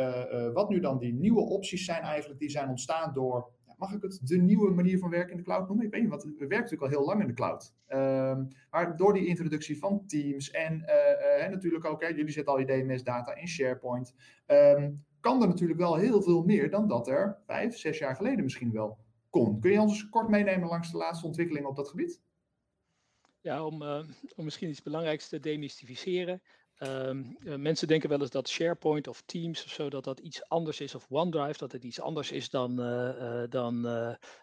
wat 0.54 0.70
nu 0.70 0.80
dan 0.80 0.98
die 0.98 1.14
nieuwe 1.14 1.42
opties 1.42 1.86
zijn 1.86 2.02
eigenlijk 2.02 2.40
die 2.40 2.50
zijn 2.50 2.70
ontstaan 2.70 3.14
door 3.14 3.52
mag 3.84 3.94
ik 3.94 4.02
het 4.02 4.20
de 4.24 4.38
nieuwe 4.38 4.72
manier 4.72 5.00
van 5.00 5.10
werken 5.10 5.32
in 5.32 5.38
de 5.38 5.44
cloud 5.44 5.68
noemen? 5.68 5.86
Ik 5.86 5.92
weet 5.92 6.02
niet, 6.02 6.10
want 6.10 6.24
we 6.24 6.30
werken 6.30 6.58
natuurlijk 6.58 6.82
al 6.82 6.98
heel 6.98 7.06
lang 7.06 7.22
in 7.22 7.28
de 7.28 7.34
cloud. 7.34 7.74
Um, 7.88 8.48
maar 8.70 8.96
door 8.98 9.14
die 9.14 9.26
introductie 9.26 9.78
van 9.80 10.06
Teams 10.06 10.52
en 10.52 10.74
uh, 10.74 11.44
uh, 11.44 11.50
natuurlijk 11.50 11.86
ook, 11.86 12.02
hè, 12.02 12.08
jullie 12.08 12.32
zetten 12.32 12.54
al 12.54 12.60
je 12.60 12.66
DMS-data 12.66 13.36
in 13.36 13.48
SharePoint, 13.48 14.14
um, 14.48 15.06
kan 15.20 15.42
er 15.42 15.48
natuurlijk 15.48 15.80
wel 15.80 15.96
heel 15.96 16.22
veel 16.22 16.44
meer 16.44 16.70
dan 16.70 16.88
dat 16.88 17.08
er 17.08 17.38
vijf, 17.46 17.78
zes 17.78 17.98
jaar 17.98 18.16
geleden 18.16 18.44
misschien 18.44 18.72
wel 18.72 18.98
kon. 19.30 19.60
Kun 19.60 19.72
je 19.72 19.82
ons 19.82 20.10
kort 20.10 20.30
meenemen 20.30 20.68
langs 20.68 20.92
de 20.92 20.98
laatste 20.98 21.26
ontwikkelingen 21.26 21.70
op 21.70 21.76
dat 21.76 21.90
gebied? 21.90 22.22
Ja, 23.42 23.66
om, 23.66 23.82
uh, 23.82 24.04
om 24.36 24.44
misschien 24.44 24.70
iets 24.70 24.82
belangrijks 24.82 25.30
te 25.30 25.40
demystificeren. 25.40 26.42
Ehm, 26.84 27.24
eh, 27.46 27.56
mensen 27.56 27.88
denken 27.88 28.10
wel 28.10 28.22
eens 28.22 28.30
dat 28.30 28.50
SharePoint 28.50 29.08
of 29.08 29.22
Teams 29.26 29.64
of 29.64 29.72
zo, 29.72 29.90
dat 29.90 30.04
dat 30.04 30.20
iets 30.20 30.50
anders 30.50 30.80
is, 30.80 30.96
of 30.96 31.06
OneDrive, 31.10 31.58
dat 31.58 31.72
het 31.72 31.84
iets 31.84 32.02
anders 32.02 32.32
is 32.32 32.50
dan, 32.50 32.76
dan 33.50 33.82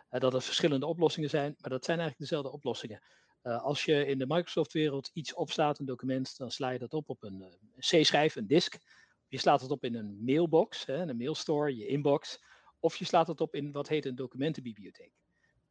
dat 0.08 0.34
er 0.34 0.42
verschillende 0.42 0.86
oplossingen 0.86 1.30
zijn. 1.30 1.54
Maar 1.60 1.70
dat 1.70 1.84
zijn 1.84 1.98
eigenlijk 1.98 2.30
dezelfde 2.30 2.56
oplossingen. 2.56 3.02
als 3.42 3.84
je 3.84 4.06
in 4.06 4.18
de 4.18 4.26
Microsoft-wereld 4.26 5.10
iets 5.12 5.34
opslaat, 5.34 5.78
een 5.78 5.86
document, 5.86 6.36
dan 6.36 6.50
sla 6.50 6.70
je 6.70 6.78
dat 6.78 6.94
op 6.94 7.08
op 7.08 7.22
een 7.22 7.44
C-schijf, 7.78 8.36
een 8.36 8.46
disk. 8.46 8.78
Je 9.28 9.38
slaat 9.38 9.60
het 9.60 9.70
op 9.70 9.84
in 9.84 9.94
een 9.94 10.24
mailbox, 10.24 10.86
hè, 10.86 10.94
een 10.94 11.16
mailstore, 11.16 11.76
je 11.76 11.86
inbox. 11.86 12.42
Of 12.80 12.96
je 12.96 13.04
slaat 13.04 13.26
het 13.26 13.40
op 13.40 13.54
in 13.54 13.72
wat 13.72 13.88
heet 13.88 14.06
een 14.06 14.14
documentenbibliotheek. 14.14 15.12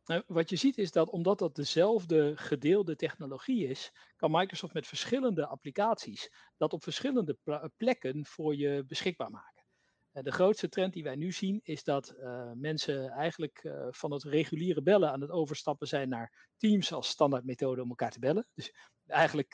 Nou, 0.09 0.23
wat 0.27 0.49
je 0.49 0.55
ziet 0.55 0.77
is 0.77 0.91
dat 0.91 1.09
omdat 1.09 1.39
dat 1.39 1.55
dezelfde 1.55 2.31
gedeelde 2.35 2.95
technologie 2.95 3.67
is, 3.67 3.91
kan 4.15 4.31
Microsoft 4.31 4.73
met 4.73 4.87
verschillende 4.87 5.45
applicaties 5.45 6.31
dat 6.57 6.73
op 6.73 6.83
verschillende 6.83 7.37
plekken 7.77 8.25
voor 8.25 8.55
je 8.55 8.83
beschikbaar 8.87 9.31
maken. 9.31 9.63
De 10.11 10.31
grootste 10.31 10.69
trend 10.69 10.93
die 10.93 11.03
wij 11.03 11.15
nu 11.15 11.31
zien 11.31 11.59
is 11.63 11.83
dat 11.83 12.13
uh, 12.17 12.51
mensen 12.55 13.09
eigenlijk 13.09 13.63
uh, 13.63 13.87
van 13.89 14.11
het 14.11 14.23
reguliere 14.23 14.81
bellen 14.81 15.11
aan 15.11 15.21
het 15.21 15.29
overstappen 15.29 15.87
zijn 15.87 16.09
naar 16.09 16.49
Teams 16.57 16.93
als 16.93 17.09
standaardmethode 17.09 17.81
om 17.81 17.89
elkaar 17.89 18.11
te 18.11 18.19
bellen. 18.19 18.47
Dus 18.53 18.73
eigenlijk, 19.05 19.53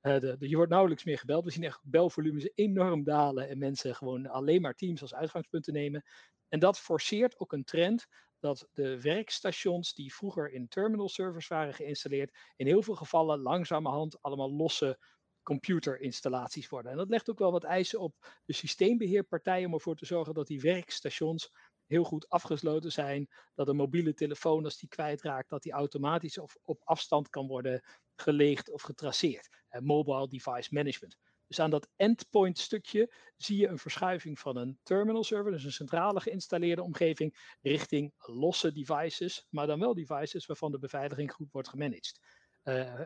de, 0.00 0.36
de, 0.38 0.48
je 0.48 0.56
wordt 0.56 0.70
nauwelijks 0.70 1.04
meer 1.04 1.18
gebeld. 1.18 1.44
We 1.44 1.50
zien 1.50 1.64
echt 1.64 1.80
belvolumes 1.82 2.50
enorm 2.54 3.04
dalen 3.04 3.48
en 3.48 3.58
mensen 3.58 3.94
gewoon 3.94 4.26
alleen 4.26 4.60
maar 4.60 4.74
Teams 4.74 5.02
als 5.02 5.14
uitgangspunt 5.14 5.64
te 5.64 5.72
nemen. 5.72 6.04
En 6.48 6.58
dat 6.58 6.78
forceert 6.78 7.38
ook 7.38 7.52
een 7.52 7.64
trend 7.64 8.06
dat 8.40 8.68
de 8.72 9.00
werkstations 9.00 9.94
die 9.94 10.14
vroeger 10.14 10.52
in 10.52 10.68
terminal 10.68 11.08
servers 11.08 11.48
waren 11.48 11.74
geïnstalleerd, 11.74 12.36
in 12.56 12.66
heel 12.66 12.82
veel 12.82 12.94
gevallen 12.94 13.40
langzamerhand 13.40 14.22
allemaal 14.22 14.52
losse 14.52 14.98
computerinstallaties 15.42 16.68
worden. 16.68 16.92
En 16.92 16.98
dat 16.98 17.08
legt 17.08 17.30
ook 17.30 17.38
wel 17.38 17.52
wat 17.52 17.64
eisen 17.64 18.00
op 18.00 18.14
de 18.44 18.52
systeembeheerpartijen 18.52 19.66
om 19.66 19.74
ervoor 19.74 19.96
te 19.96 20.06
zorgen 20.06 20.34
dat 20.34 20.46
die 20.46 20.60
werkstations 20.60 21.50
heel 21.86 22.04
goed 22.04 22.28
afgesloten 22.28 22.92
zijn. 22.92 23.28
Dat 23.54 23.68
een 23.68 23.76
mobiele 23.76 24.14
telefoon, 24.14 24.64
als 24.64 24.78
die 24.78 24.88
kwijtraakt, 24.88 25.48
dat 25.48 25.62
die 25.62 25.72
automatisch 25.72 26.38
of 26.38 26.56
op 26.64 26.80
afstand 26.84 27.28
kan 27.28 27.46
worden 27.46 27.82
geleegd 28.14 28.70
of 28.70 28.82
getraceerd. 28.82 29.48
mobile 29.80 30.28
device 30.28 30.74
management. 30.74 31.16
Dus 31.50 31.60
aan 31.60 31.70
dat 31.70 31.88
endpoint 31.96 32.58
stukje 32.58 33.12
zie 33.36 33.56
je 33.56 33.68
een 33.68 33.78
verschuiving 33.78 34.38
van 34.38 34.56
een 34.56 34.78
terminal 34.82 35.24
server, 35.24 35.52
dus 35.52 35.64
een 35.64 35.72
centrale 35.72 36.20
geïnstalleerde 36.20 36.82
omgeving, 36.82 37.56
richting 37.62 38.12
losse 38.18 38.72
devices, 38.72 39.46
maar 39.48 39.66
dan 39.66 39.80
wel 39.80 39.94
devices 39.94 40.46
waarvan 40.46 40.72
de 40.72 40.78
beveiliging 40.78 41.32
goed 41.32 41.52
wordt 41.52 41.68
gemanaged. 41.68 42.20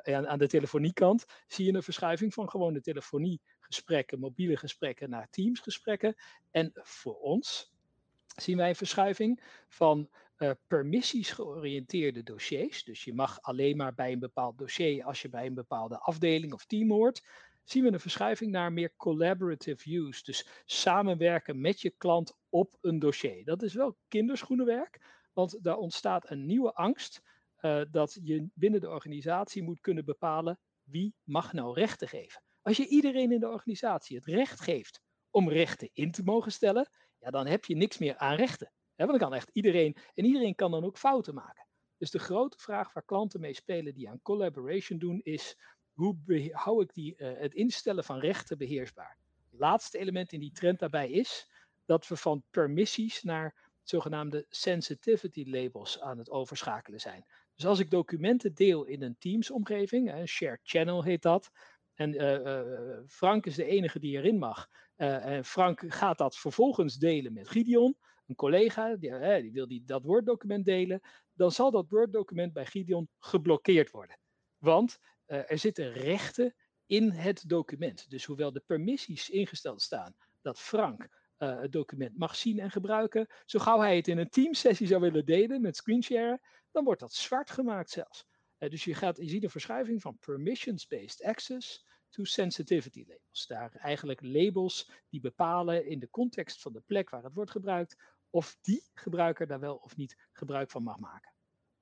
En 0.03 0.29
aan 0.29 0.39
de 0.39 0.49
telefoniekant 0.49 1.25
zie 1.47 1.67
je 1.67 1.73
een 1.73 1.83
verschuiving 1.83 2.35
van 2.35 2.51
gewone 2.51 2.81
telefoniegesprekken, 2.81 4.19
mobiele 4.19 4.57
gesprekken 4.57 5.11
naar 5.11 5.31
Teams-gesprekken. 5.31 6.15
En 6.51 6.71
voor 6.75 7.19
ons 7.19 7.73
zien 8.37 8.57
wij 8.57 8.69
een 8.69 8.77
verschuiving 8.77 9.43
van 9.69 10.11
uh, 10.39 10.51
permissies 10.67 11.31
georiënteerde 11.31 12.23
dossiers. 12.23 12.85
Dus 12.85 13.05
je 13.05 13.15
mag 13.15 13.43
alleen 13.43 13.77
maar 13.77 13.95
bij 13.95 14.13
een 14.13 14.19
bepaald 14.19 14.59
dossier 14.59 15.05
als 15.05 15.23
je 15.23 15.29
bij 15.29 15.47
een 15.47 15.55
bepaalde 15.55 15.99
afdeling 15.99 16.53
of 16.53 16.65
team 16.65 16.91
hoort 16.91 17.23
zien 17.65 17.83
we 17.83 17.93
een 17.93 18.01
verschuiving 18.01 18.51
naar 18.51 18.73
meer 18.73 18.97
collaborative 18.97 19.97
use. 19.97 20.23
Dus 20.23 20.47
samenwerken 20.65 21.61
met 21.61 21.81
je 21.81 21.91
klant 21.91 22.37
op 22.49 22.77
een 22.81 22.99
dossier. 22.99 23.45
Dat 23.45 23.63
is 23.63 23.75
wel 23.75 23.99
kinderschoenenwerk, 24.09 25.01
want 25.33 25.63
daar 25.63 25.77
ontstaat 25.77 26.31
een 26.31 26.47
nieuwe 26.47 26.73
angst 26.73 27.23
uh, 27.61 27.83
dat 27.91 28.19
je 28.23 28.49
binnen 28.55 28.81
de 28.81 28.91
organisatie 28.91 29.63
moet 29.63 29.81
kunnen 29.81 30.05
bepalen 30.05 30.59
wie 30.83 31.15
mag 31.23 31.53
nou 31.53 31.75
rechten 31.75 32.09
geven. 32.09 32.43
Als 32.63 32.77
je 32.77 32.87
iedereen 32.87 33.33
in 33.33 33.41
de 33.41 33.49
organisatie 33.49 34.17
het 34.17 34.27
recht 34.27 34.61
geeft 34.61 35.01
om 35.31 35.49
rechten 35.49 35.91
in 35.93 36.11
te 36.11 36.23
mogen 36.23 36.53
stellen, 36.53 36.91
ja, 37.19 37.31
dan 37.31 37.47
heb 37.47 37.65
je 37.65 37.77
niks 37.77 37.99
meer 37.99 38.17
aan 38.17 38.37
rechten. 38.37 38.73
want 38.97 39.11
dan 39.11 39.19
kan 39.19 39.35
echt 39.35 39.51
iedereen, 39.53 39.97
en 40.15 40.25
iedereen 40.25 40.55
kan 40.55 40.71
dan 40.71 40.85
ook 40.85 40.99
fouten 40.99 41.35
maken. 41.35 41.67
Dus 41.97 42.11
de 42.11 42.19
grote 42.19 42.59
vraag 42.59 42.93
waar 42.93 43.05
klanten 43.05 43.41
mee 43.41 43.55
spelen 43.55 43.95
die 43.95 44.09
aan 44.09 44.23
collaboration 44.23 44.99
doen, 44.99 45.21
is 45.23 45.59
hoe 45.95 46.51
hou 46.53 46.83
ik 46.83 46.95
die, 46.95 47.15
uh, 47.19 47.33
het 47.37 47.55
instellen 47.55 48.05
van 48.05 48.19
rechten 48.19 48.59
beheersbaar? 48.59 49.19
Het 49.51 49.61
laatste 49.61 49.99
element 49.99 50.33
in 50.33 50.41
die 50.41 50.53
trend 50.53 50.79
daarbij 50.79 51.11
is 51.11 51.51
dat 51.85 52.09
we 52.09 52.17
van 52.17 52.43
permissies 52.51 53.23
naar 53.23 53.73
zogenaamde 53.83 54.47
sensitivity 54.49 55.45
labels 55.47 56.01
aan 56.01 56.19
het 56.19 56.31
overschakelen 56.31 57.01
zijn. 57.01 57.25
Dus 57.55 57.67
als 57.67 57.79
ik 57.79 57.91
documenten 57.91 58.55
deel 58.55 58.85
in 58.85 59.03
een 59.03 59.17
Teams-omgeving, 59.19 60.13
een 60.13 60.29
shared 60.29 60.61
channel 60.63 61.03
heet 61.03 61.23
dat, 61.23 61.51
en 61.95 62.15
uh, 62.15 62.45
uh, 62.45 62.61
Frank 63.07 63.47
is 63.47 63.55
de 63.55 63.65
enige 63.65 63.99
die 63.99 64.17
erin 64.17 64.39
mag, 64.39 64.69
en 64.97 65.45
Frank 65.45 65.83
gaat 65.89 66.19
dat 66.19 66.37
vervolgens 66.37 66.97
delen 66.97 67.33
met 67.33 67.49
Gideon, 67.49 67.97
een 68.27 68.35
collega, 68.35 68.97
die, 68.97 69.41
die 69.43 69.53
wil 69.53 69.69
die, 69.69 69.85
dat 69.85 70.05
Word-document 70.05 70.65
delen, 70.65 71.01
dan 71.33 71.51
zal 71.51 71.71
dat 71.71 71.89
Word-document 71.89 72.53
bij 72.53 72.67
Gideon 72.67 73.09
geblokkeerd 73.19 73.91
worden. 73.91 74.19
Want 74.59 74.99
uh, 75.35 75.51
er 75.51 75.59
zitten 75.59 75.93
rechten 75.93 76.55
in 76.87 77.11
het 77.11 77.49
document. 77.49 78.11
Dus 78.11 78.25
hoewel 78.25 78.53
de 78.53 78.63
permissies 78.67 79.31
ingesteld 79.31 79.83
staan 79.83 80.15
dat 80.43 80.61
Frank 80.61 81.09
uh, 81.39 81.61
het 81.61 81.73
document 81.73 82.19
mag 82.19 82.37
zien 82.37 82.59
en 82.59 82.71
gebruiken, 82.71 83.27
zo 83.47 83.59
gauw 83.59 83.81
hij 83.81 83.97
het 83.97 84.09
in 84.09 84.19
een 84.19 84.29
teamsessie 84.29 84.87
zou 84.87 85.01
willen 85.01 85.27
delen 85.27 85.61
met 85.61 85.77
screenshare, 85.77 86.41
dan 86.71 86.85
wordt 86.85 87.01
dat 87.01 87.15
zwart 87.15 87.51
gemaakt 87.51 87.91
zelfs. 87.91 88.27
Uh, 88.59 88.71
dus 88.71 88.85
je, 88.85 88.95
gaat, 88.95 89.17
je 89.17 89.29
ziet 89.29 89.43
een 89.43 89.51
verschuiving 89.51 90.03
van 90.03 90.19
permissions-based 90.19 91.23
access 91.23 91.87
to 92.09 92.25
sensitivity 92.25 93.05
labels. 93.09 93.47
Daar 93.47 93.73
eigenlijk 93.75 94.21
labels 94.23 94.91
die 95.09 95.21
bepalen 95.21 95.87
in 95.87 95.99
de 95.99 96.11
context 96.11 96.61
van 96.61 96.73
de 96.73 96.81
plek 96.81 97.11
waar 97.11 97.23
het 97.23 97.35
wordt 97.35 97.51
gebruikt, 97.51 97.97
of 98.31 98.57
die 98.61 98.83
gebruiker 98.95 99.47
daar 99.47 99.61
wel 99.61 99.77
of 99.77 99.97
niet 99.97 100.17
gebruik 100.33 100.71
van 100.71 100.83
mag 100.83 100.99
maken. 100.99 101.33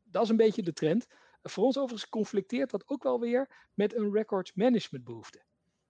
Dat 0.02 0.22
is 0.22 0.28
een 0.28 0.36
beetje 0.36 0.62
de 0.62 0.72
trend. 0.72 1.06
Voor 1.42 1.64
ons 1.64 1.78
overigens 1.78 2.08
conflicteert 2.10 2.70
dat 2.70 2.88
ook 2.88 3.02
wel 3.02 3.20
weer 3.20 3.68
met 3.74 3.94
een 3.94 4.12
records 4.12 4.52
management 4.52 5.04
behoefte. 5.04 5.44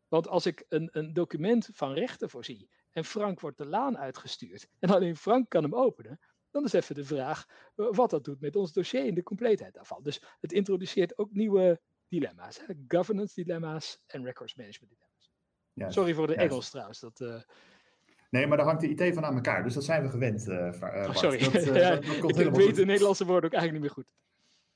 Want 0.08 0.28
als 0.28 0.46
ik 0.46 0.64
een, 0.68 0.88
een 0.92 1.12
document 1.12 1.68
van 1.72 1.92
rechten 1.92 2.30
voorzie 2.30 2.70
en 2.90 3.04
Frank 3.04 3.40
wordt 3.40 3.58
de 3.58 3.66
laan 3.66 3.98
uitgestuurd 3.98 4.68
en 4.78 4.90
alleen 4.90 5.16
Frank 5.16 5.48
kan 5.48 5.62
hem 5.62 5.74
openen, 5.74 6.20
dan 6.50 6.64
is 6.64 6.72
even 6.72 6.94
de 6.94 7.04
vraag 7.04 7.46
eh, 7.76 7.86
wat 7.90 8.10
dat 8.10 8.24
doet 8.24 8.40
met 8.40 8.56
ons 8.56 8.72
dossier 8.72 9.06
en 9.06 9.14
de 9.14 9.22
compleetheid 9.22 9.74
daarvan. 9.74 10.02
Dus 10.02 10.22
het 10.40 10.52
introduceert 10.52 11.18
ook 11.18 11.32
nieuwe 11.32 11.80
dilemma's, 12.08 12.58
hè? 12.66 12.74
governance 12.88 13.34
dilemma's 13.34 14.02
en 14.06 14.24
records 14.24 14.54
management 14.54 14.92
dilemma's. 14.92 15.94
Sorry 15.94 16.14
voor 16.14 16.26
de 16.26 16.34
Engels 16.34 16.70
trouwens. 16.70 17.00
Dat, 17.00 17.20
uh... 17.20 17.40
Nee, 18.30 18.46
maar 18.46 18.56
daar 18.56 18.66
hangt 18.66 18.80
de 18.80 18.88
IT 18.88 19.14
van 19.14 19.24
aan 19.24 19.34
elkaar, 19.34 19.62
dus 19.62 19.74
dat 19.74 19.84
zijn 19.84 20.02
we 20.02 20.08
gewend. 20.08 20.46
Uh, 20.46 20.56
oh, 20.80 21.14
sorry, 21.14 21.38
dat, 21.38 21.64
ja, 21.74 21.96
dat 21.96 22.18
komt 22.18 22.38
ik 22.38 22.50
weet 22.50 22.74
de 22.74 22.84
Nederlandse 22.84 23.24
woorden 23.24 23.50
ook 23.50 23.56
eigenlijk 23.56 23.84
niet 23.84 23.94
meer 23.94 24.04
goed. 24.04 24.14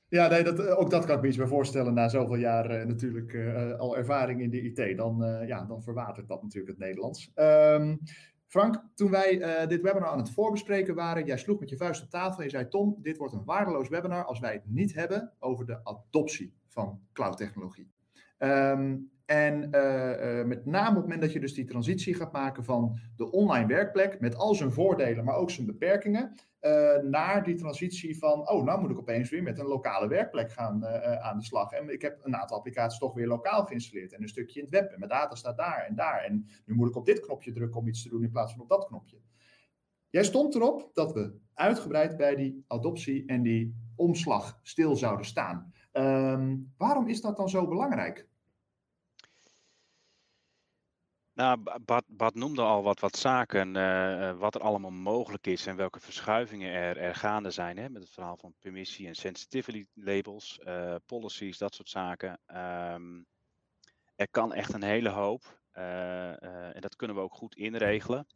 Ja, 0.09 0.27
nee, 0.27 0.43
dat, 0.43 0.67
ook 0.67 0.89
dat 0.89 1.05
kan 1.05 1.15
ik 1.15 1.21
me 1.21 1.27
iets 1.27 1.37
bij 1.37 1.47
voorstellen 1.47 1.93
na 1.93 2.07
zoveel 2.09 2.35
jaar 2.35 2.79
uh, 2.79 2.85
natuurlijk 2.85 3.33
uh, 3.33 3.73
al 3.79 3.97
ervaring 3.97 4.41
in 4.41 4.49
de 4.49 4.61
IT. 4.61 4.97
Dan, 4.97 5.43
ja, 5.45 5.65
dan 5.65 5.83
verwatert 5.83 6.27
dat 6.27 6.41
natuurlijk 6.41 6.77
het 6.77 6.87
Nederlands. 6.87 7.31
Um, 7.35 7.99
Frank, 8.45 8.83
toen 8.95 9.11
wij 9.11 9.37
dit 9.67 9.81
webinar 9.81 10.09
aan 10.09 10.17
het 10.17 10.31
voorbespreken 10.31 10.95
waren, 10.95 11.25
jij 11.25 11.37
sloeg 11.37 11.59
met 11.59 11.69
je 11.69 11.77
vuist 11.77 12.03
op 12.03 12.09
tafel 12.09 12.37
en 12.37 12.43
je 12.43 12.49
zei: 12.49 12.67
Tom, 12.67 12.97
dit 13.01 13.17
wordt 13.17 13.33
een 13.33 13.45
waardeloos 13.45 13.89
webinar 13.89 14.25
als 14.25 14.39
wij 14.39 14.53
het 14.53 14.65
niet 14.65 14.93
hebben 14.93 15.33
over 15.39 15.65
de 15.65 15.79
adoptie 15.83 16.53
van 16.67 16.99
cloud-technologie. 17.13 17.91
Um, 18.37 19.11
en 19.25 19.69
met 20.47 20.65
name 20.65 20.89
op 20.89 20.95
het 20.95 21.03
moment 21.03 21.21
dat 21.21 21.33
je 21.33 21.39
dus 21.39 21.53
die 21.53 21.65
transitie 21.65 22.15
gaat 22.15 22.31
maken 22.31 22.63
van 22.63 22.99
de 23.15 23.31
online 23.31 23.67
werkplek, 23.67 24.19
met 24.19 24.35
al 24.35 24.55
zijn 24.55 24.71
voordelen, 24.71 25.23
maar 25.23 25.35
ook 25.35 25.51
zijn 25.51 25.67
beperkingen, 25.67 26.35
uh, 26.67 27.09
naar 27.09 27.43
die 27.43 27.55
transitie 27.55 28.17
van, 28.17 28.49
oh, 28.49 28.63
nou 28.63 28.81
moet 28.81 28.89
ik 28.89 28.97
opeens 28.97 29.29
weer 29.29 29.43
met 29.43 29.59
een 29.59 29.65
lokale 29.65 30.07
werkplek 30.07 30.51
gaan 30.51 30.85
aan 31.21 31.37
de 31.37 31.43
slag. 31.43 31.71
En 31.71 31.89
ik 31.89 32.01
heb 32.01 32.19
een 32.23 32.35
aantal 32.35 32.57
applicaties 32.57 32.99
toch 32.99 33.13
weer 33.13 33.27
lokaal 33.27 33.65
geïnstalleerd 33.65 34.13
en 34.13 34.21
een 34.21 34.27
stukje 34.27 34.59
in 34.59 34.65
het 34.65 34.73
web. 34.73 34.91
En 34.91 34.99
mijn 34.99 35.11
data 35.11 35.35
staat 35.35 35.57
daar 35.57 35.85
en 35.85 35.95
daar. 35.95 36.23
En 36.23 36.47
nu 36.65 36.75
moet 36.75 36.89
ik 36.89 36.95
op 36.95 37.05
dit 37.05 37.19
knopje 37.19 37.51
drukken 37.51 37.79
om 37.79 37.87
iets 37.87 38.03
te 38.03 38.09
doen 38.09 38.23
in 38.23 38.31
plaats 38.31 38.51
van 38.51 38.61
op 38.61 38.69
dat 38.69 38.85
knopje. 38.85 39.17
Jij 40.09 40.23
stond 40.23 40.55
erop 40.55 40.89
dat 40.93 41.13
we 41.13 41.39
uitgebreid 41.53 42.17
bij 42.17 42.35
die 42.35 42.63
adoptie 42.67 43.25
en 43.25 43.41
die 43.41 43.75
omslag 43.95 44.59
stil 44.61 44.95
zouden 44.95 45.25
staan. 45.25 45.73
Um, 45.93 46.73
waarom 46.77 47.07
is 47.07 47.21
dat 47.21 47.37
dan 47.37 47.49
zo 47.49 47.67
belangrijk? 47.67 48.27
Nou, 51.37 51.59
Bart 52.07 52.35
noemde 52.35 52.61
al 52.61 52.83
wat, 52.83 52.99
wat 52.99 53.17
zaken, 53.17 53.75
uh, 53.75 54.37
wat 54.37 54.55
er 54.55 54.61
allemaal 54.61 54.91
mogelijk 54.91 55.47
is 55.47 55.65
en 55.65 55.75
welke 55.75 55.99
verschuivingen 55.99 56.71
er, 56.71 56.97
er 56.97 57.15
gaande 57.15 57.51
zijn. 57.51 57.77
Hè, 57.77 57.89
met 57.89 58.01
het 58.01 58.11
verhaal 58.11 58.37
van 58.37 58.55
permissie 58.59 59.07
en 59.07 59.15
sensitivity 59.15 59.85
labels, 59.93 60.59
uh, 60.63 60.95
policies, 61.05 61.57
dat 61.57 61.75
soort 61.75 61.89
zaken. 61.89 62.39
Um, 62.93 63.25
er 64.15 64.29
kan 64.29 64.53
echt 64.53 64.73
een 64.73 64.83
hele 64.83 65.09
hoop. 65.09 65.59
En 65.71 66.81
dat 66.81 66.95
kunnen 66.95 67.15
we 67.15 67.21
ook 67.21 67.33
goed 67.33 67.55
inregelen. 67.55 68.27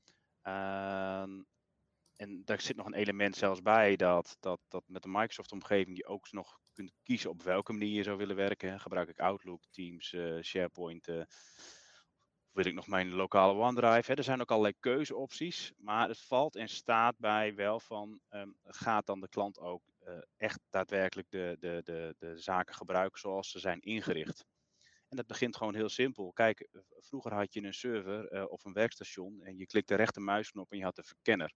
Ehm, 0.42 1.42
en 2.16 2.42
daar 2.46 2.62
zit 2.62 2.76
nog 2.76 2.86
een 2.86 2.94
element 2.94 3.36
zelfs 3.36 3.62
bij 3.62 3.96
dat, 3.96 4.38
dat, 4.40 4.60
dat 4.68 4.84
met 4.86 5.04
de 5.04 5.10
Microsoft-omgeving 5.10 5.98
je 5.98 6.06
ook 6.06 6.32
nog 6.32 6.60
kunt 6.74 6.92
kiezen 7.04 7.30
op 7.30 7.44
welke 7.44 7.72
manier 7.72 7.96
je 7.96 8.04
zou 8.04 8.18
willen 8.18 8.36
werken. 8.36 8.80
Gebruik 8.80 9.10
ik 9.10 9.20
Outlook, 9.20 9.64
Teams, 9.72 10.16
SharePoint 10.42 11.10
wil 12.52 12.66
ik 12.66 12.74
nog 12.74 12.88
mijn 12.88 13.14
lokale 13.14 13.54
OneDrive? 13.54 14.16
Er 14.16 14.24
zijn 14.24 14.42
ook 14.42 14.52
allerlei 14.52 14.74
keuzeopties, 14.80 15.74
maar 15.78 16.08
het 16.08 16.22
valt 16.22 16.56
en 16.56 16.70
staat 16.70 17.18
bij 17.18 17.56
wel 17.56 17.80
van, 17.80 18.20
ehm, 18.30 18.50
gaat 18.64 19.06
dan 19.06 19.20
de 19.20 19.30
klant 19.30 19.60
ook 19.60 19.82
uh, 20.08 20.14
echt 20.38 20.60
daadwerkelijk 20.70 21.30
de, 21.30 21.58
de, 21.60 21.82
de, 21.84 22.16
de 22.18 22.38
zaken 22.38 22.76
gebruiken 22.76 23.20
zoals 23.20 23.52
ze 23.52 23.60
zijn 23.60 23.80
ingericht? 23.80 24.46
En 25.10 25.18
dat 25.18 25.28
begint 25.28 25.56
gewoon 25.58 25.76
heel 25.76 25.90
simpel. 25.90 26.32
Kijk, 26.32 26.68
vroeger 27.00 27.34
had 27.34 27.54
je 27.54 27.64
een 27.64 27.74
server 27.74 28.34
uh, 28.34 28.52
of 28.52 28.66
een 28.66 28.74
werkstation 28.74 29.42
en 29.42 29.58
je 29.58 29.66
klikt 29.66 29.88
de 29.88 29.96
rechtermuisknop 29.96 30.72
en 30.72 30.78
je 30.78 30.84
had 30.84 30.96
de 30.96 31.04
verkenner. 31.04 31.54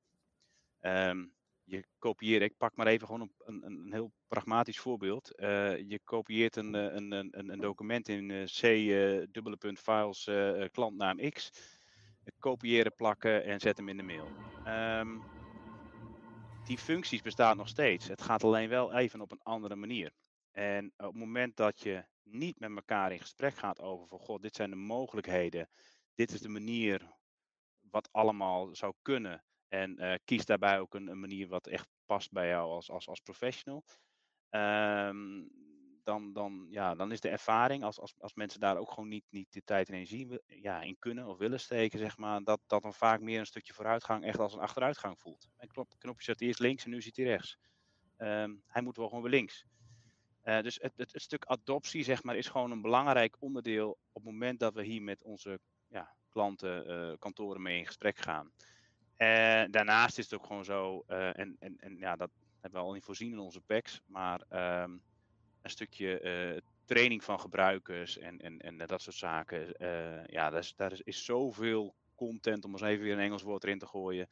Um, 0.82 1.35
je 1.66 1.86
kopieert, 2.00 2.42
ik 2.42 2.58
pak 2.58 2.76
maar 2.76 2.88
even 2.88 3.08
gewoon 3.08 3.22
een, 3.22 3.32
een, 3.46 3.64
een 3.66 3.94
heel 3.94 4.12
pragmatisch 4.28 4.80
voorbeeld. 4.80 5.32
Uh, 5.36 5.78
je 5.90 6.00
kopieert 6.04 6.56
een, 6.56 6.74
een, 6.74 7.12
een, 7.12 7.52
een 7.52 7.60
document 7.60 8.08
in 8.08 8.30
uh, 8.30 8.44
C 8.44 8.64
uh, 8.64 9.26
dubbele 9.32 9.58
punt 9.58 9.80
files 9.80 10.30
klantnaam 10.72 11.30
X. 11.30 11.52
Kopiëren, 12.40 12.96
plakken 12.96 13.44
en 13.44 13.60
zet 13.60 13.78
hem 13.78 13.90
in 13.90 13.98
de 13.98 14.04
mail. 14.04 14.28
Um, 14.68 15.24
die 16.64 16.78
functies 16.78 17.22
bestaan 17.22 17.58
nog 17.58 17.68
steeds. 17.68 18.08
Het 18.08 18.22
gaat 18.22 18.44
alleen 18.44 18.70
wel 18.70 18.94
even 18.94 19.22
op 19.22 19.32
een 19.32 19.44
andere 19.44 19.76
manier. 19.76 20.12
En 20.52 20.86
op 20.98 21.06
het 21.06 21.16
moment 21.16 21.56
dat 21.56 21.80
je 21.80 22.06
niet 22.24 22.60
met 22.60 22.76
elkaar 22.76 23.12
in 23.12 23.20
gesprek 23.20 23.56
gaat 23.56 23.82
over 23.82 24.08
van 24.08 24.20
god, 24.20 24.42
dit 24.42 24.56
zijn 24.56 24.70
de 24.70 24.76
mogelijkheden, 24.76 25.70
dit 26.16 26.32
is 26.32 26.42
de 26.42 26.50
manier 26.50 27.14
wat 27.92 28.10
allemaal 28.12 28.76
zou 28.76 28.94
kunnen. 29.02 29.44
En 29.68 30.04
uh, 30.04 30.14
kies 30.26 30.46
daarbij 30.46 30.80
ook 30.80 30.94
een, 30.94 31.08
een, 31.08 31.20
manier 31.20 31.48
wat 31.48 31.68
echt 31.68 31.88
past 32.06 32.32
bij 32.32 32.48
jou 32.48 32.72
als, 32.72 32.90
als, 32.90 33.08
als 33.08 33.20
professional. 33.20 33.84
Um, 34.50 35.52
dan, 36.04 36.34
dan, 36.34 36.68
ja, 36.70 36.96
dan 36.96 37.12
is 37.12 37.20
de 37.20 37.30
ervaring, 37.30 37.84
als, 37.84 38.00
als, 38.00 38.14
als 38.18 38.34
mensen 38.34 38.60
daar 38.60 38.78
ook 38.78 38.90
gewoon 38.90 39.10
niet, 39.10 39.26
niet 39.30 39.54
de 39.54 39.64
tijd 39.64 39.88
en 39.88 39.94
energie 39.94 40.40
ja, 40.48 40.82
in 40.82 41.00
kunnen 41.00 41.28
of 41.28 41.38
willen 41.38 41.60
steken, 41.60 42.00
zeg 42.00 42.18
maar, 42.18 42.44
dat, 42.44 42.60
dat 42.68 42.82
dan 42.82 42.94
vaak 42.94 43.22
meer 43.22 43.40
een 43.40 43.46
stukje 43.46 43.74
vooruitgang 43.74 44.24
echt 44.24 44.40
als 44.40 44.54
een 44.54 44.60
achteruitgang 44.60 45.20
voelt. 45.20 45.50
Knop, 45.68 45.94
knopje 45.98 46.24
zet 46.24 46.42
eerst 46.42 46.60
links 46.60 46.84
en 46.84 46.90
nu 46.90 47.02
zit 47.02 47.16
hij 47.16 47.26
rechts. 47.26 47.58
Um, 48.18 48.64
hij 48.68 48.82
moet 48.82 48.98
wel 48.98 49.08
gewoon 49.08 49.24
weer 49.24 49.32
links. 49.32 49.66
Uh, 50.44 50.62
dus 50.62 50.78
het, 50.82 50.94
het, 50.96 51.12
stuk 51.14 51.46
adoptie, 51.46 52.04
zeg 52.04 52.24
maar, 52.24 52.36
is 52.36 52.48
gewoon 52.48 52.72
een 52.72 52.82
belangrijk 52.82 53.36
onderdeel 53.40 53.90
op 53.90 54.24
het 54.24 54.32
moment 54.32 54.60
dat 54.60 54.74
we 54.74 54.84
hier 54.84 55.02
met 55.02 55.24
onze 55.24 55.60
ja, 55.88 56.16
klanten, 56.30 56.90
uh, 56.90 57.14
kantoren 57.20 57.62
mee 57.62 57.78
in 57.78 57.86
gesprek 57.86 58.18
gaan. 58.18 58.52
En 59.16 59.72
daarnaast 59.72 60.18
is 60.18 60.24
het 60.24 60.40
ook 60.40 60.46
gewoon 60.46 60.66
zo, 60.66 61.04
uh, 61.08 61.40
en, 61.40 61.56
en, 61.60 61.78
en 61.80 61.98
ja, 61.98 62.16
dat 62.16 62.32
hebben 62.62 62.80
we 62.80 62.86
al 62.86 62.94
niet 62.94 63.04
voorzien 63.04 63.32
in 63.32 63.40
onze 63.40 63.62
packs, 63.62 64.02
maar 64.06 64.42
um, 64.84 65.02
een 65.62 65.70
stukje 65.70 66.22
uh, 66.22 66.62
training 66.86 67.24
van 67.24 67.40
gebruikers 67.40 68.18
en, 68.18 68.40
en, 68.40 68.60
en 68.60 68.78
dat 68.78 69.02
soort 69.02 69.16
zaken. 69.16 69.76
Ja, 70.28 70.50
daar 70.50 70.60
is, 70.60 70.76
daar 70.76 70.92
is, 70.92 71.02
is 71.02 71.26
zoveel 71.26 71.96
content, 72.16 72.66
om 72.66 72.72
eens 72.72 72.82
even 72.82 73.04
weer 73.04 73.14
een 73.14 73.20
Engels 73.20 73.42
woord 73.42 73.64
erin 73.64 73.80
te 73.80 73.88
gooien. 73.88 74.28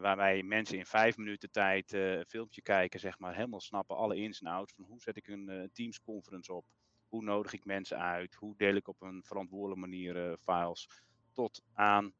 waarbij 0.00 0.42
mensen 0.42 0.78
in 0.78 0.86
vijf 0.86 1.16
minuten 1.16 1.50
tijd 1.50 1.92
een 1.92 2.24
filmpje 2.26 2.62
kijken, 2.62 3.00
zeg 3.00 3.18
maar, 3.18 3.34
helemaal 3.34 3.60
snappen 3.60 3.96
alle 3.96 4.16
ins 4.16 4.40
en 4.40 4.46
outs 4.46 4.72
van 4.72 4.84
hoe 4.84 5.00
zet 5.00 5.16
ik 5.16 5.28
een 5.28 5.70
Teams 5.72 6.00
conference 6.00 6.52
op, 6.52 6.66
hoe 7.08 7.22
nodig 7.22 7.52
ik 7.52 7.64
mensen 7.64 7.98
uit, 7.98 8.34
hoe 8.34 8.56
deel 8.56 8.74
ik 8.74 8.88
op 8.88 9.02
een 9.02 9.22
verantwoorde 9.24 9.76
manier 9.76 10.36
files, 10.38 10.88
tot 11.32 11.62
aan 11.72 12.14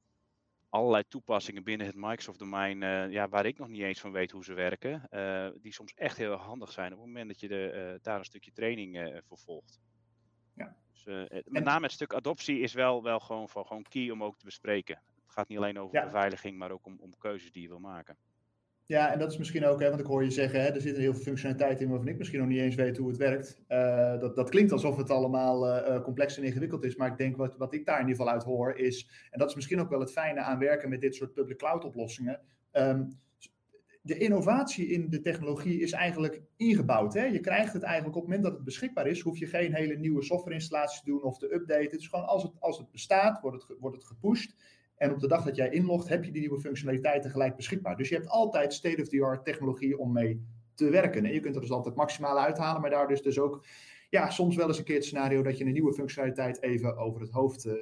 allerlei 0.75 1.05
toepassingen 1.09 1.65
binnen 1.65 1.87
het 1.87 1.97
Microsoft-domein, 1.97 2.83
uh, 2.83 3.11
ja, 3.11 3.29
waar 3.29 3.47
ik 3.47 3.59
nog 3.59 3.69
niet 3.69 3.83
eens 3.83 4.01
van 4.01 4.13
weet 4.13 4.31
hoe 4.31 4.45
ze 4.45 4.55
werken, 4.55 5.09
uh, 5.11 5.49
die 5.63 5.73
soms 5.73 5.95
echt 5.95 6.17
heel 6.17 6.35
handig 6.35 6.73
zijn 6.73 6.93
op 6.93 6.99
het 6.99 7.07
moment 7.07 7.29
dat 7.29 7.41
je 7.41 7.49
de, 7.49 7.93
uh, 7.93 7.99
daar 8.03 8.19
een 8.19 8.25
stukje 8.25 8.53
training 8.53 9.21
voor 9.27 9.39
volgt. 9.39 9.81
Ja. 10.55 10.77
Dus, 10.93 11.29
met 11.45 11.65
name 11.65 11.83
het 11.83 11.93
stuk 11.93 12.15
adoptie 12.15 12.61
is 12.61 12.73
wel, 12.73 13.03
wel 13.03 13.21
gewoon, 13.21 13.49
van, 13.49 13.67
gewoon 13.67 13.83
key 13.83 14.11
om 14.11 14.23
ook 14.23 14.39
te 14.39 14.45
bespreken. 14.45 15.03
Het 15.23 15.33
gaat 15.33 15.49
niet 15.49 15.59
alleen 15.59 15.79
over 15.79 15.97
ja. 15.97 16.05
beveiliging, 16.05 16.59
maar 16.59 16.71
ook 16.71 16.87
om, 16.87 16.97
om 17.01 17.19
keuzes 17.19 17.53
die 17.53 17.63
je 17.63 17.69
wil 17.69 17.81
maken. 17.81 18.17
Ja, 18.87 19.13
en 19.13 19.19
dat 19.19 19.31
is 19.31 19.39
misschien 19.39 19.65
ook, 19.65 19.81
hè, 19.81 19.89
want 19.89 20.01
ik 20.01 20.07
hoor 20.07 20.25
je 20.25 20.31
zeggen, 20.31 20.61
hè, 20.61 20.69
er 20.69 20.81
zit 20.81 20.97
heel 20.97 21.13
veel 21.13 21.23
functionaliteit 21.23 21.81
in 21.81 21.89
waarvan 21.89 22.09
ik 22.09 22.19
misschien 22.19 22.39
nog 22.39 22.49
niet 22.49 22.61
eens 22.61 22.75
weet 22.75 22.97
hoe 22.97 23.09
het 23.09 23.17
werkt. 23.17 23.63
Uh, 23.69 24.21
dat, 24.21 24.37
dat 24.37 24.51
klinkt 24.51 24.73
alsof 24.73 24.97
het 24.97 25.11
allemaal 25.11 25.69
uh, 25.69 26.03
complex 26.03 26.37
en 26.37 26.45
ingewikkeld 26.45 26.85
is, 26.85 26.97
maar 26.97 27.11
ik 27.11 27.19
denk 27.19 27.37
wat, 27.37 27.57
wat 27.57 27.75
ik 27.75 27.87
daar 27.87 28.01
in 28.01 28.07
ieder 28.07 28.17
geval 28.17 28.33
uit 28.33 28.43
hoor 28.43 28.79
is, 28.79 29.29
en 29.31 29.39
dat 29.39 29.49
is 29.49 29.55
misschien 29.55 29.81
ook 29.81 29.91
wel 29.91 30.01
het 30.01 30.13
fijne 30.13 30.41
aan 30.41 30.59
werken 30.59 30.89
met 30.89 31.01
dit 31.01 31.15
soort 31.15 31.33
public 31.33 31.59
cloud 31.59 31.85
oplossingen. 31.85 32.41
Um, 32.73 33.23
de 34.05 34.19
innovatie 34.19 34.87
in 34.87 35.11
de 35.11 35.21
technologie 35.21 35.81
is 35.81 35.93
eigenlijk 35.93 36.43
ingebouwd. 36.57 37.15
Hè? 37.15 37.25
Je 37.25 37.41
krijgt 37.41 37.73
het 37.73 37.83
eigenlijk 37.83 38.17
op 38.17 38.23
het 38.23 38.31
moment 38.31 38.49
dat 38.49 38.57
het 38.57 38.65
beschikbaar 38.65 39.07
is, 39.07 39.21
hoef 39.21 39.39
je 39.39 39.47
geen 39.47 39.75
hele 39.75 39.97
nieuwe 39.97 40.23
softwareinstallatie 40.23 41.03
te 41.03 41.11
doen 41.11 41.23
of 41.23 41.39
te 41.39 41.55
updaten. 41.55 41.85
Het 41.85 42.01
is 42.01 42.09
gewoon 42.09 42.27
als 42.27 42.43
het, 42.43 42.53
als 42.59 42.79
het 42.79 42.91
bestaat, 42.91 43.41
wordt 43.41 43.69
het, 43.69 43.79
wordt 43.79 43.97
het 43.97 44.07
gepusht. 44.07 44.55
En 44.97 45.13
op 45.13 45.21
de 45.21 45.29
dag 45.29 45.45
dat 45.45 45.57
jij 45.57 45.71
inlogt, 45.71 46.09
heb 46.09 46.25
je 46.25 46.33
die 46.33 46.41
nieuwe 46.41 46.61
functionaliteiten 46.61 47.31
gelijk 47.31 47.57
beschikbaar. 47.57 47.97
Dus 47.97 48.09
je 48.09 48.15
hebt 48.15 48.29
altijd 48.29 48.73
state-of-the-art 48.73 49.45
technologie 49.45 49.99
om 49.99 50.13
mee 50.13 50.47
te 50.75 50.91
werken. 50.91 51.25
En 51.25 51.33
je 51.33 51.41
kunt 51.41 51.55
er 51.55 51.61
dus 51.61 51.71
altijd 51.71 51.95
maximaal 51.95 52.39
uithalen, 52.39 52.81
maar 52.81 52.91
daar 52.91 53.09
dus, 53.09 53.23
dus 53.23 53.39
ook 53.39 53.65
ja, 54.11 54.31
soms 54.31 54.57
wel 54.57 54.69
eens 54.69 54.79
een 54.79 54.85
keer 54.85 54.95
het 54.95 55.05
scenario 55.05 55.43
dat 55.43 55.59
je 55.59 55.65
een 55.65 55.73
nieuwe 55.73 55.93
functionaliteit 55.93 56.63
even 56.63 56.97
over 56.97 57.21
het 57.21 57.31
hoofd 57.31 57.67
uh, 57.67 57.73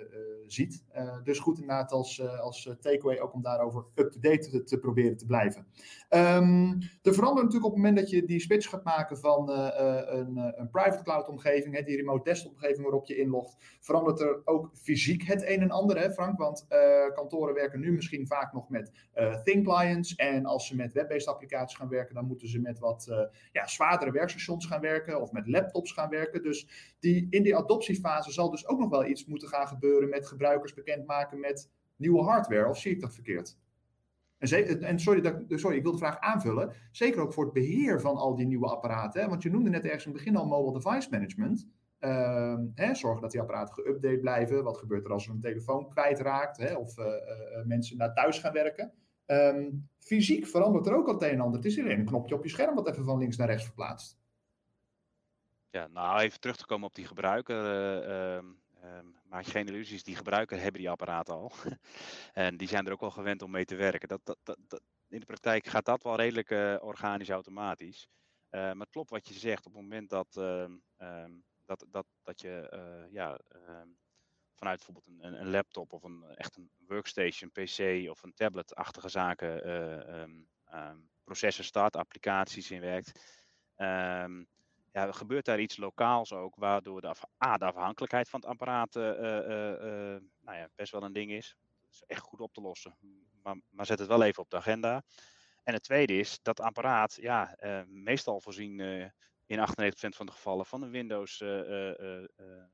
ziet. 0.52 0.84
Uh, 0.96 1.16
dus 1.24 1.38
goed 1.38 1.58
inderdaad 1.58 1.92
als, 1.92 2.18
uh, 2.18 2.40
als 2.40 2.76
takeaway 2.80 3.18
ook 3.18 3.32
om 3.32 3.42
daarover 3.42 3.84
up-to-date 3.94 4.48
te, 4.50 4.62
te, 4.62 4.78
proberen 4.78 5.16
te 5.16 5.26
blijven. 5.26 5.66
Um, 6.10 6.78
er 7.02 7.14
verandert 7.14 7.44
natuurlijk 7.46 7.64
op 7.64 7.72
het 7.72 7.82
moment 7.82 7.96
dat 7.96 8.10
je 8.10 8.24
die 8.24 8.40
switch 8.40 8.68
gaat 8.68 8.84
maken 8.84 9.18
van 9.18 9.50
een, 9.50 10.36
een, 10.36 10.70
private 10.70 11.02
cloud 11.02 11.28
omgeving, 11.28 11.74
hè, 11.74 11.82
die 11.82 11.96
remote 11.96 12.24
desktop 12.24 12.52
omgeving 12.52 12.82
waarop 12.82 13.06
je 13.06 13.16
inlogt, 13.16 13.56
verandert 13.80 14.20
er 14.20 14.40
ook 14.44 14.70
fysiek 14.74 15.22
het 15.22 15.42
een 15.46 15.60
en 15.60 15.70
ander, 15.70 15.98
hè 15.98 16.12
Frank? 16.12 16.38
Want 16.38 16.66
kantoren 17.14 17.54
werken 17.54 17.80
nu 17.80 17.92
misschien 17.92 18.26
vaak 18.26 18.52
nog 18.52 18.68
met 18.68 18.92
thin 19.44 19.62
clients 19.62 20.14
en 20.14 20.46
als 20.46 20.66
ze 20.66 20.76
met 20.76 20.92
web-based 20.92 21.28
applicaties 21.28 21.76
gaan 21.76 21.88
werken, 21.88 22.14
dan 22.14 22.26
moeten 22.26 22.48
ze 22.48 22.60
met 22.60 22.78
wat 22.78 23.26
ja, 23.52 23.66
zwaardere 23.66 24.10
werkstations 24.10 24.66
gaan 24.66 24.80
werken 24.80 25.20
of 25.20 25.32
met 25.32 25.46
laptops 25.46 25.92
gaan 25.92 26.10
werken. 26.10 26.42
Dus 26.42 26.66
die, 27.00 27.26
in 27.30 27.42
die 27.42 27.56
adoptiefase 27.56 28.32
zal 28.32 28.50
dus 28.50 28.66
ook 28.66 28.78
nog 28.78 28.90
wel 28.90 29.06
iets 29.06 29.26
moeten 29.26 29.48
gaan 29.48 29.68
gebeuren 29.68 30.08
met 30.08 30.26
gebruikers 30.42 30.74
bekendmaken 30.74 31.40
met 31.40 31.70
nieuwe 31.96 32.22
hardware. 32.22 32.68
Of 32.68 32.78
zie 32.78 32.92
ik 32.92 33.00
dat 33.00 33.14
verkeerd? 33.14 33.58
En, 34.38 34.82
en 34.82 34.98
sorry, 34.98 35.20
dat, 35.20 35.42
sorry, 35.48 35.76
ik 35.76 35.82
wil 35.82 35.92
de 35.92 35.98
vraag 35.98 36.18
aanvullen. 36.18 36.72
Zeker 36.90 37.20
ook 37.20 37.32
voor 37.32 37.44
het 37.44 37.52
beheer 37.52 38.00
van 38.00 38.16
al 38.16 38.34
die 38.34 38.46
nieuwe 38.46 38.66
apparaten. 38.66 39.20
Hè? 39.20 39.28
Want 39.28 39.42
je 39.42 39.50
noemde 39.50 39.70
net 39.70 39.84
ergens 39.84 40.06
in 40.06 40.12
het 40.12 40.18
begin 40.18 40.36
al 40.36 40.46
mobile 40.46 40.80
device 40.80 41.10
management. 41.10 41.68
Uh, 42.00 42.58
hè, 42.74 42.94
zorgen 42.94 43.22
dat 43.22 43.30
die 43.30 43.40
apparaten 43.40 43.74
geüpdate 43.74 44.20
blijven. 44.20 44.64
Wat 44.64 44.78
gebeurt 44.78 45.04
er 45.04 45.12
als 45.12 45.26
er 45.26 45.32
een 45.32 45.40
telefoon 45.40 45.88
kwijtraakt? 45.88 46.56
Hè? 46.56 46.74
Of 46.74 46.98
uh, 46.98 47.06
uh, 47.06 47.64
mensen 47.64 47.96
naar 47.96 48.14
thuis 48.14 48.38
gaan 48.38 48.52
werken. 48.52 48.92
Um, 49.26 49.88
fysiek 49.98 50.46
verandert 50.46 50.86
er 50.86 50.94
ook 50.94 51.06
al 51.06 51.14
het 51.14 51.22
een 51.22 51.30
en 51.30 51.40
ander. 51.40 51.56
Het 51.60 51.68
is 51.68 51.78
alleen 51.78 51.98
een 51.98 52.04
knopje 52.04 52.34
op 52.34 52.42
je 52.42 52.50
scherm 52.50 52.74
wat 52.74 52.88
even 52.88 53.04
van 53.04 53.18
links 53.18 53.36
naar 53.36 53.48
rechts 53.48 53.64
verplaatst. 53.64 54.20
Ja, 55.70 55.86
nou 55.86 56.20
even 56.20 56.40
terug 56.40 56.56
te 56.56 56.66
komen 56.66 56.86
op 56.86 56.94
die 56.94 57.06
gebruiker. 57.06 57.64
Um, 58.84 59.14
maak 59.24 59.44
je 59.44 59.50
geen 59.50 59.66
illusies, 59.66 60.02
die 60.02 60.16
gebruiker 60.16 60.60
hebben 60.60 60.80
die 60.80 60.90
apparaten 60.90 61.34
al. 61.34 61.52
en 62.32 62.56
die 62.56 62.68
zijn 62.68 62.86
er 62.86 62.92
ook 62.92 63.00
wel 63.00 63.10
gewend 63.10 63.42
om 63.42 63.50
mee 63.50 63.64
te 63.64 63.74
werken. 63.74 64.08
Dat, 64.08 64.36
dat, 64.42 64.82
in 65.08 65.20
de 65.20 65.26
praktijk 65.26 65.66
gaat 65.66 65.84
dat 65.84 66.02
wel 66.02 66.16
redelijk 66.16 66.50
uh, 66.50 66.76
organisch 66.80 67.28
automatisch. 67.28 68.08
Uh, 68.50 68.60
maar 68.60 68.76
het 68.76 68.90
klopt 68.90 69.10
wat 69.10 69.28
je 69.28 69.34
zegt, 69.34 69.66
op 69.66 69.72
het 69.72 69.82
moment 69.82 70.10
dat, 70.10 70.36
um, 70.36 70.82
dat, 71.64 71.86
dat, 71.88 72.06
dat 72.22 72.40
je 72.40 72.68
ja, 73.10 73.38
vanuit 74.54 74.76
bijvoorbeeld 74.76 75.06
een, 75.06 75.40
een, 75.40 75.50
laptop 75.50 75.92
of 75.92 76.02
een, 76.02 76.24
echt 76.34 76.56
een 76.56 76.70
workstation, 76.86 77.50
PC 77.50 78.08
of 78.10 78.22
een 78.22 78.34
tablet-achtige 78.34 79.08
zaken, 79.08 80.48
processen 81.24 81.64
start, 81.64 81.96
applicaties 81.96 82.70
in 82.70 82.80
werkt 82.80 83.12
ja, 84.92 85.12
gebeurt 85.12 85.44
daar 85.44 85.60
iets 85.60 85.76
lokaals 85.76 86.32
ook, 86.32 86.56
waardoor 86.56 87.00
de, 87.00 87.08
af, 87.08 87.24
A, 87.44 87.56
de 87.56 87.64
afhankelijkheid 87.64 88.28
van 88.28 88.40
het 88.40 88.48
apparaat 88.48 88.96
uh, 88.96 89.04
uh, 89.04 90.20
nou 90.40 90.56
ja, 90.58 90.68
best 90.74 90.92
wel 90.92 91.02
een 91.02 91.12
ding 91.12 91.30
is. 91.30 91.56
Dat 91.80 91.90
is 91.90 92.02
echt 92.06 92.20
goed 92.20 92.40
op 92.40 92.52
te 92.52 92.60
lossen, 92.60 92.96
maar, 93.42 93.60
maar 93.70 93.86
zet 93.86 93.98
het 93.98 94.08
wel 94.08 94.22
even 94.22 94.42
op 94.42 94.50
de 94.50 94.56
agenda. 94.56 95.02
En 95.62 95.72
het 95.72 95.82
tweede 95.82 96.18
is 96.18 96.38
dat 96.42 96.60
apparaat, 96.60 97.14
ja, 97.20 97.56
meestal 97.86 98.40
voorzien 98.40 98.80
in 99.46 99.58
98% 99.58 99.62
van 99.92 100.26
de 100.26 100.32
gevallen 100.32 100.66
van 100.66 100.82
een 100.82 100.90
Windows 100.90 101.44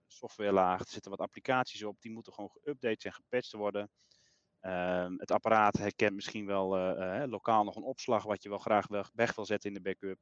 softwarelaag. 0.06 0.80
Er 0.80 0.88
zitten 0.88 1.10
wat 1.10 1.20
applicaties 1.20 1.82
op, 1.82 2.00
die 2.00 2.10
moeten 2.12 2.32
gewoon 2.32 2.50
geüpdate 2.58 3.06
en 3.06 3.12
gepatcht 3.12 3.52
worden. 3.52 3.90
Ehm, 4.60 5.14
het 5.16 5.30
apparaat 5.30 5.78
herkent 5.78 6.14
misschien 6.14 6.46
wel 6.46 6.68
lokaal 7.26 7.64
nog 7.64 7.76
een 7.76 7.82
opslag 7.82 8.22
wat 8.22 8.42
je 8.42 8.48
wel 8.48 8.58
graag 8.58 8.86
weg 9.14 9.34
wil 9.34 9.46
zetten 9.46 9.68
in 9.68 9.82
de 9.82 9.82
backup. 9.82 10.18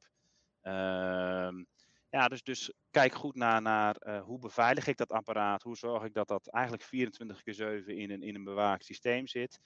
Ehm 2.11 2.22
ja, 2.22 2.28
dus, 2.28 2.42
dus 2.42 2.72
kijk 2.90 3.14
goed 3.14 3.34
naar, 3.34 3.62
naar 3.62 3.96
uh, 4.07 4.22
hoe 4.22 4.38
beveilig 4.38 4.86
ik 4.86 4.96
dat 4.96 5.12
apparaat. 5.12 5.62
Hoe 5.62 5.76
zorg 5.76 6.04
ik 6.04 6.14
dat 6.14 6.28
dat 6.28 6.46
eigenlijk 6.46 6.82
24 6.82 7.42
keer 7.42 7.54
7 7.54 7.96
in 7.96 8.11
een, 8.11 8.22
in 8.22 8.34
een 8.34 8.44
bewaakt 8.44 8.84
systeem 8.84 9.26
zit. 9.26 9.61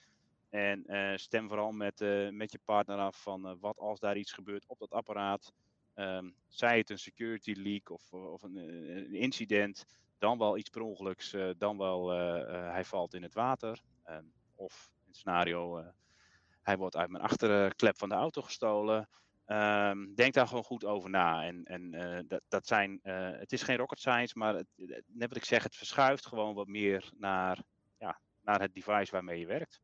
En 0.49 0.83
uh, 0.87 1.15
stem 1.15 1.47
vooral 1.47 1.71
met, 1.71 2.01
uh, 2.01 2.29
met 2.29 2.51
je 2.51 2.59
partner 2.65 2.97
af 2.97 3.21
van 3.21 3.59
wat 3.59 3.77
als 3.77 3.99
daar 3.99 4.17
iets 4.17 4.31
gebeurt 4.31 4.67
op 4.67 4.79
dat 4.79 4.91
apparaat. 4.91 5.53
Um, 5.95 6.35
zij 6.47 6.77
het 6.77 6.89
een 6.89 6.99
security 6.99 7.53
leak 7.53 7.89
of, 7.89 8.13
of 8.13 8.41
een, 8.41 8.55
een, 8.55 9.13
incident. 9.13 9.85
dan 10.17 10.37
wel 10.37 10.57
iets 10.57 10.69
per 10.69 10.81
ongeluks, 10.81 11.35
dan 11.57 11.77
wel 11.77 12.09
hij 12.49 12.85
valt 12.85 13.13
in 13.13 13.23
het 13.23 13.33
water. 13.33 13.81
Ehm, 14.03 14.25
of 14.55 14.91
in 14.99 15.07
het 15.07 15.17
scenario, 15.17 15.83
hij 16.61 16.77
wordt 16.77 16.95
uit 16.95 17.09
mijn 17.09 17.23
achterklep 17.23 17.97
van 17.97 18.09
de 18.09 18.15
auto 18.15 18.41
gestolen. 18.41 19.09
Um, 19.51 20.15
denk 20.15 20.33
daar 20.33 20.47
gewoon 20.47 20.63
goed 20.63 20.85
over 20.85 21.09
na. 21.09 21.43
En, 21.43 21.63
en 21.63 21.91
dat, 22.27 22.41
dat 22.47 22.67
zijn, 22.67 22.99
het 23.39 23.51
is 23.51 23.63
geen 23.63 23.77
rocket 23.77 23.99
science, 23.99 24.37
maar 24.37 24.55
het, 24.55 24.67
net 25.07 25.27
wat 25.27 25.37
ik 25.37 25.45
zeg, 25.45 25.63
het 25.63 25.75
verschuift 25.75 26.25
gewoon 26.25 26.55
wat 26.55 26.67
meer 26.67 27.11
naar, 27.17 27.63
ja, 27.97 28.19
naar 28.41 28.61
het 28.61 28.73
device 28.73 29.11
waarmee 29.11 29.39
je 29.39 29.45
werkt. 29.45 29.81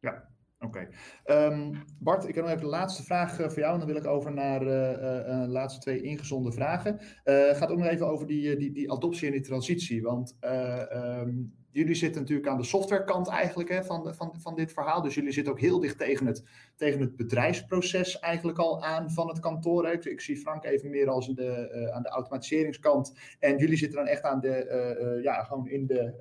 Ja, 0.00 0.28
Oké. 0.62 0.88
Ehm, 1.24 1.74
Bart, 1.98 2.28
ik 2.28 2.34
heb 2.34 2.44
nog 2.44 2.52
even 2.52 2.64
de 2.64 2.70
laatste 2.70 3.02
vraag 3.02 3.38
uh, 3.38 3.48
voor 3.48 3.58
jou. 3.58 3.72
En 3.72 3.78
dan 3.78 3.88
wil 3.88 3.96
ik 3.96 4.06
over 4.06 4.32
naar 4.32 4.60
de 4.60 5.46
laatste 5.48 5.80
twee 5.80 6.02
ingezonde 6.02 6.52
vragen. 6.52 6.98
Het 7.22 7.56
gaat 7.56 7.70
ook 7.70 7.78
nog 7.78 7.86
even 7.86 8.06
over 8.06 8.26
die, 8.26 8.56
die, 8.56 8.72
die 8.72 8.92
adoptie 8.92 9.26
en 9.26 9.32
die 9.32 9.40
transitie. 9.40 10.02
Want 10.02 10.36
um, 10.40 11.54
jullie 11.72 11.94
zitten 11.94 12.20
natuurlijk 12.20 12.48
aan 12.48 12.56
de 12.56 12.64
softwarekant 12.64 13.28
eigenlijk 13.28 13.68
hè, 13.68 13.84
van, 13.84 14.14
van, 14.14 14.34
van 14.38 14.54
dit 14.54 14.72
verhaal. 14.72 15.02
Dus 15.02 15.14
jullie 15.14 15.32
zitten 15.32 15.52
ook 15.52 15.60
heel 15.60 15.80
dicht 15.80 15.98
tegen 15.98 16.26
het, 16.26 16.44
tegen 16.76 17.00
het 17.00 17.16
bedrijfsproces 17.16 18.18
eigenlijk 18.18 18.58
al 18.58 18.82
aan 18.82 19.10
van 19.10 19.28
het 19.28 19.40
kantoor. 19.40 19.88
Ik, 19.88 20.20
zie 20.20 20.36
Frank 20.36 20.64
even 20.64 20.90
meer 20.90 21.08
als 21.08 21.26
de, 21.26 21.90
aan 21.94 22.02
de 22.02 22.08
automatiseringskant. 22.08 23.14
En 23.38 23.56
jullie 23.56 23.76
zitten 23.76 23.98
dan 23.98 24.06
echt 24.06 24.22
aan 24.22 24.40
de, 24.40 25.20
ja, 25.22 25.42
gewoon 25.42 25.68
in 25.68 25.86
de, 25.86 26.14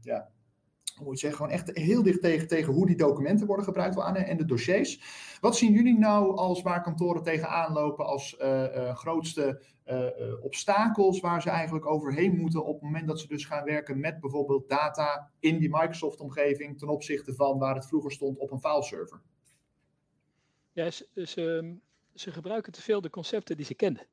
ja, 0.00 0.30
hoe 1.02 1.10
het 1.10 1.20
zeggen, 1.20 1.38
gewoon 1.38 1.52
echt 1.52 1.76
heel 1.76 2.02
dicht 2.02 2.20
tegen, 2.20 2.48
tegen 2.48 2.72
hoe 2.72 2.86
die 2.86 2.96
documenten 2.96 3.46
worden 3.46 3.64
gebruikt 3.64 3.96
en 3.96 4.36
de 4.36 4.44
dossiers. 4.44 5.00
Wat 5.40 5.56
zien 5.56 5.72
jullie 5.72 5.98
nou 5.98 6.36
als 6.36 6.62
waar 6.62 6.82
kantoren 6.82 7.22
tegenaan 7.22 7.72
lopen 7.72 8.06
als 8.06 8.36
uh, 8.40 8.62
uh, 8.62 8.96
grootste 8.96 9.62
uh, 9.86 10.44
obstakels 10.44 11.20
waar 11.20 11.42
ze 11.42 11.50
eigenlijk 11.50 11.86
overheen 11.86 12.36
moeten 12.36 12.64
op 12.64 12.74
het 12.74 12.82
moment 12.82 13.06
dat 13.06 13.20
ze 13.20 13.26
dus 13.26 13.44
gaan 13.44 13.64
werken 13.64 14.00
met 14.00 14.20
bijvoorbeeld 14.20 14.68
data 14.68 15.30
in 15.38 15.58
die 15.58 15.68
Microsoft-omgeving 15.68 16.78
ten 16.78 16.88
opzichte 16.88 17.34
van 17.34 17.58
waar 17.58 17.74
het 17.74 17.86
vroeger 17.86 18.12
stond 18.12 18.38
op 18.38 18.50
een 18.50 18.60
fileserver? 18.60 19.20
Ja, 20.72 20.90
ze, 20.90 21.76
ze, 22.14 22.32
gebruiken 22.32 22.72
te 22.72 22.82
veel 22.82 23.00
de 23.00 23.10
concepten 23.10 23.56
die 23.56 23.66
ze 23.66 23.74
kenden. 23.74 24.06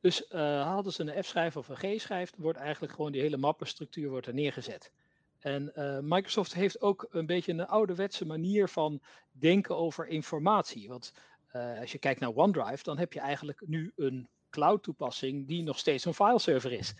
Dus 0.00 0.28
hadden 0.62 0.92
ze 0.92 1.02
een 1.02 1.24
F-schijf 1.24 1.56
of 1.56 1.68
een 1.68 1.76
G-schijf, 1.96 2.32
wordt 2.36 2.58
eigenlijk 2.58 2.92
gewoon 2.94 3.12
die 3.12 3.20
hele 3.20 3.36
mappenstructuur 3.36 4.10
wordt 4.10 4.26
er 4.26 4.34
neergezet. 4.34 4.92
En 5.40 5.72
uh, 5.74 5.98
Microsoft 6.02 6.54
heeft 6.54 6.80
ook 6.80 7.06
een 7.10 7.26
beetje 7.26 7.52
een 7.52 7.66
ouderwetse 7.66 8.26
manier 8.26 8.68
van 8.68 9.02
denken 9.30 9.76
over 9.76 10.06
informatie. 10.06 10.88
Want 10.88 11.12
uh, 11.52 11.80
als 11.80 11.92
je 11.92 11.98
kijkt 11.98 12.20
naar 12.20 12.34
OneDrive, 12.34 12.82
dan 12.82 12.98
heb 12.98 13.12
je 13.12 13.20
eigenlijk 13.20 13.62
nu 13.66 13.92
een 13.96 14.28
cloud 14.50 14.82
toepassing 14.82 15.46
die 15.46 15.62
nog 15.62 15.78
steeds 15.78 16.04
een 16.04 16.14
fileserver 16.14 16.72
is. 16.72 16.94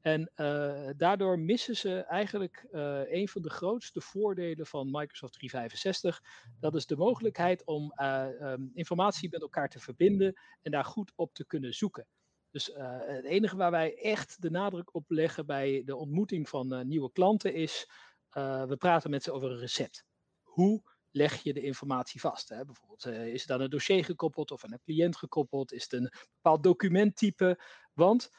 En 0.00 0.30
uh, 0.36 0.88
daardoor 0.96 1.38
missen 1.38 1.76
ze 1.76 2.00
eigenlijk 2.00 2.66
een 3.08 3.28
van 3.28 3.42
de 3.42 3.50
grootste 3.50 4.00
voordelen 4.00 4.66
van 4.66 4.90
Microsoft 4.90 5.32
365. 5.32 6.22
Dat 6.60 6.74
is 6.74 6.86
de 6.86 6.96
mogelijkheid 6.96 7.64
om 7.64 7.92
um, 8.00 8.70
informatie 8.74 9.28
met 9.30 9.40
elkaar 9.40 9.68
te 9.68 9.80
verbinden 9.80 10.40
en 10.62 10.70
daar 10.70 10.84
goed 10.84 11.12
op 11.14 11.34
te 11.34 11.46
kunnen 11.46 11.74
zoeken. 11.74 12.06
Dus 12.50 12.68
uh, 12.70 12.76
het 13.00 13.24
enige 13.24 13.56
waar 13.56 13.70
wij 13.70 13.96
echt 13.96 14.42
de 14.42 14.50
nadruk 14.50 14.94
op 14.94 15.10
leggen 15.10 15.46
bij 15.46 15.82
de 15.84 15.96
ontmoeting 15.96 16.48
van 16.48 16.74
uh, 16.74 16.80
nieuwe 16.80 17.12
klanten 17.12 17.54
is, 17.54 17.90
uh, 18.32 18.64
we 18.64 18.76
praten 18.76 19.10
met 19.10 19.22
ze 19.22 19.32
over 19.32 19.50
een 19.50 19.58
recept. 19.58 20.04
Hoe 20.42 20.82
leg 21.10 21.42
je 21.42 21.52
de 21.52 21.62
informatie 21.62 22.20
vast? 22.20 22.48
Hè? 22.48 22.64
Bijvoorbeeld, 22.64 23.06
is 23.06 23.42
het 23.42 23.50
aan 23.50 23.60
een 23.60 23.70
dossier 23.70 24.04
gekoppeld 24.04 24.50
of 24.50 24.64
aan 24.64 24.72
een 24.72 24.80
cliënt 24.84 25.16
gekoppeld? 25.16 25.72
Is 25.72 25.82
het 25.82 25.92
een 25.92 26.12
bepaald 26.34 26.62
documenttype? 26.62 27.60
Want 27.92 28.30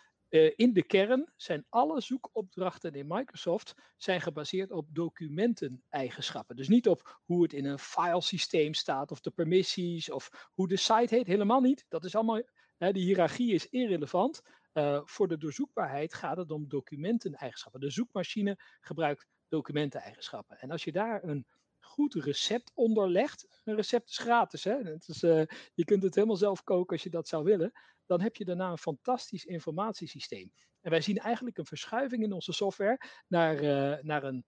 in 0.56 0.74
de 0.74 0.84
kern 0.84 1.34
zijn 1.36 1.66
alle 1.70 2.02
zoekopdrachten 2.02 2.94
in 2.94 3.08
Microsoft 3.08 3.74
zijn 3.98 4.22
gebaseerd 4.22 4.72
op 4.72 4.88
documenten-eigenschappen. 4.90 6.56
Dus 6.56 6.68
niet 6.68 6.88
op 6.88 7.20
hoe 7.26 7.44
het 7.44 7.54
in 7.54 7.66
een 7.66 7.80
filesysteem 7.80 8.74
staat 8.74 9.12
of 9.12 9.20
de 9.20 9.32
permissies 9.32 10.12
of 10.12 10.50
hoe 10.54 10.68
de 10.68 10.78
site 10.78 11.16
heet. 11.16 11.28
Helemaal 11.28 11.62
niet. 11.62 11.86
Dat 11.88 12.06
is 12.06 12.16
allemaal 12.16 12.42
De 12.78 13.00
hiërarchie 13.00 13.54
is 13.54 13.70
irrelevant. 13.70 14.42
Uh, 14.74 15.02
voor 15.04 15.28
de 15.28 15.38
doorzoekbaarheid 15.38 16.14
gaat 16.14 16.38
het 16.38 16.52
om 16.52 16.68
documenteneigenschappen. 16.68 17.80
De 17.80 17.90
zoekmachine 17.90 18.56
gebruikt 18.80 19.28
documenteneigenschappen. 19.48 20.60
En 20.60 20.72
als 20.72 20.84
je 20.84 20.92
daar 20.92 21.24
een 21.24 21.46
goed 21.80 22.14
recept 22.14 22.72
onder 22.74 23.10
legt, 23.10 23.62
een 23.64 23.76
recept 23.76 24.10
is 24.10 24.18
gratis, 24.18 24.64
hè? 24.64 24.78
Het 24.78 25.08
is, 25.08 25.24
uh, 25.24 25.44
je 25.74 25.86
kunt 25.86 26.04
het 26.04 26.16
helemaal 26.16 26.36
zelf 26.36 26.64
koken 26.64 26.92
als 26.92 27.04
je 27.04 27.10
dat 27.10 27.28
zou 27.28 27.44
willen, 27.44 27.72
dan 28.06 28.22
heb 28.22 28.36
je 28.36 28.46
daarna 28.46 28.72
een 28.72 28.78
fantastisch 28.78 29.46
informatiesysteem. 29.46 30.52
En 30.82 30.92
wij 30.92 31.02
zien 31.02 31.18
eigenlijk 31.18 31.58
een 31.58 31.66
verschuiving 31.66 32.24
in 32.24 32.34
onze 32.34 32.54
software 32.54 33.02
naar, 33.28 33.64
uh, 33.64 34.04
naar 34.04 34.24
een 34.24 34.46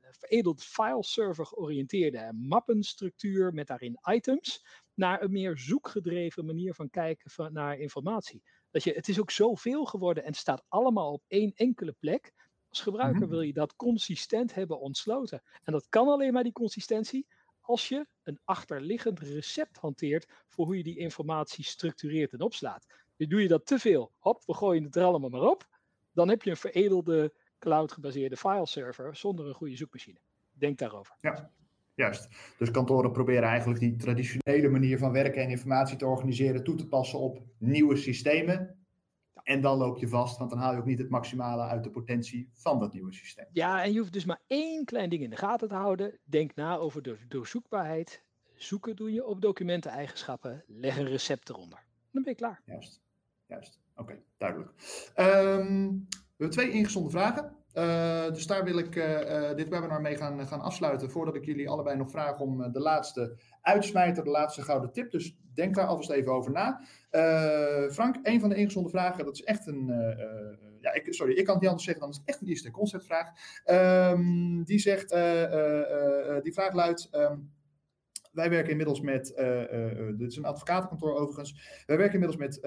veredeld 0.00 0.64
fileserver 0.64 1.46
georiënteerde 1.46 2.32
mappenstructuur 2.32 3.54
met 3.54 3.66
daarin 3.66 3.98
items 4.10 4.64
naar 4.94 5.22
een 5.22 5.32
meer 5.32 5.58
zoekgedreven 5.58 6.44
manier 6.44 6.74
van 6.74 6.90
kijken 6.90 7.30
van, 7.30 7.52
naar 7.52 7.78
informatie. 7.78 8.42
Dat 8.70 8.84
je, 8.84 8.92
het 8.92 9.08
is 9.08 9.20
ook 9.20 9.30
zoveel 9.30 9.84
geworden 9.84 10.22
en 10.22 10.28
het 10.28 10.38
staat 10.38 10.64
allemaal 10.68 11.12
op 11.12 11.22
één 11.26 11.52
enkele 11.54 11.92
plek. 11.92 12.32
Als 12.68 12.80
gebruiker 12.80 13.20
mhm. 13.20 13.30
wil 13.30 13.40
je 13.40 13.52
dat 13.52 13.76
consistent 13.76 14.54
hebben 14.54 14.80
ontsloten. 14.80 15.42
En 15.62 15.72
dat 15.72 15.88
kan 15.88 16.08
alleen 16.08 16.32
maar 16.32 16.42
die 16.42 16.52
consistentie 16.52 17.26
als 17.60 17.88
je 17.88 18.06
een 18.22 18.40
achterliggend 18.44 19.20
recept 19.20 19.76
hanteert 19.76 20.26
voor 20.48 20.64
hoe 20.66 20.76
je 20.76 20.82
die 20.82 20.98
informatie 20.98 21.64
structureert 21.64 22.32
en 22.32 22.40
opslaat. 22.40 22.86
Dus 23.16 23.28
doe 23.28 23.42
je 23.42 23.48
dat 23.48 23.66
te 23.66 23.78
veel, 23.78 24.12
hop, 24.18 24.42
we 24.46 24.54
gooien 24.54 24.84
het 24.84 24.96
er 24.96 25.04
allemaal 25.04 25.30
maar 25.30 25.50
op, 25.50 25.68
dan 26.12 26.28
heb 26.28 26.42
je 26.42 26.50
een 26.50 26.56
veredelde 26.56 27.34
cloud-gebaseerde 27.58 28.36
fileserver 28.36 29.16
zonder 29.16 29.46
een 29.46 29.54
goede 29.54 29.76
zoekmachine. 29.76 30.18
Denk 30.52 30.78
daarover. 30.78 31.16
Ja, 31.20 31.52
juist. 32.02 32.28
Dus 32.58 32.70
kantoren 32.70 33.12
proberen 33.12 33.48
eigenlijk 33.48 33.80
die 33.80 33.96
traditionele 33.96 34.68
manier 34.68 34.98
van 34.98 35.12
werken 35.12 35.42
en 35.42 35.50
informatie 35.50 35.96
te 35.96 36.06
organiseren 36.06 36.64
toe 36.64 36.74
te 36.74 36.88
passen 36.88 37.18
op 37.18 37.42
nieuwe 37.58 37.96
systemen. 37.96 38.76
En 39.42 39.60
dan 39.60 39.78
loop 39.78 39.98
je 39.98 40.08
vast, 40.08 40.38
want 40.38 40.50
dan 40.50 40.58
haal 40.58 40.72
je 40.72 40.78
ook 40.78 40.84
niet 40.84 40.98
het 40.98 41.08
maximale 41.08 41.62
uit 41.62 41.84
de 41.84 41.90
potentie 41.90 42.50
van 42.52 42.78
dat 42.78 42.92
nieuwe 42.92 43.12
systeem. 43.12 43.46
Ja, 43.52 43.82
en 43.82 43.92
je 43.92 43.98
hoeft 43.98 44.12
dus 44.12 44.24
maar 44.24 44.42
één 44.46 44.84
klein 44.84 45.08
ding 45.08 45.22
in 45.22 45.30
de 45.30 45.36
gaten 45.36 45.68
te 45.68 45.74
houden. 45.74 46.18
Denk 46.24 46.54
na 46.54 46.76
over 46.76 47.02
de 47.02 47.18
doorzoekbaarheid. 47.28 48.24
Zoeken 48.54 48.96
doe 48.96 49.12
je 49.12 49.26
op 49.26 49.40
documenten-eigenschappen. 49.40 50.64
Leg 50.66 50.98
een 50.98 51.08
recept 51.08 51.48
eronder. 51.48 51.84
Dan 52.10 52.22
ben 52.22 52.32
je 52.32 52.38
klaar. 52.38 52.62
Juist, 52.64 53.02
juist. 53.46 53.80
Oké, 53.96 54.22
duidelijk. 54.38 54.70
Um, 55.16 56.06
we 56.08 56.48
hebben 56.48 56.50
twee 56.50 56.70
ingezonden 56.70 57.12
vragen. 57.12 57.61
Uh, 57.74 58.32
dus 58.32 58.46
daar 58.46 58.64
wil 58.64 58.78
ik 58.78 58.96
uh, 58.96 59.54
dit 59.54 59.68
webinar 59.68 60.00
mee 60.00 60.16
gaan, 60.16 60.46
gaan 60.46 60.60
afsluiten. 60.60 61.10
Voordat 61.10 61.34
ik 61.34 61.44
jullie 61.44 61.68
allebei 61.68 61.96
nog 61.96 62.10
vraag 62.10 62.40
om 62.40 62.72
de 62.72 62.80
laatste 62.80 63.36
uitsmijter, 63.60 64.24
de 64.24 64.30
laatste 64.30 64.62
gouden 64.62 64.92
tip. 64.92 65.10
Dus 65.10 65.36
denk 65.54 65.74
daar 65.74 65.86
alvast 65.86 66.10
even 66.10 66.32
over 66.32 66.52
na. 66.52 66.80
Frank, 67.90 68.16
een 68.22 68.40
van 68.40 68.48
de 68.48 68.54
ingezonden 68.54 68.90
vragen, 68.90 69.24
dat 69.24 69.34
is 69.34 69.42
echt 69.42 69.66
een. 69.66 69.86
ja, 70.80 70.92
ik, 70.92 71.14
sorry, 71.14 71.32
ik 71.32 71.44
kan 71.44 71.52
het 71.54 71.62
niet 71.62 71.70
anders 71.70 71.84
zeggen 71.84 72.02
dan 72.02 72.12
is 72.12 72.18
het 72.18 72.28
echt 72.28 72.40
een 72.40 72.48
eerste 72.48 72.70
conceptvraag. 72.70 73.28
Um, 73.66 74.64
die 74.64 74.78
zegt, 74.78 75.08
die 76.42 76.52
vraag 76.52 76.72
luidt. 76.72 77.08
Um, 77.12 77.50
wij 78.32 78.50
werken 78.50 78.70
inmiddels 78.70 79.00
met, 79.00 79.32
uh, 79.38 80.18
dit 80.18 80.30
is 80.30 80.36
een 80.36 80.44
advocatenkantoor 80.44 81.14
overigens, 81.14 81.82
wij 81.86 81.96
werken 81.96 82.20
inmiddels 82.20 82.40
met 82.40 82.60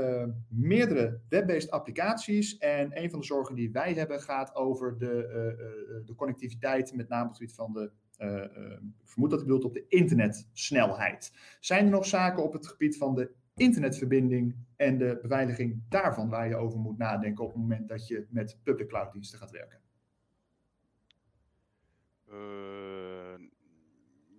meerdere 0.47 1.20
web-based 1.30 1.72
applicaties. 1.72 2.57
En 2.57 3.01
een 3.01 3.09
van 3.09 3.20
de 3.20 3.26
zorgen 3.26 3.55
die 3.55 3.72
wij 3.72 3.93
hebben 3.93 4.22
gaat 4.22 4.55
over 4.55 4.97
de, 4.97 6.03
de 6.05 6.16
connectiviteit, 6.16 6.93
met 6.93 7.09
name 7.09 7.24
op 7.24 7.30
het 7.30 7.38
gebied 7.38 7.55
van 7.55 7.74
de 7.74 7.91
ik 8.18 9.09
vermoed 9.11 9.30
dat 9.30 9.39
het 9.39 9.47
bedoelt 9.47 9.63
op 9.63 9.74
de 9.74 9.86
internetsnelheid. 9.88 11.34
Zijn 11.59 11.86
er 11.86 11.91
nog 11.91 12.05
zaken 12.05 12.43
op 12.43 12.53
het 12.53 12.68
gebied 12.68 12.97
van 12.97 13.16
de 13.16 13.32
internetverbinding 13.55 14.55
en 14.76 14.97
de 14.97 15.20
beveiliging 15.22 15.82
daarvan 15.89 16.30
waar 16.30 16.47
je 16.47 16.55
over 16.55 16.80
moet 16.80 16.97
nadenken 16.97 17.43
op 17.43 17.51
het 17.51 17.61
moment 17.61 17.88
dat 17.88 18.07
je 18.07 18.26
met 18.30 18.59
public 18.63 18.88
cloud 18.88 19.13
diensten 19.13 19.39
gaat 19.39 19.51
werken? 19.51 19.80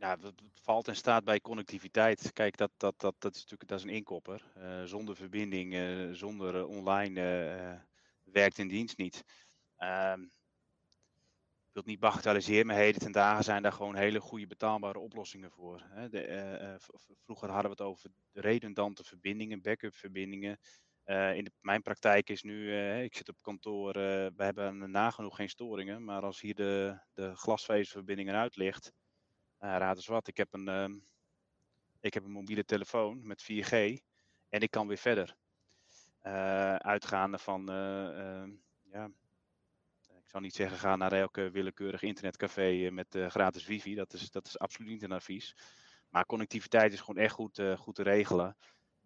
Ja, 0.06 0.16
het 0.20 0.42
valt 0.52 0.88
en 0.88 0.96
staat 0.96 1.24
bij 1.24 1.40
connectiviteit. 1.40 2.32
Kijk, 2.32 2.56
dat, 2.56 2.70
dat, 2.76 3.00
dat, 3.00 3.14
dat 3.18 3.34
is 3.34 3.40
natuurlijk 3.40 3.70
dat 3.70 3.78
is 3.78 3.84
een 3.84 3.90
inkopper. 3.90 4.42
Uh, 4.58 4.82
zonder 4.84 5.16
verbinding, 5.16 5.74
uh, 5.74 6.12
zonder 6.12 6.54
uh, 6.54 6.68
online 6.68 7.84
werkt 8.24 8.58
in 8.58 8.68
dienst 8.68 8.96
niet. 8.96 9.24
Ehm, 9.76 10.22
ik 10.22 11.72
wil 11.72 11.82
het 11.82 11.86
niet 11.86 12.00
bagatelliseren, 12.00 12.66
maar 12.66 12.76
heden 12.76 13.00
ten 13.00 13.12
dagen 13.12 13.44
zijn 13.44 13.62
daar 13.62 13.72
gewoon 13.72 13.94
hele 13.94 14.20
goede 14.20 14.46
betaalbare 14.46 14.98
oplossingen 14.98 15.50
voor. 15.50 15.82
De, 16.10 16.76
vroeger 17.24 17.50
hadden 17.50 17.70
we 17.70 17.82
het 17.82 17.86
over 17.86 18.10
redundante 18.32 19.04
verbindingen, 19.04 19.62
backup 19.62 19.94
verbindingen. 19.94 20.58
in 21.34 21.52
mijn 21.60 21.82
praktijk 21.82 22.30
is 22.30 22.42
nu, 22.42 22.76
ik 23.02 23.16
zit 23.16 23.28
op 23.28 23.42
kantoor, 23.42 23.92
we 23.92 24.44
hebben 24.44 24.90
nagenoeg 24.90 25.36
geen 25.36 25.48
storingen, 25.48 26.04
maar 26.04 26.22
als 26.22 26.40
hier 26.40 26.54
de, 26.54 26.98
de 27.12 27.36
glasvezelverbinding 27.36 28.28
eruit 28.28 28.56
ligt, 28.56 28.92
uh, 29.66 29.76
raad 29.76 29.96
eens 29.96 30.06
wat, 30.06 30.28
ik 30.28 30.36
heb, 30.36 30.54
een, 30.54 30.68
uh, 30.68 30.96
ik 32.00 32.14
heb 32.14 32.24
een 32.24 32.30
mobiele 32.30 32.64
telefoon 32.64 33.26
met 33.26 33.42
4G 33.42 33.72
en 34.48 34.60
ik 34.60 34.70
kan 34.70 34.86
weer 34.86 34.96
verder. 34.96 35.36
Uh, 36.22 36.74
uitgaande 36.74 37.38
van, 37.38 37.70
ehm, 37.70 38.50
ja, 38.82 39.10
ik 40.06 40.28
zou 40.28 40.42
niet 40.42 40.54
zeggen 40.54 40.78
ga 40.78 40.96
naar 40.96 41.12
elke 41.12 41.50
willekeurig 41.50 42.02
internetcafé 42.02 42.90
met 42.90 43.16
gratis 43.28 43.66
wifi. 43.66 43.94
Dat 43.94 44.12
is, 44.12 44.30
dat 44.30 44.46
is 44.46 44.58
absoluut 44.58 44.90
niet 44.90 45.02
een 45.02 45.12
advies. 45.12 45.56
Maar 46.08 46.26
connectiviteit 46.26 46.92
is 46.92 47.00
gewoon 47.00 47.22
echt 47.22 47.34
goed, 47.34 47.62
goed 47.76 47.94
te 47.94 48.02
regelen. 48.02 48.56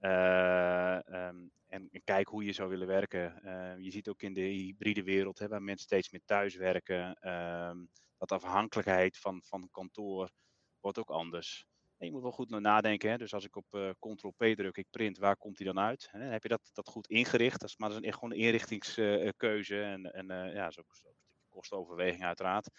Um, 0.00 1.50
en, 1.66 1.90
kijk 2.04 2.28
hoe 2.28 2.44
je 2.44 2.52
zou 2.52 2.68
willen 2.68 2.86
werken. 2.86 3.40
Je 3.82 3.90
ziet 3.90 4.08
ook 4.08 4.22
in 4.22 4.34
de 4.34 4.40
hybride 4.40 5.02
wereld, 5.02 5.38
hè, 5.38 5.48
waar 5.48 5.62
mensen 5.62 5.86
steeds 5.86 6.10
meer 6.10 6.22
thuis 6.24 6.54
werken, 6.54 7.18
dat 8.18 8.32
afhankelijkheid 8.32 9.18
van, 9.18 9.42
van 9.44 9.68
kantoor 9.70 10.30
wordt 10.80 10.98
ook 10.98 11.10
anders. 11.10 11.66
En 11.96 12.06
je 12.06 12.12
moet 12.12 12.22
wel 12.22 12.32
goed 12.32 12.60
nadenken. 12.60 13.10
Hè. 13.10 13.18
Dus 13.18 13.34
als 13.34 13.44
ik 13.44 13.56
op 13.56 13.66
uh, 13.70 13.90
Ctrl-P 13.98 14.44
druk, 14.56 14.76
ik 14.76 14.86
print, 14.90 15.18
waar 15.18 15.36
komt 15.36 15.56
die 15.56 15.66
dan 15.66 15.78
uit? 15.78 16.08
Hè? 16.10 16.20
Heb 16.20 16.42
je 16.42 16.48
dat, 16.48 16.70
dat 16.72 16.88
goed 16.88 17.06
ingericht. 17.06 17.60
Dat 17.60 17.68
is, 17.68 17.76
maar 17.76 17.88
dat 17.88 18.00
is 18.00 18.06
echt 18.06 18.18
gewoon 18.18 18.32
een 18.32 18.38
inrichtingskeuze. 18.38 19.82
en 19.82 20.12
en 20.12 20.30
uh, 20.30 20.54
ja, 20.54 20.70
zo, 20.70 20.82
zo 20.90 21.08
een 21.08 21.64
stukje 21.64 22.24
uiteraard. 22.26 22.70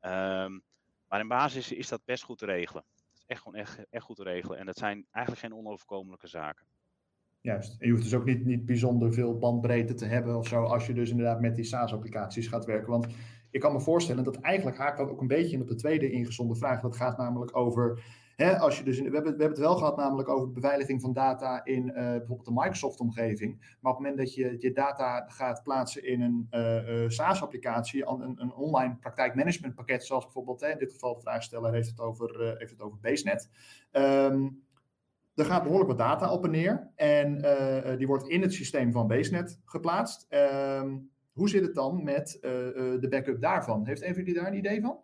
Um, 0.00 0.62
maar 1.08 1.20
in 1.20 1.28
basis 1.28 1.72
is 1.72 1.88
dat 1.88 2.04
best 2.04 2.22
goed 2.22 2.38
te 2.38 2.46
regelen. 2.46 2.84
Dat 2.94 3.18
is 3.18 3.24
echt 3.26 3.42
gewoon 3.42 3.60
echt, 3.60 3.78
echt 3.90 4.04
goed 4.04 4.16
te 4.16 4.22
regelen. 4.22 4.58
En 4.58 4.66
dat 4.66 4.78
zijn 4.78 5.06
eigenlijk 5.10 5.46
geen 5.46 5.58
onoverkomelijke 5.58 6.26
zaken. 6.28 6.66
Juist. 7.40 7.80
En 7.80 7.86
je 7.86 7.92
hoeft 7.92 8.04
dus 8.04 8.14
ook 8.14 8.24
niet, 8.24 8.44
niet 8.44 8.66
bijzonder 8.66 9.12
veel 9.12 9.38
bandbreedte 9.38 9.94
te 9.94 10.04
hebben 10.04 10.36
of 10.36 10.48
zo, 10.48 10.62
als 10.62 10.86
je 10.86 10.92
dus 10.92 11.10
inderdaad 11.10 11.40
met 11.40 11.56
die 11.56 11.64
SaaS-applicaties 11.64 12.48
gaat 12.48 12.64
werken. 12.64 12.90
Want 12.90 13.06
ik 13.50 13.60
kan 13.60 13.72
me 13.72 13.80
voorstellen 13.80 14.24
dat 14.24 14.40
eigenlijk 14.40 14.76
haakt 14.76 14.98
dat 14.98 15.10
ook 15.10 15.20
een 15.20 15.26
beetje 15.26 15.60
op 15.60 15.68
de 15.68 15.74
tweede 15.74 16.10
ingezonde 16.10 16.54
vraag. 16.54 16.80
Dat 16.80 16.96
gaat 16.96 17.18
namelijk 17.18 17.56
over, 17.56 18.04
hè, 18.36 18.58
als 18.58 18.78
je 18.78 18.84
dus, 18.84 18.98
we, 18.98 19.02
hebben, 19.02 19.22
we 19.22 19.28
hebben 19.28 19.48
het 19.48 19.58
wel 19.58 19.76
gehad 19.76 19.96
namelijk 19.96 20.28
over 20.28 20.46
de 20.46 20.52
beveiliging 20.52 21.00
van 21.00 21.12
data 21.12 21.64
in 21.64 21.86
uh, 21.86 21.94
bijvoorbeeld 21.94 22.44
de 22.44 22.52
Microsoft-omgeving. 22.52 23.76
Maar 23.80 23.92
op 23.92 23.98
het 23.98 24.06
moment 24.06 24.16
dat 24.16 24.34
je 24.34 24.56
je 24.58 24.72
data 24.72 25.24
gaat 25.28 25.62
plaatsen 25.62 26.06
in 26.06 26.20
een 26.20 26.46
uh, 26.50 27.02
uh, 27.02 27.08
SaaS-applicatie, 27.08 28.06
een, 28.06 28.34
een 28.40 28.52
online 28.52 28.96
praktijkmanagementpakket, 29.00 30.04
zoals 30.04 30.24
bijvoorbeeld 30.24 30.60
hè, 30.60 30.70
in 30.70 30.78
dit 30.78 30.92
geval 30.92 31.14
de 31.14 31.20
vraagsteller 31.20 31.72
heeft 31.72 31.88
het 31.88 32.00
over, 32.00 32.54
heeft 32.58 32.70
het 32.70 32.80
over 32.80 32.98
BaseNet. 33.00 33.50
Um, 33.92 34.66
er 35.34 35.44
gaat 35.44 35.62
behoorlijk 35.62 35.88
wat 35.88 35.98
data 35.98 36.32
op 36.32 36.44
en 36.44 36.50
neer. 36.50 36.90
En 36.94 37.44
uh, 37.44 37.96
die 37.96 38.06
wordt 38.06 38.28
in 38.28 38.42
het 38.42 38.52
systeem 38.52 38.92
van 38.92 39.06
BaseNet 39.06 39.60
geplaatst. 39.64 40.26
Uh, 40.30 40.82
hoe 41.38 41.48
zit 41.48 41.62
het 41.62 41.74
dan 41.74 42.02
met 42.04 42.36
uh, 42.36 42.50
de 43.00 43.06
backup 43.10 43.40
daarvan? 43.40 43.86
Heeft 43.86 44.02
een 44.02 44.14
van 44.14 44.24
jullie 44.24 44.34
daar 44.34 44.46
een 44.46 44.58
idee 44.58 44.80
van? 44.80 44.98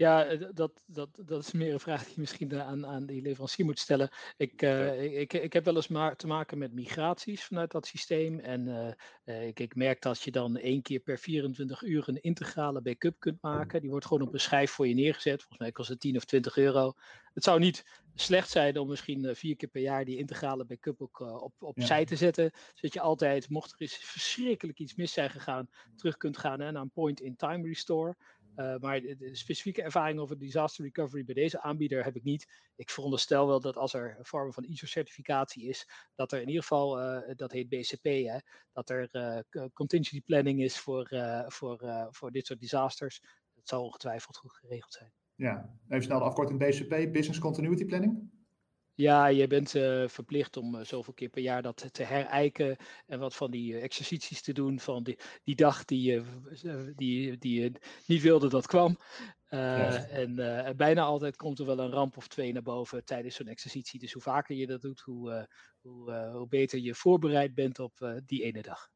Ja, 0.00 0.24
eh, 0.24 0.40
dat, 0.54 0.82
dat, 0.86 1.08
dat 1.26 1.42
is 1.42 1.52
meer 1.52 1.72
een 1.72 1.80
vraag 1.80 2.04
die 2.04 2.14
je 2.14 2.20
misschien 2.20 2.60
aan, 2.60 2.86
aan 2.86 3.06
die 3.06 3.22
leverancier 3.22 3.64
moet 3.64 3.78
stellen. 3.78 4.10
Ik, 4.36 4.62
uh, 4.62 5.20
ik, 5.20 5.32
ik 5.32 5.52
heb 5.52 5.64
wel 5.64 5.76
eens 5.76 5.88
maar 5.88 6.16
te 6.16 6.26
maken 6.26 6.58
met 6.58 6.72
migraties 6.72 7.44
vanuit 7.44 7.70
dat 7.70 7.86
systeem. 7.86 8.38
En 8.38 8.96
uh, 9.24 9.46
ik, 9.46 9.60
ik 9.60 9.74
merk 9.74 10.02
dat 10.02 10.22
je 10.22 10.30
dan 10.30 10.56
één 10.56 10.82
keer 10.82 11.00
per 11.00 11.18
24 11.18 11.82
uur 11.82 12.08
een 12.08 12.20
integrale 12.20 12.82
backup 12.82 13.14
kunt 13.18 13.42
maken. 13.42 13.80
Die 13.80 13.90
wordt 13.90 14.06
gewoon 14.06 14.26
op 14.26 14.32
een 14.32 14.40
schijf 14.40 14.70
voor 14.70 14.88
je 14.88 14.94
neergezet. 14.94 15.38
Volgens 15.38 15.58
mij 15.58 15.72
kost 15.72 15.88
het 15.88 16.00
10 16.00 16.16
of 16.16 16.24
20 16.24 16.56
euro. 16.56 16.92
Het 17.34 17.44
zou 17.44 17.58
niet 17.58 17.84
slecht 18.14 18.50
zijn 18.50 18.78
om 18.78 18.88
misschien 18.88 19.36
vier 19.36 19.56
keer 19.56 19.68
per 19.68 19.82
jaar 19.82 20.04
die 20.04 20.18
integrale 20.18 20.64
backup 20.64 21.02
ook 21.02 21.20
op, 21.20 21.54
opzij 21.58 22.00
ja. 22.00 22.06
te 22.06 22.16
zetten. 22.16 22.50
Zodat 22.74 22.92
je 22.92 23.00
altijd, 23.00 23.48
mocht 23.48 23.72
er 23.72 23.80
eens 23.80 23.96
verschrikkelijk 23.96 24.78
iets 24.78 24.94
mis 24.94 25.12
zijn 25.12 25.30
gegaan, 25.30 25.68
terug 25.96 26.16
kunt 26.16 26.38
gaan 26.38 26.60
hè, 26.60 26.72
naar 26.72 26.82
een 26.82 26.90
point-in-time 26.90 27.66
restore. 27.66 28.16
Uh, 28.56 28.76
maar 28.76 29.00
de, 29.00 29.30
specifieke 29.32 29.82
ervaring 29.82 30.18
over 30.18 30.38
disaster 30.38 30.84
recovery 30.84 31.24
bij 31.24 31.34
deze 31.34 31.62
aanbieder 31.62 32.04
heb 32.04 32.16
ik 32.16 32.22
niet. 32.22 32.46
Ik 32.76 32.90
veronderstel 32.90 33.46
wel 33.46 33.60
dat 33.60 33.76
als 33.76 33.94
er 33.94 34.14
een 34.18 34.24
vorm 34.24 34.52
van 34.52 34.64
ISO-certificatie 34.64 35.68
is, 35.68 35.88
dat 36.14 36.32
er 36.32 36.40
in 36.40 36.46
ieder 36.46 36.62
geval, 36.62 37.00
uh, 37.00 37.34
dat 37.36 37.52
heet 37.52 37.68
BCP, 37.68 38.04
hè, 38.04 38.38
dat 38.72 38.90
er 38.90 39.08
uh, 39.12 39.64
contingency 39.72 40.22
planning 40.22 40.62
is 40.62 40.78
voor, 40.78 41.08
voor, 41.46 42.08
voor 42.10 42.30
dit 42.30 42.46
soort 42.46 42.60
disasters. 42.60 43.20
Dat 43.54 43.68
zal 43.68 43.84
ongetwijfeld 43.84 44.36
goed 44.36 44.52
geregeld 44.52 44.92
zijn. 44.92 45.12
Ja, 45.34 45.70
even 45.88 46.04
snel 46.04 46.18
de 46.18 46.24
afkorting 46.24 46.58
BCP, 46.58 47.12
Business 47.12 47.38
Continuity 47.38 47.84
Planning. 47.84 48.30
Ja, 49.00 49.26
je 49.26 49.46
bent 49.46 49.74
uh, 49.74 50.08
verplicht 50.08 50.56
om 50.56 50.74
uh, 50.74 50.84
zoveel 50.84 51.12
keer 51.12 51.28
per 51.28 51.42
jaar 51.42 51.62
dat 51.62 51.88
te 51.92 52.02
herijken 52.02 52.76
en 53.06 53.18
wat 53.18 53.36
van 53.36 53.50
die 53.50 53.72
uh, 53.72 53.82
exercities 53.82 54.42
te 54.42 54.52
doen 54.52 54.80
van 54.80 55.02
die, 55.02 55.18
die 55.44 55.54
dag 55.54 55.84
die 55.84 56.02
je 56.02 56.24
die, 56.96 57.38
die, 57.38 57.72
niet 58.06 58.22
wilde 58.22 58.48
dat 58.48 58.66
kwam. 58.66 58.98
Ja. 59.48 60.06
En 60.06 60.36
bijna 60.76 61.02
altijd 61.02 61.36
komt 61.36 61.58
er 61.58 61.66
wel 61.66 61.78
een 61.78 61.90
ramp 61.90 62.16
of 62.16 62.28
twee 62.28 62.52
naar 62.52 62.62
boven 62.62 63.04
tijdens 63.04 63.36
zo'n 63.36 63.46
exercitie. 63.46 64.00
Dus 64.00 64.12
hoe 64.12 64.22
vaker 64.22 64.56
je 64.56 64.66
dat 64.66 64.80
doet, 64.80 65.00
hoe, 65.00 65.48
hoe, 65.80 66.30
hoe 66.32 66.48
beter 66.48 66.78
je 66.78 66.94
voorbereid 66.94 67.54
bent 67.54 67.78
op 67.78 68.20
die 68.26 68.42
ene 68.42 68.62
dag. 68.62 68.90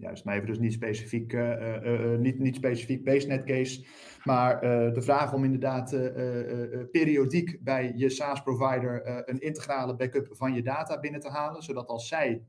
Juist, 0.00 0.24
maar 0.24 0.34
even 0.34 0.46
dus 0.46 0.58
niet 0.58 0.72
specifiek, 0.72 1.32
uh, 1.32 1.82
uh, 1.82 2.18
niet, 2.18 2.38
niet 2.38 2.56
specifiek 2.56 3.04
BaseNet 3.04 3.44
case, 3.44 3.84
maar 4.24 4.60
de 4.94 5.02
vraag 5.02 5.32
om 5.32 5.44
inderdaad 5.44 5.90
periodiek 6.90 7.58
bij 7.64 7.92
je 7.96 8.10
SaaS-provider 8.10 9.28
een 9.28 9.38
integrale 9.38 9.96
backup 9.96 10.28
van 10.30 10.54
je 10.54 10.62
data 10.62 11.00
binnen 11.00 11.20
te 11.20 11.28
halen, 11.28 11.62
zodat 11.62 11.88
als 11.88 12.08
zij 12.08 12.42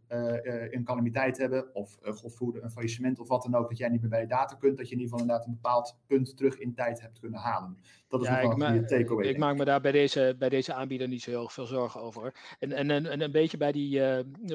een 0.70 0.84
calamiteit 0.84 1.38
hebben 1.38 1.76
of 1.76 1.98
godvoeren, 2.02 2.64
een 2.64 2.72
faillissement 2.72 3.20
of 3.20 3.28
wat 3.28 3.44
dan 3.44 3.56
ook, 3.56 3.70
dat 3.70 3.78
jij 3.78 3.90
niet 3.90 4.02
meer 4.02 4.10
bij 4.10 4.22
je 4.22 4.28
data 4.28 4.56
kunt, 4.56 4.78
dat 4.78 4.90
je 4.90 4.96
in 4.96 5.02
ieder 5.02 5.12
geval 5.12 5.20
inderdaad 5.20 5.48
een 5.48 5.60
bepaald 5.62 5.98
punt 6.08 6.38
terug 6.38 6.60
in 6.60 6.74
tijd 6.74 7.02
hebt 7.02 7.20
kunnen 7.20 7.40
halen. 7.40 7.78
Dat 8.10 8.22
is 8.22 8.28
ja, 8.28 8.42
een 8.42 8.86
takeaway. 8.86 9.28
Ik 9.28 9.38
maak 9.38 9.58
me 9.58 9.66
daar 9.66 9.82
bij 9.82 9.92
deze, 9.92 10.36
bij 10.40 10.50
deze 10.50 10.74
aanbieder 10.74 11.08
niet 11.08 11.22
zo 11.22 11.30
heel 11.30 11.50
veel 11.50 11.66
zorgen 11.66 12.02
over. 12.02 12.56
En, 12.60 12.72
en, 12.72 12.92
en, 12.92 13.06
en 13.06 13.22
een 13.22 13.32
beetje 13.32 13.58
bij 13.58 13.72
die, 13.72 14.00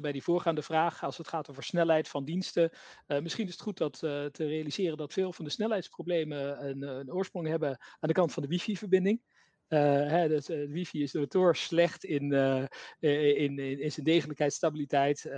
bij 0.00 0.12
die 0.12 0.22
voorgaande 0.22 0.62
vraag, 0.62 1.02
als 1.02 1.18
het 1.18 1.28
gaat 1.28 1.50
over 1.50 1.62
snelheid 1.62 2.08
van 2.08 2.24
diensten, 2.24 2.70
uh, 3.08 3.20
misschien 3.20 3.46
is 3.46 3.52
het 3.52 3.60
goed 3.60 3.78
dat, 3.78 3.94
uh, 4.04 4.24
te 4.24 4.46
realiseren 4.46 4.96
dat 4.96 5.12
veel 5.12 5.32
van 5.32 5.44
de 5.44 5.50
snelheidsproblemen 5.50 6.68
een, 6.68 6.82
een 6.82 7.12
oorsprong 7.12 7.48
hebben 7.48 7.70
aan 7.70 8.08
de 8.08 8.12
kant 8.12 8.32
van 8.32 8.42
de 8.42 8.48
wifi-verbinding. 8.48 9.20
Uh, 9.68 9.80
hè, 9.80 10.28
uh, 10.28 10.70
wifi 10.70 11.02
is 11.02 11.12
notoor 11.12 11.56
slecht 11.56 12.04
in, 12.04 12.32
uh, 12.32 12.64
in, 12.98 13.58
in, 13.58 13.80
in, 13.80 13.92
zijn 13.92 14.06
degelijkheid, 14.06 14.52
stabiliteit. 14.52 15.30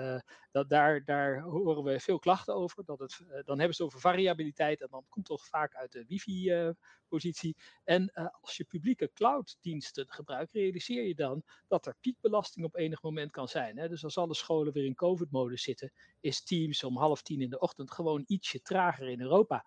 dat 0.51 0.69
daar, 0.69 1.05
daar 1.05 1.41
horen 1.41 1.85
we 1.85 2.01
veel 2.01 2.19
klachten 2.19 2.55
over. 2.55 2.85
Dat 2.85 2.99
het, 2.99 3.21
dan 3.45 3.59
hebben 3.59 3.77
ze 3.77 3.85
over 3.85 4.01
variabiliteit 4.01 4.81
en 4.81 4.89
dan 4.91 5.05
komt 5.09 5.27
toch 5.27 5.47
vaak 5.47 5.75
uit 5.75 5.93
de 5.93 6.05
wifi-positie. 6.07 7.57
en 7.85 8.13
als 8.41 8.57
je 8.57 8.65
publieke 8.65 9.11
cloud-diensten 9.15 10.07
gebruikt, 10.09 10.53
realiseer 10.53 11.07
je 11.07 11.15
dan 11.15 11.43
dat 11.69 11.87
er 11.87 11.97
piekbelasting 12.01 12.65
op 12.65 12.77
enig 12.77 13.03
moment 13.03 13.31
kan 13.31 13.49
zijn. 13.49 13.79
Hè? 13.79 13.89
Dus 13.89 14.05
als 14.05 14.19
alle 14.19 14.35
scholen 14.35 14.73
weer 14.73 14.85
in 14.85 14.95
COVID-modus 14.95 15.63
zitten, 15.63 15.93
is 16.21 16.43
Teams 16.43 16.85
om 16.85 16.97
half 16.97 17.23
tien 17.23 17.41
in 17.41 17.51
de 17.51 17.59
ochtend 17.59 17.91
gewoon 17.91 18.25
ietsje 18.27 18.63
trager 18.63 19.09
in 19.09 19.21
Europa. 19.21 19.65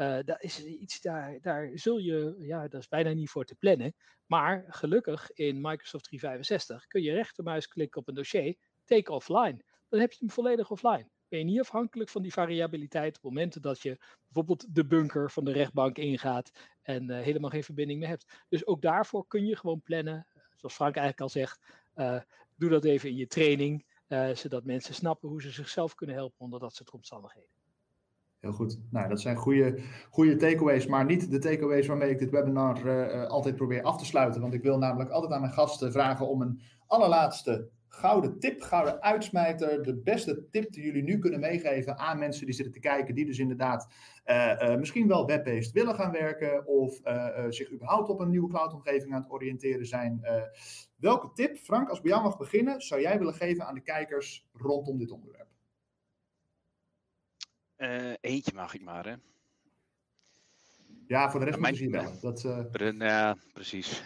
Uh, 0.00 0.18
dat 0.24 0.42
is 0.42 0.64
iets, 0.64 1.00
daar, 1.00 1.38
daar 1.40 1.70
zul 1.74 1.98
je, 1.98 2.36
ja, 2.38 2.68
dat 2.68 2.80
is 2.80 2.88
bijna 2.88 3.12
niet 3.12 3.30
voor 3.30 3.44
te 3.44 3.54
plannen. 3.54 3.94
Maar 4.26 4.64
gelukkig 4.68 5.30
in 5.32 5.60
Microsoft 5.60 6.04
365 6.04 6.86
kun 6.86 7.02
je 7.02 7.12
rechtermuis 7.12 7.68
klikken 7.68 8.00
op 8.00 8.08
een 8.08 8.14
dossier, 8.14 8.56
take 8.84 9.12
offline. 9.12 9.64
Dan 9.88 10.00
heb 10.00 10.12
je 10.12 10.18
hem 10.18 10.30
volledig 10.30 10.70
offline. 10.70 11.08
Ben 11.28 11.38
je 11.38 11.44
niet 11.44 11.60
afhankelijk 11.60 12.10
van 12.10 12.22
die 12.22 12.32
variabiliteit 12.32 13.16
op 13.16 13.22
momenten 13.22 13.62
dat 13.62 13.82
je 13.82 13.98
bijvoorbeeld 14.24 14.74
de 14.74 14.86
bunker 14.86 15.30
van 15.30 15.44
de 15.44 15.52
rechtbank 15.52 15.98
ingaat 15.98 16.50
en 16.82 17.10
uh, 17.10 17.20
helemaal 17.20 17.50
geen 17.50 17.64
verbinding 17.64 17.98
meer 18.00 18.08
hebt. 18.08 18.44
Dus 18.48 18.66
ook 18.66 18.82
daarvoor 18.82 19.26
kun 19.26 19.46
je 19.46 19.56
gewoon 19.56 19.82
plannen. 19.82 20.26
Zoals 20.56 20.74
Frank 20.74 20.96
eigenlijk 20.96 21.20
al 21.20 21.28
zegt, 21.28 21.60
uh, 21.94 22.20
doe 22.56 22.70
dat 22.70 22.84
even 22.84 23.08
in 23.08 23.16
je 23.16 23.26
training, 23.26 23.86
zodat 24.34 24.64
mensen 24.64 24.94
snappen 24.94 25.28
hoe 25.28 25.42
ze 25.42 25.50
zichzelf 25.50 25.94
kunnen 25.94 26.16
helpen 26.16 26.40
onder 26.40 26.60
dat 26.60 26.74
soort 26.74 26.90
omstandigheden. 26.90 27.59
Heel 28.40 28.52
goed. 28.52 28.80
Nou, 28.90 29.08
dat 29.08 29.20
zijn 29.20 29.36
goede, 29.36 29.78
goede 30.10 30.36
takeaways, 30.36 30.86
maar 30.86 31.04
niet 31.04 31.30
de 31.30 31.38
takeaways 31.38 31.86
waarmee 31.86 32.10
ik 32.10 32.18
dit 32.18 32.30
webinar 32.30 32.86
uh, 32.86 33.26
altijd 33.26 33.56
probeer 33.56 33.82
af 33.82 33.98
te 33.98 34.04
sluiten. 34.04 34.40
Want 34.40 34.54
ik 34.54 34.62
wil 34.62 34.78
namelijk 34.78 35.10
altijd 35.10 35.32
aan 35.32 35.40
mijn 35.40 35.52
gasten 35.52 35.92
vragen 35.92 36.28
om 36.28 36.42
een 36.42 36.60
allerlaatste 36.86 37.68
gouden 37.88 38.38
tip, 38.38 38.60
gouden 38.60 39.02
uitsmijter, 39.02 39.82
de 39.82 39.96
beste 39.96 40.48
tip 40.50 40.72
die 40.72 40.84
jullie 40.84 41.02
nu 41.02 41.18
kunnen 41.18 41.40
meegeven 41.40 41.98
aan 41.98 42.18
mensen 42.18 42.46
die 42.46 42.54
zitten 42.54 42.74
te 42.74 42.80
kijken, 42.80 43.14
die 43.14 43.26
dus 43.26 43.38
inderdaad 43.38 43.88
uh, 44.26 44.76
misschien 44.76 45.08
wel 45.08 45.26
web-based 45.26 45.72
willen 45.72 45.94
gaan 45.94 46.12
werken 46.12 46.66
of 46.66 47.00
zich 47.48 47.72
überhaupt 47.72 48.08
op 48.08 48.20
een 48.20 48.30
nieuwe 48.30 48.48
cloud-omgeving 48.48 49.14
aan 49.14 49.22
het 49.22 49.30
oriënteren 49.30 49.86
zijn. 49.86 50.20
welke 50.96 51.32
tip, 51.32 51.56
Frank, 51.56 51.88
als 51.88 52.00
bij 52.00 52.10
jou 52.10 52.22
mag 52.22 52.36
beginnen, 52.36 52.80
zou 52.80 53.00
jij 53.00 53.18
willen 53.18 53.34
geven 53.34 53.66
aan 53.66 53.74
de 53.74 53.82
kijkers 53.82 54.48
rondom 54.52 54.98
dit 54.98 55.10
onderwerp? 55.10 55.49
Uh, 57.80 58.12
eentje 58.20 58.52
mag 58.54 58.74
ik 58.74 58.82
maar, 58.82 59.06
hè? 59.06 59.14
Ja, 61.06 61.30
voor 61.30 61.40
de 61.40 61.46
rest 61.46 61.58
moet 61.58 61.78
je 61.78 61.90
wel. 61.90 62.20
Dat, 62.20 62.44
uh... 62.44 62.98
Ja, 62.98 63.36
precies. 63.52 64.02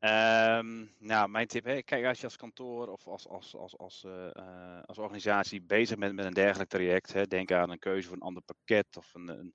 Um, 0.00 0.90
nou, 0.98 1.28
mijn 1.28 1.46
tip, 1.46 1.64
hè, 1.64 1.82
kijk, 1.82 2.04
als 2.04 2.18
je 2.18 2.24
als 2.24 2.36
kantoor 2.36 2.88
of 2.88 3.06
als, 3.06 3.28
als, 3.28 3.56
als, 3.56 3.78
als, 3.78 4.04
uh, 4.06 4.82
als 4.84 4.98
organisatie 4.98 5.62
bezig 5.62 5.98
bent 5.98 6.14
met 6.14 6.24
een 6.24 6.32
dergelijk 6.32 6.70
traject, 6.70 7.12
hè, 7.12 7.26
denk 7.26 7.52
aan 7.52 7.70
een 7.70 7.78
keuze 7.78 8.08
voor 8.08 8.16
een 8.16 8.22
ander 8.22 8.42
pakket 8.42 8.96
of 8.96 9.14
een, 9.14 9.28
een, 9.28 9.54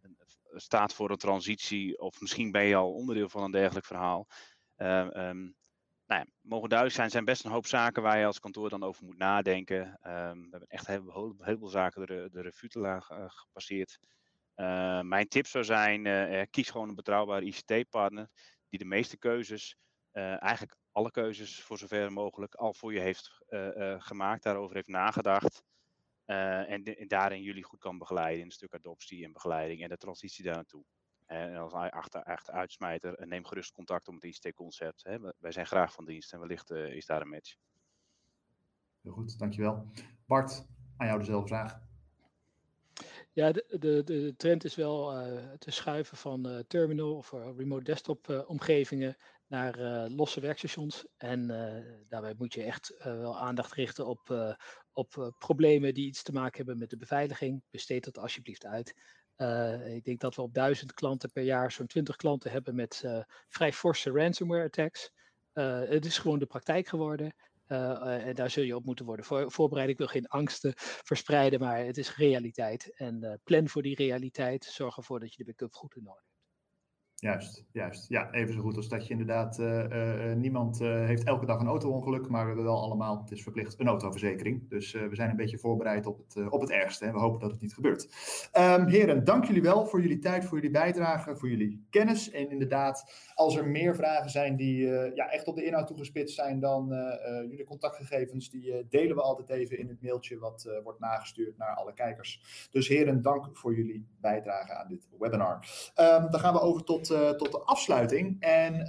een, 0.00 0.16
staat 0.60 0.94
voor 0.94 1.10
een 1.10 1.16
transitie, 1.16 1.98
of 1.98 2.20
misschien 2.20 2.50
ben 2.50 2.64
je 2.64 2.76
al 2.76 2.92
onderdeel 2.92 3.28
van 3.28 3.42
een 3.42 3.50
dergelijk 3.50 3.86
verhaal. 3.86 4.26
Um, 4.76 5.54
nou 6.06 6.20
ja, 6.20 6.26
mogen 6.40 6.68
duidelijk 6.68 6.98
zijn, 6.98 7.10
zijn 7.10 7.24
best 7.24 7.44
een 7.44 7.50
hoop 7.50 7.66
zaken 7.66 8.02
waar 8.02 8.18
je 8.18 8.26
als 8.26 8.40
kantoor 8.40 8.68
dan 8.68 8.82
over 8.82 9.04
moet 9.04 9.18
nadenken. 9.18 9.86
Um, 9.86 10.42
we 10.42 10.48
hebben 10.50 10.68
echt 10.68 10.86
heel, 10.86 11.34
heel, 11.38 11.58
veel 11.58 11.68
zaken 11.68 12.06
de, 12.06 12.28
de 12.32 12.40
revue 12.40 12.82
laag 12.82 13.10
uh, 13.10 13.24
gepasseerd. 13.26 13.98
Uh, 14.56 15.00
mijn 15.00 15.28
tip 15.28 15.46
zou 15.46 15.64
zijn, 15.64 16.04
uh, 16.04 16.42
kies 16.50 16.70
gewoon 16.70 16.88
een 16.88 16.94
betrouwbare 16.94 17.44
ICT-partner 17.44 18.28
die 18.68 18.78
de 18.78 18.84
meeste 18.84 19.16
keuzes, 19.16 19.76
eigenlijk 20.12 20.76
alle 20.92 21.10
keuzes 21.10 21.62
voor 21.62 21.78
zover 21.78 22.12
mogelijk, 22.12 22.54
al 22.54 22.74
voor 22.74 22.92
je 22.92 23.00
heeft 23.00 23.38
gemaakt, 23.98 24.42
daarover 24.42 24.74
heeft 24.74 24.88
nagedacht. 24.88 25.62
en, 26.24 26.84
en, 26.84 27.08
daarin 27.08 27.42
jullie 27.42 27.64
goed 27.64 27.78
kan 27.78 27.98
begeleiden 27.98 28.38
in 28.38 28.44
een 28.44 28.50
stuk 28.50 28.74
adoptie 28.74 29.24
en 29.24 29.32
begeleiding 29.32 29.82
en 29.82 29.88
de 29.88 29.96
transitie 29.96 30.44
daar 30.44 30.54
naartoe. 30.54 30.84
En 31.26 31.56
als 31.56 31.72
achter, 31.72 32.22
echt 32.22 32.50
uitsmijter, 32.50 33.26
neem 33.26 33.44
gerust 33.44 33.72
contact 33.72 34.08
om 34.08 34.14
het 34.14 34.24
ICT-concept. 34.24 35.02
Wij 35.38 35.52
zijn 35.52 35.66
graag 35.66 35.92
van 35.92 36.04
dienst 36.04 36.32
en 36.32 36.40
wellicht 36.40 36.70
uh, 36.70 36.94
is 36.94 37.06
daar 37.06 37.20
een 37.20 37.28
match. 37.28 37.56
Heel 39.02 39.12
goed, 39.12 39.38
dankjewel. 39.38 39.90
Bart, 40.26 40.66
aan 40.96 41.06
jou 41.06 41.18
dezelfde 41.18 41.48
vraag. 41.48 41.80
Ja, 43.32 43.52
de, 43.52 43.76
de, 43.78 44.02
de 44.04 44.34
trend 44.36 44.64
is 44.64 44.74
wel 44.74 45.26
uh, 45.26 45.52
te 45.52 45.70
schuiven 45.70 46.16
van 46.16 46.48
uh, 46.48 46.58
terminal 46.58 47.16
of 47.16 47.30
remote 47.30 47.84
desktop 47.84 48.44
omgevingen 48.46 49.16
naar 49.46 50.08
losse 50.08 50.40
werkstations. 50.40 51.06
En 51.16 51.46
daarbij 52.08 52.34
moet 52.38 52.54
je 52.54 52.62
echt 52.62 52.94
wel 53.02 53.38
aandacht 53.38 53.72
richten 53.72 54.06
op, 54.06 54.56
op 54.92 55.34
problemen 55.38 55.94
die 55.94 56.06
iets 56.06 56.22
te 56.22 56.32
maken 56.32 56.56
hebben 56.56 56.78
met 56.78 56.90
de 56.90 56.96
beveiliging. 56.96 57.62
Besteed 57.70 58.04
dat 58.04 58.18
alsjeblieft 58.18 58.66
uit. 58.66 58.94
Uh, 59.36 59.94
ik 59.94 60.04
denk 60.04 60.20
dat 60.20 60.34
we 60.34 60.42
op 60.42 60.54
duizend 60.54 60.92
klanten 60.92 61.30
per 61.30 61.42
jaar 61.42 61.72
zo'n 61.72 61.86
20 61.86 62.16
klanten 62.16 62.50
hebben 62.50 62.74
met 62.74 63.02
uh, 63.04 63.22
vrij 63.48 63.72
forse 63.72 64.10
ransomware 64.10 64.64
attacks. 64.64 65.10
Uh, 65.54 65.80
het 65.88 66.04
is 66.04 66.18
gewoon 66.18 66.38
de 66.38 66.46
praktijk 66.46 66.88
geworden. 66.88 67.34
en 67.66 68.34
daar 68.34 68.50
zul 68.50 68.64
je 68.64 68.76
op 68.76 68.84
moeten 68.84 69.04
worden 69.04 69.24
voor, 69.24 69.52
voorbereid. 69.52 69.88
Ik 69.88 69.98
wil 69.98 70.06
geen 70.06 70.26
angsten 70.26 70.72
verspreiden, 70.76 71.60
maar 71.60 71.84
het 71.84 71.98
is 71.98 72.16
realiteit. 72.16 72.96
En 72.96 73.40
plan 73.44 73.68
voor 73.68 73.82
die 73.82 73.96
realiteit. 73.96 74.64
Zorg 74.64 74.96
ervoor 74.96 75.20
dat 75.20 75.34
je 75.34 75.44
de 75.44 75.44
backup 75.44 75.74
goed 75.74 75.96
in 75.96 76.08
orde. 76.08 76.33
Juist, 77.24 77.64
juist. 77.72 78.08
Ja, 78.08 78.32
even 78.32 78.54
zo 78.54 78.60
goed 78.60 78.76
als 78.76 78.88
dat 78.88 79.06
je 79.06 79.10
inderdaad, 79.10 79.58
uh, 79.58 79.84
uh, 79.88 80.32
niemand 80.32 80.80
uh, 80.80 81.04
heeft 81.06 81.24
elke 81.24 81.46
dag 81.46 81.60
een 81.60 81.66
auto-ongeluk, 81.66 82.28
maar 82.28 82.40
we 82.40 82.46
hebben 82.46 82.64
wel 82.64 82.82
allemaal, 82.82 83.20
het 83.20 83.30
is 83.30 83.42
verplicht, 83.42 83.80
een 83.80 83.86
autoverzekering. 83.86 84.68
Dus 84.68 84.92
we 84.92 85.14
zijn 85.14 85.30
een 85.30 85.36
beetje 85.36 85.58
voorbereid 85.58 86.06
op 86.06 86.18
het, 86.18 86.50
op 86.50 86.60
het 86.60 86.70
ergste 86.70 87.04
en 87.04 87.12
we 87.12 87.18
hopen 87.18 87.40
dat 87.40 87.50
het 87.50 87.60
niet 87.60 87.74
gebeurt. 87.74 88.08
Um, 88.58 88.86
heren, 88.86 89.24
dank 89.24 89.44
jullie 89.44 89.62
wel 89.62 89.86
voor 89.86 90.00
jullie 90.00 90.18
tijd, 90.18 90.44
voor 90.44 90.56
jullie 90.56 90.70
bijdrage, 90.70 91.36
voor 91.36 91.48
jullie 91.48 91.86
kennis. 91.90 92.30
En 92.30 92.50
inderdaad, 92.50 93.12
als 93.34 93.56
er 93.56 93.66
meer 93.66 93.94
vragen 93.94 94.30
zijn 94.30 94.56
die 94.56 94.86
ja, 95.14 95.30
echt 95.30 95.46
op 95.46 95.56
de 95.56 95.64
inhoud 95.64 95.86
toegespitst 95.86 96.34
zijn, 96.34 96.60
dan 96.60 96.88
jullie 97.48 97.64
contactgegevens, 97.64 98.50
die 98.50 98.86
delen 98.88 99.16
we 99.16 99.22
altijd 99.22 99.48
even 99.48 99.78
in 99.78 99.88
het 99.88 100.02
mailtje 100.02 100.38
wat 100.38 100.80
wordt 100.82 101.00
nagestuurd 101.00 101.58
naar 101.58 101.74
alle 101.74 101.94
kijkers. 101.94 102.68
Dus 102.70 102.88
heren, 102.88 103.22
dank 103.22 103.48
voor 103.52 103.76
jullie 103.76 104.06
bijdrage 104.20 104.74
aan 104.74 104.88
dit 104.88 105.08
webinar. 105.18 105.54
Um, 106.00 106.30
dan 106.30 106.40
gaan 106.40 106.52
we 106.52 106.60
over 106.60 106.84
tot 106.84 107.12
tot 107.36 107.52
de 107.52 107.62
afsluiting. 107.64 108.40
En 108.40 108.74
uh, 108.74 108.86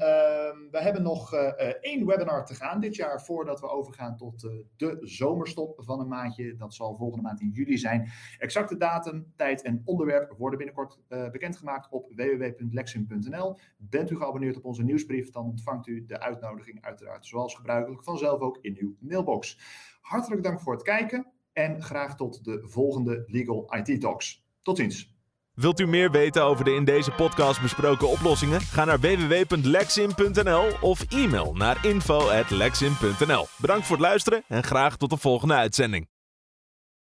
we 0.72 0.82
hebben 0.82 1.04
nog 1.04 1.34
uh, 1.34 1.40
één 1.82 2.06
webinar 2.06 2.46
te 2.46 2.56
gaan 2.56 2.80
dit 2.80 2.96
jaar 2.96 3.22
voordat 3.22 3.60
we 3.60 3.70
overgaan 3.70 4.18
tot 4.18 4.50
de 4.76 4.98
zomerstop 5.02 5.84
van 5.84 6.00
een 6.00 6.08
maandje. 6.08 6.56
Dat 6.56 6.74
zal 6.74 6.96
volgende 6.96 7.24
maand 7.24 7.42
in 7.42 7.50
juli 7.50 7.78
zijn. 7.78 8.10
Exacte 8.38 8.78
datum, 8.78 9.34
tijd 9.36 9.62
en 9.62 9.82
onderwerp 9.86 10.34
worden 10.38 10.58
binnenkort 10.58 11.00
bekendgemaakt 11.08 11.90
op 11.90 12.12
www.lexim.nl. 12.16 13.58
Bent 13.78 14.10
u 14.10 14.16
geabonneerd 14.16 14.58
op 14.58 14.66
onze 14.66 14.84
nieuwsbrief, 14.84 15.32
dan 15.32 15.46
ontvangt 15.46 15.88
u 15.88 16.06
de 16.06 16.20
uitnodiging 16.20 16.82
uiteraard 16.82 17.26
zoals 17.26 17.56
gebruikelijk 17.56 18.04
vanzelf 18.04 18.40
ook 18.40 18.58
in 18.62 18.78
uw 18.80 18.96
mailbox. 19.00 19.60
Hartelijk 20.02 20.44
dank 20.44 20.62
voor 20.62 20.74
het 20.74 20.84
kijken 20.84 21.28
en 21.54 21.82
graag 21.82 22.16
tot 22.16 22.44
de 22.44 22.62
volgende 22.64 23.24
Legal 23.28 23.74
IT 23.76 24.02
Talks. 24.02 24.46
Tot 24.62 24.78
ziens. 24.78 25.14
Wilt 25.56 25.80
u 25.80 25.88
meer 25.88 26.12
weten 26.12 26.43
over 26.43 26.66
de 26.66 26.74
in 26.74 26.86
deze 26.86 27.12
podcast 27.12 27.62
besproken 27.62 28.08
oplossingen? 28.08 28.62
Ga 28.62 28.86
naar 28.86 28.99
www.lexin.nl 28.99 30.68
of 30.82 31.01
e-mail 31.12 31.53
naar 31.53 31.86
info.lexin.nl. 31.86 33.47
Bedankt 33.58 33.86
voor 33.86 33.95
het 33.95 34.06
luisteren 34.06 34.43
en 34.47 34.64
graag 34.64 34.97
tot 34.97 35.10
de 35.10 35.18
volgende 35.18 35.53
uitzending. 35.53 36.08